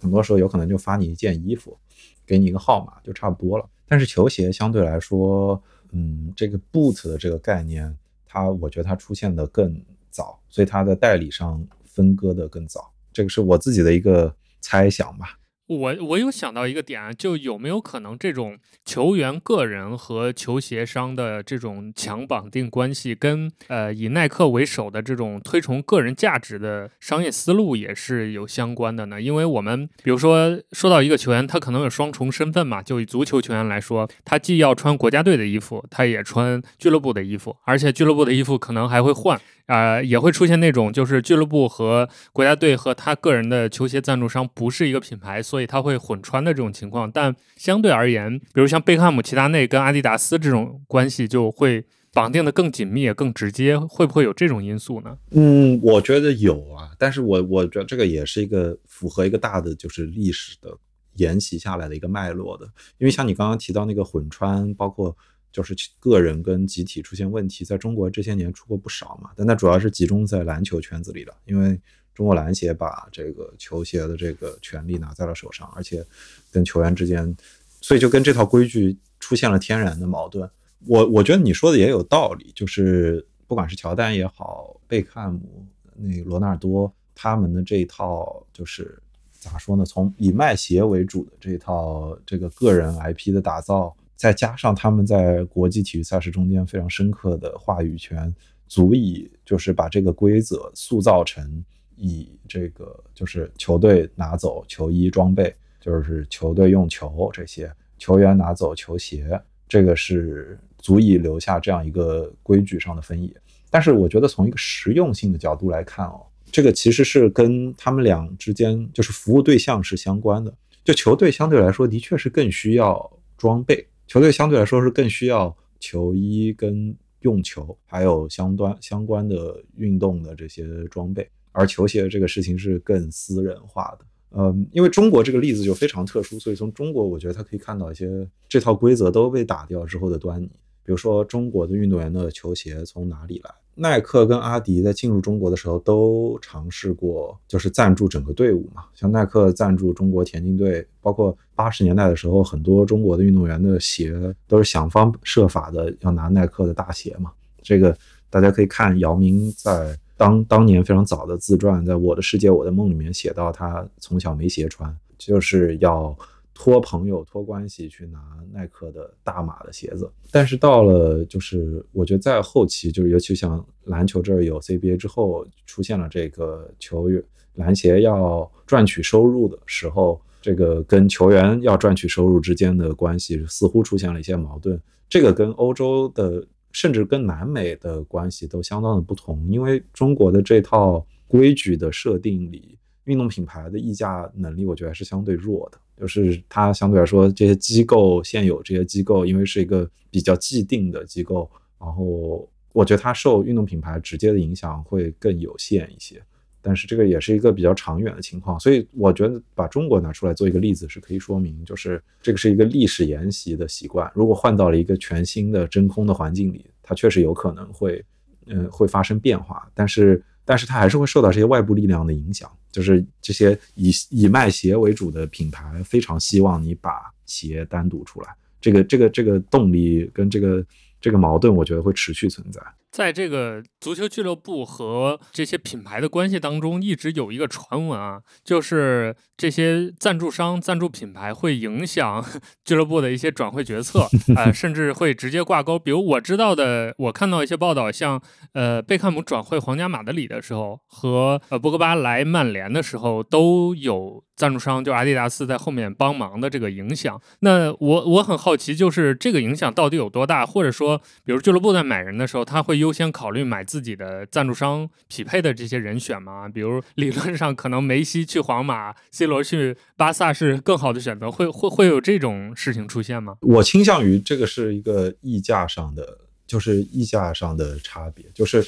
[0.00, 1.78] 很多时候有可能就发你一件衣服，
[2.26, 3.64] 给你一个号码就差不多了。
[3.86, 5.62] 但是球鞋相对来说，
[5.92, 7.96] 嗯，这个 boot 的这个概念，
[8.26, 9.80] 它我觉得它出现的更
[10.10, 12.92] 早，所以它的代理商分割的更早。
[13.14, 15.37] 这个是我自己的一个猜想吧。
[15.68, 29.20] 我我有想到一个点啊，就有没有可能这种球员个人和球鞋商的这种强绑定关系，跟呃以耐克为首的这种推崇个人价值的商业思路也是有相关的呢？
[29.20, 39.38] 因为我们比如说说到一个球员，他可能有双重身份嘛，就以足球球员来说，他既要穿国家队的衣服，他也穿俱乐部的衣服，而且俱乐部的衣服可能还会换。
[39.68, 47.10] 啊，也会出现那种，就是俱乐部和国家队和他个人的球鞋赞助商不是一个品牌，所以他会混穿的这种情况。
[47.12, 51.84] 但相对而言，比如像贝克汉姆、齐达内跟阿迪达斯这种关系就会
[52.14, 55.18] 绑定的更紧密、更直接，会不会有这种因素呢？
[55.32, 60.74] 嗯，我觉得有啊，但是我我觉得这个也是一个符合一个大的就是历史的
[61.16, 62.64] 沿袭下来的一个脉络的，
[62.96, 65.14] 因为像你刚刚提到那个混穿，包括。
[65.58, 71.76] 就是个人跟集体出现问题，在中国这些年出过不少嘛，但那主要是集中在篮球圈子里的，因为
[72.14, 76.06] 中国篮协把这个球鞋的这个权利拿在了手上，而且
[76.52, 77.36] 跟球员之间，
[77.80, 80.48] 所以就跟这套规矩出现了天然的矛盾。
[80.86, 85.66] 我我觉得你说的也有道理，就是不管是乔丹也好，贝克汉姆、
[85.96, 88.96] 那罗纳尔多他们的这一套，就是
[89.32, 89.84] 咋说呢？
[89.84, 93.92] 从以卖鞋为主的这套这个个人 IP 的打造。
[94.18, 98.34] 再加上他们在国际体育赛事中间非常深刻的话语权，
[98.66, 101.64] 足以就是把这个规则塑造成
[101.94, 113.32] 以这个就是球队拿走球衣装备，就是球队用球这些球员拿走球鞋，这个是足以留下这样一个规矩上的分野。
[113.70, 120.52] 但是我觉得从一个实用性的角度来看哦，这个其实是跟他们俩之间就是服务对象是相关的。
[120.82, 123.86] 就球队相对来说的确是更需要装备。
[124.08, 134.06] 球队相对来说是更需要球衣跟用球，还有相关相关的运动的这些装备，而球鞋这个事情是更私人化的。
[134.30, 140.50] 嗯，因为中国这个例子就非常特殊，所以从中国我觉得他可以看到一些这套规则都被打掉之后的端倪。
[140.88, 143.50] 比如说，中国的运动员的球鞋从哪里来？
[143.74, 148.84] 耐克跟阿迪在进入中国的时候都尝试过，就是赞助整个队伍嘛。
[148.94, 157.30] 像耐克赞助中国田径队，包括八十年代的时候，很多中国的运动员的鞋都是想方设法的要拿耐克的大鞋嘛。
[157.60, 157.94] 这个
[158.30, 166.16] 大家可以看姚明在当当年非常早的自传《在我的世界我的梦》里面写到，他从小没鞋穿，就是要。
[166.60, 168.18] 托朋友、托关系去拿
[168.52, 177.22] 耐克的大码的鞋子，但是到了就是我觉得在后期，就是尤其像篮球这儿有 CBA 之后，出现了这个球员
[177.54, 184.80] 篮协要赚取收入的时候，这个跟球员要赚取收入之间的关系似乎出现了一些矛盾。
[185.08, 195.78] 这个跟欧洲的甚至跟南美的关系都相当的不同，因为中国的这套规矩的设定里，运动品牌的议价能力，我觉得还是相对弱的。
[195.98, 201.50] 就是它相对来说，这些机构现有这些机构，因为是一个比较既定的机构，
[201.80, 206.22] 然后我觉得它受运动品牌直接的影响会更有限一些。
[206.60, 214.10] 但是这个也是一个比较长远的情况，所以我觉得把中国拿出来做一个例子是可以说明，就是这个是一个历史沿袭的习惯。
[214.14, 218.04] 如果换到了一个全新的真空的环境里，它确实有可能会，
[218.46, 219.70] 嗯，会发生变化。
[219.74, 220.22] 但是。
[220.44, 230.64] 但是它还是会受到这些外部力量的影响，就是这些以以卖鞋为主的品牌非常希望你把鞋单独出来，这个这个这个动力跟这个
[231.00, 232.60] 这个矛盾，我觉得会持续存在。
[232.98, 242.24] 在这个足球俱乐部和这些品牌的关系当中，一直有一个传闻啊，就是这些赞助商、赞助品牌会影响
[242.66, 245.78] 俱乐部的一些转会决策， 啊，甚至会直接挂钩。
[245.78, 248.20] 比如我知道的，我看到一些报道，像
[248.54, 257.20] 呃贝克姆转会皇家马德里的时候，和呃博格巴来曼联的时候，都有赞助商就阿迪达斯在后面帮忙的这个影响。
[257.40, 260.46] 那我我很好奇，就是这个影响到底有多大？
[260.46, 266.48] 或者说，比如俱乐部在买人的时候，他会优先考虑买自己的赞助商匹配的这些人选吗？
[266.48, 273.34] 比如理论上可能梅西去皇马，C 罗去巴萨是更好的选择，会会会有这种事情出现吗？
[273.40, 278.24] 我倾向于这个是一个溢价上的，就是溢价上的差别。
[278.32, 278.64] 就是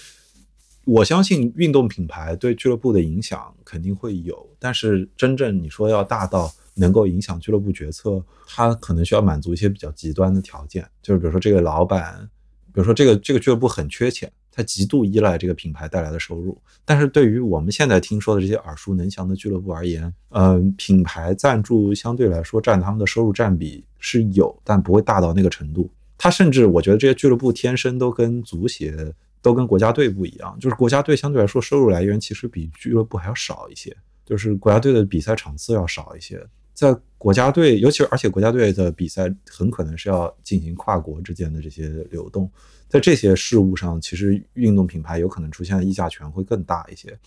[0.85, 12.28] 我相信运动品牌对俱乐部的影响肯定会有，但是真正你说要大到能够影响俱乐部决策，它可能需要满足一些比较极端的条件，就是比如说这个老板。
[12.73, 16.57] 比如说，这个这个俱乐部很缺钱，他极度依赖这个品牌带来的收入。
[16.85, 25.90] 但是对于我们现在听说的这些耳熟能详的俱乐部而言，嗯，品牌赞助相对来说占他们的收入占比是有，但不会大到那个程度。
[26.16, 29.12] 他甚至我觉得这些俱乐部天生都跟足协
[29.43, 36.45] 都跟国家队不一样，就是国家队相对来说收入来源其实比俱乐部还要少一些，就是国家队的比赛场次要少一些。
[36.73, 42.51] 在国家队，尤其而且国家队的比赛很可能是要进行跨国之间的这些流动，
[42.89, 47.19] 在这些事务上，其实运动品牌有可能出现的议价权会更大一些。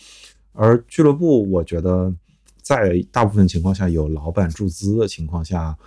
[0.53, 2.11] 而俱乐部，我觉得
[2.61, 5.77] 在大部分情况下有老板注资的情况下，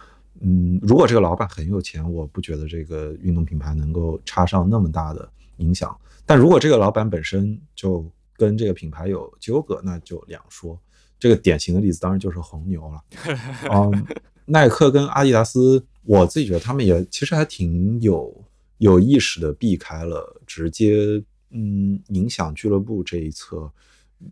[0.41, 5.97] 嗯，如果这个老板很有钱，我不觉得这个运动品牌能够插上那么大的影响。
[6.27, 8.05] 但如果这个老板本身就
[8.37, 10.79] 跟这个品牌有纠葛，那就两说。
[11.19, 13.01] 这个典型的例子当然就是红牛了，
[13.73, 14.07] 嗯，
[14.45, 18.45] 耐克跟阿迪达斯，我自己觉得他们也其实还挺有
[18.77, 23.71] 有意识的避开了直接嗯影响俱乐部这一侧。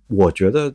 [0.09, 0.75] 我觉得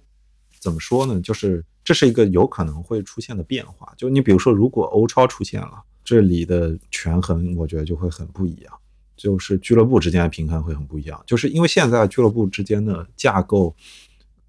[0.60, 3.94] 怎么说呢，就是这是一个有可能会出现的变化。
[3.96, 8.74] 就你比如说，如果欧超出现了，这里的权衡我觉得就会很不一样，
[9.20, 11.22] 就是俱乐部之间的平衡会很不一样。
[11.28, 13.76] 就是因为现在俱乐部之间的架构。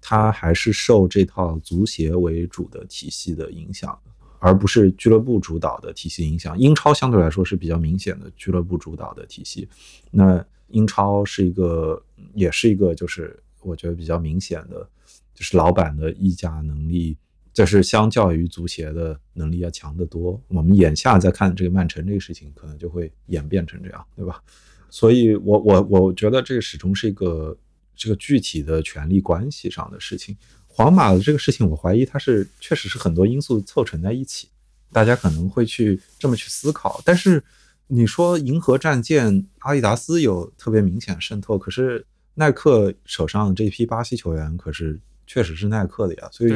[0.03, 3.95] 它还是受这套足协为主的体系的影响，
[4.39, 6.57] 而不是俱乐部主导的体系影响。
[6.57, 9.69] 英超相对来说是比较明显的俱乐部主导的体系。
[10.09, 12.03] 那英超是一个，
[12.33, 14.89] 也是一个，就是我觉得比较明显的，
[15.35, 17.15] 就是老板的议价能力，
[17.61, 20.41] 这是相较于足协的能力要强得多。
[20.47, 24.41] 我们眼下在看这个曼城这个事情，可能就会演变成这样，对吧？
[24.89, 27.57] 所以，我我我觉得这个始终是一个。
[27.93, 30.35] 这个具体的权力关系上的事情，
[30.65, 34.47] 皇马的这个事情，我怀疑它是确实是很多因素凑成在一起，
[34.91, 36.99] 大家可能会去这么去思考。
[37.05, 37.43] 但是
[37.85, 44.99] 你说银河战舰，阿迪达斯有特别明显渗透，可是耐克手上这批巴西球员可是
[45.31, 46.51] 确实是耐克的呀，所以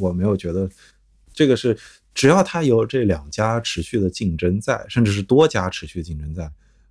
[0.00, 0.68] 我没有觉得
[1.32, 1.78] 这个是
[2.12, 6.50] 只要它有这两家持续的竞争在，甚至是多家持续竞争在，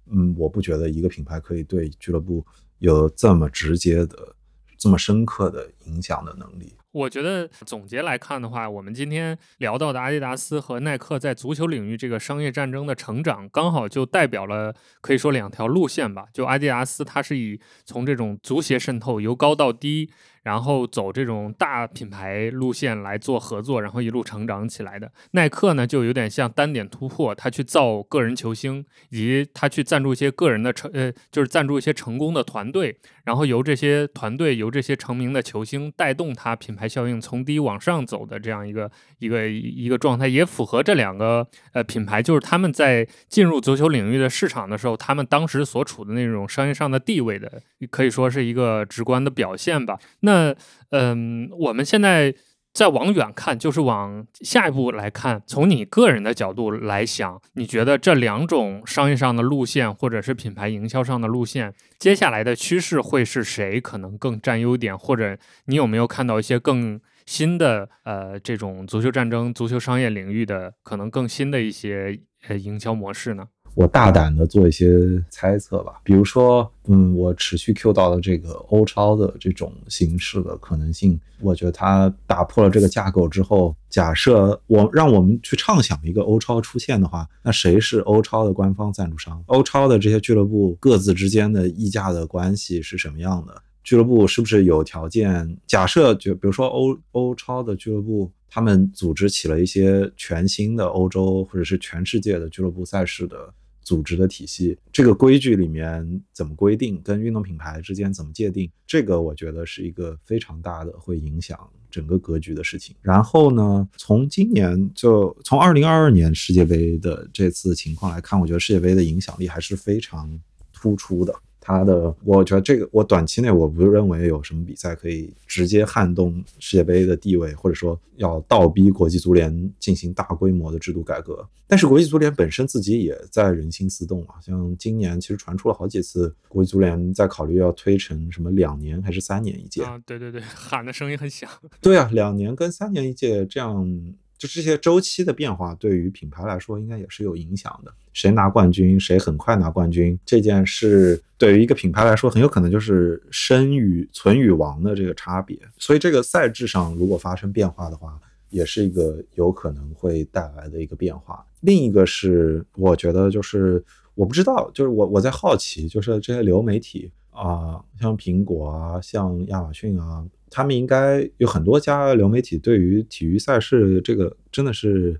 [0.09, 2.45] 嗯，我不觉得一个品牌可以对俱乐部。
[2.79, 4.35] 有这么直接的、
[4.77, 6.73] 这么深刻的影响的能力。
[6.91, 16.25] 我觉得总结来看的话，我们今天聊到的阿迪达斯和耐克在足球领域这个商业战争的成长，刚好就代表了可以说两条路线吧。
[16.33, 20.11] 就阿迪达斯，它是以从这种足协渗透由高到低。
[20.45, 25.11] 然后走这种大品牌路线来做合作，然后一路成长起来的。
[25.31, 49.97] 耐克呢，就有点像单点突破，他去造个人球星，以及他去赞助一些个人的成，呃，就是赞助一些成功的团队，然后由这些团队，由这些成名的球星带动他品牌效应从低往上走的这样一个一个一个状态，也符合这两个呃品牌，就是他们在进入足球领域的市场的时候，他们当时所处的那种商业上的地位的，可以说是一个直观的表现吧。
[50.19, 50.55] 那那
[50.89, 52.35] 嗯，我们现在
[52.73, 55.41] 再往远看，就是往下一步来看。
[55.47, 64.97] 从你个人的角度来想，你觉得这两种商业上的路线，或者是品牌营销上的路线，接下来的趋势会是谁可能更占优点？
[64.97, 65.37] 或者
[65.67, 73.47] 你有没有看到一些更新的呃这种足球战争、足球商业领域的可能更新的一些呃营销模式呢？
[73.75, 89.43] 我大胆的做一些猜测吧，比如说，嗯，我持续 Q 到的这个欧超的这种形式的可能性，我觉得它打破了这个架构之后，假设我让我们去畅想一个欧超出现的话，那谁是欧超的官方赞助商？
[89.47, 93.61] 欧超的这些俱乐部各自之间的溢价的关系是什么样的？
[93.83, 95.57] 俱乐部是不是有条件？
[95.67, 98.31] 假设就比如说欧欧超的俱乐部。
[98.47, 103.53] 他们组织起了一些全新的欧洲或者是全世界的俱乐部赛事的
[103.85, 111.57] 组织的体系，这个规矩里面怎么规定，跟运动品牌之间怎么界定，这个我觉得是一个非常大的会影响
[111.89, 112.95] 整个格局的事情。
[113.01, 120.37] 然后呢，从今年就从二零二二年世界杯的这次情况来看，我觉得世界杯的影响力还是非常
[120.73, 121.33] 突出的。
[121.67, 131.43] 他的，我觉得这个，我短期内我不认为有什么比赛可以直接撼动世界杯的地位，或者说要倒逼国际足联进行大规模的制度改革。
[131.65, 139.99] 但是国际足联本身自己也在人心思动啊，像今年其实传出了好几次，国际足联在考虑要推成什么两年还是三年一届啊？
[140.05, 141.49] 对对对，喊的声音很响。
[141.81, 144.13] 对啊，两年跟三年一届这样。
[144.37, 147.93] 就这些周期的变化，对于品牌来说，应该也是有影响的。
[148.11, 155.57] 谁拿冠军，谁很快拿冠军，这件事对于一个品牌来说，很有可能就是生与存与亡的这个差别。
[155.77, 161.45] 所以，这个赛制上如果发生变化的话，也是一个有可能会带来的一个变化。
[161.61, 163.83] 另一个是，我觉得就是
[164.15, 170.25] 我不知道，就是我我在好奇，就是这些流媒体啊，像苹果啊，像亚马逊啊。
[170.55, 175.19] 他们应该有很多家流媒体，对于体育赛事这个真的是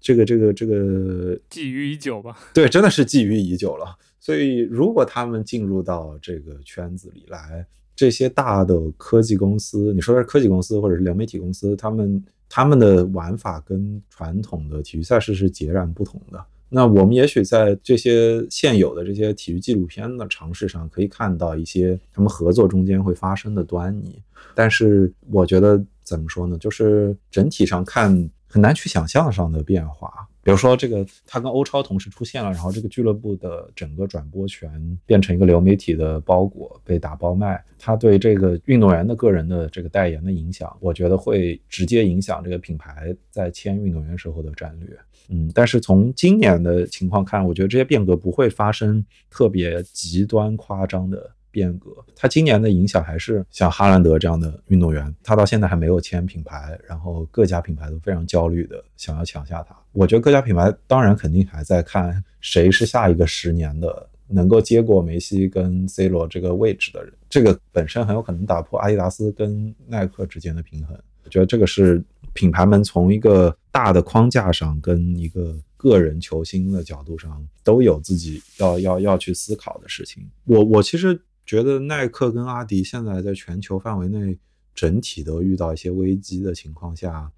[0.00, 2.38] 这个这个这个觊觎已久吧？
[2.54, 3.96] 对，真的是觊觎已久了。
[4.20, 16.40] 所以如果他们进入到这个圈子里来，这些大的科技公司，你说的是科技公司或者是流媒体公司，他们他们的玩法跟传统的体育赛事是截然不同的。
[16.68, 24.20] 那我们也许在这些现有的这些体育纪录片的尝试上，可以看到一些他们合作中间会发生的端倪。
[24.54, 26.58] 但是我觉得怎么说呢？
[26.58, 30.12] 就是整体上看很难去想象上的变化。
[30.42, 44.96] 比如说这个，他跟欧超同时出现了，然后这个俱乐部的整个转播权变成一个流媒体的包裹被打包卖，他对这个运动员的个人的这个代言的影响，我觉得会直接影响这个品牌在签运动员时候的战略。
[45.28, 51.90] 嗯，但是从今年的情况看，我觉得这些变革不会发生特别极端夸张的变革。
[52.14, 59.76] 他今年的影响还是像哈兰德这样的运动员，他到现在还没有签品牌，然后各家品牌都非常焦虑的想要抢下他。
[59.92, 70.96] 我觉得各家品牌当然肯定还在看谁是下一个十年的能够接过梅西跟 C 罗这个位置的人，这个本身很有可能打破阿迪达斯跟耐克之间的平衡。
[71.24, 72.02] 我觉得这个是。
[72.32, 80.26] 品牌们从一个大的框架上，跟一个个人球星的角度上，都有自己要要要去思考的事情。
[80.46, 84.38] 我我其实觉得耐克跟阿迪现在在全球范围内
[84.74, 87.30] 整体都遇到一些危机的情况下，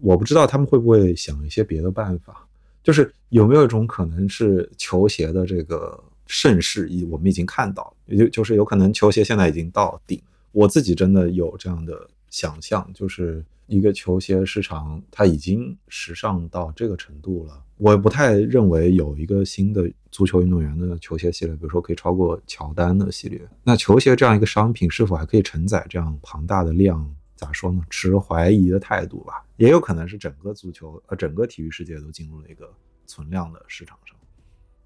[0.00, 2.48] 我不知道他们会不会想一些别的办法，
[2.82, 10.20] 就是有没有一种可能是球鞋的这个盛世，已我们已经看到，也就就是有可能球鞋现在已经到顶。
[10.50, 13.44] 我自己真的有这样的想象，就是。
[13.68, 17.64] 一个球鞋市场，它已经时尚到这个程度了。
[17.78, 23.40] 我不太认为有一个新的足球运动员的球鞋系列，比如说可以超过乔丹的系列。
[23.64, 27.12] 那球鞋这样一个商品，是否还可以承载这样庞大的量？
[27.34, 27.82] 咋说呢？
[27.90, 29.44] 持怀疑的态度吧。
[29.56, 32.72] 也有可能是整个足球，呃，整个体育世界都进入了一个
[33.04, 34.16] 存量的市场上。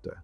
[0.00, 0.14] 对，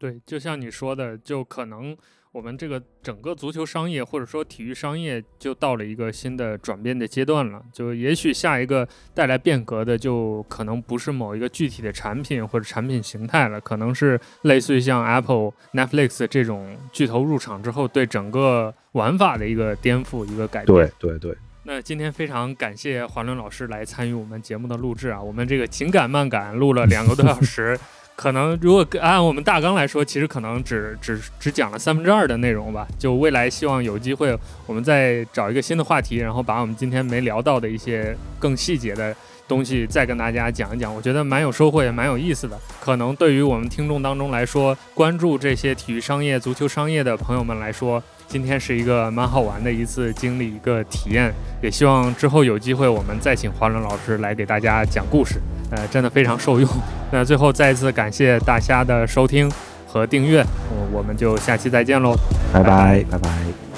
[0.00, 1.96] 对，就像你说的，就可能。
[2.32, 20.66] 我们这个整个足球商业或者说体育商业就到了一个新的转变的阶段了，就也许下一个带来变革的就可能不是某一个具体的产品或者产品形态了，可能是类似于像 Apple、Netflix 这种巨头入场之后对整个玩法的一个颠覆、一个改变。
[20.66, 21.36] 对对对。
[21.64, 27.76] 那今天非常感谢华伦老师来参与我们节目的录制啊，我们这个情感漫感录了两个多小时。
[28.20, 32.86] 可能如果按我们大纲来说，其实可能只只只讲了三分之二的内容吧。
[32.98, 39.16] 就未来希望有机会，我们再找一个新的话题，然后把我们今天没聊到的一些更细节的
[39.48, 40.94] 东西再跟大家讲一讲。
[40.94, 42.58] 我觉得蛮有收获，也蛮有意思的。
[42.78, 48.02] 可能对于我们听众当中来说，关注这些体育商业、足球商业的朋友们来说。
[48.30, 55.40] 今天是一个蛮好玩的一次经历，一个体验，也希望之后有机会我们再请华伦老师来给大家讲故事，
[55.72, 56.70] 呃，真的非常受用。
[57.10, 59.50] 那最后再一次感谢大家的收听
[59.84, 62.14] 和订阅，我我们就下期再见喽，
[62.52, 63.69] 拜拜，拜拜。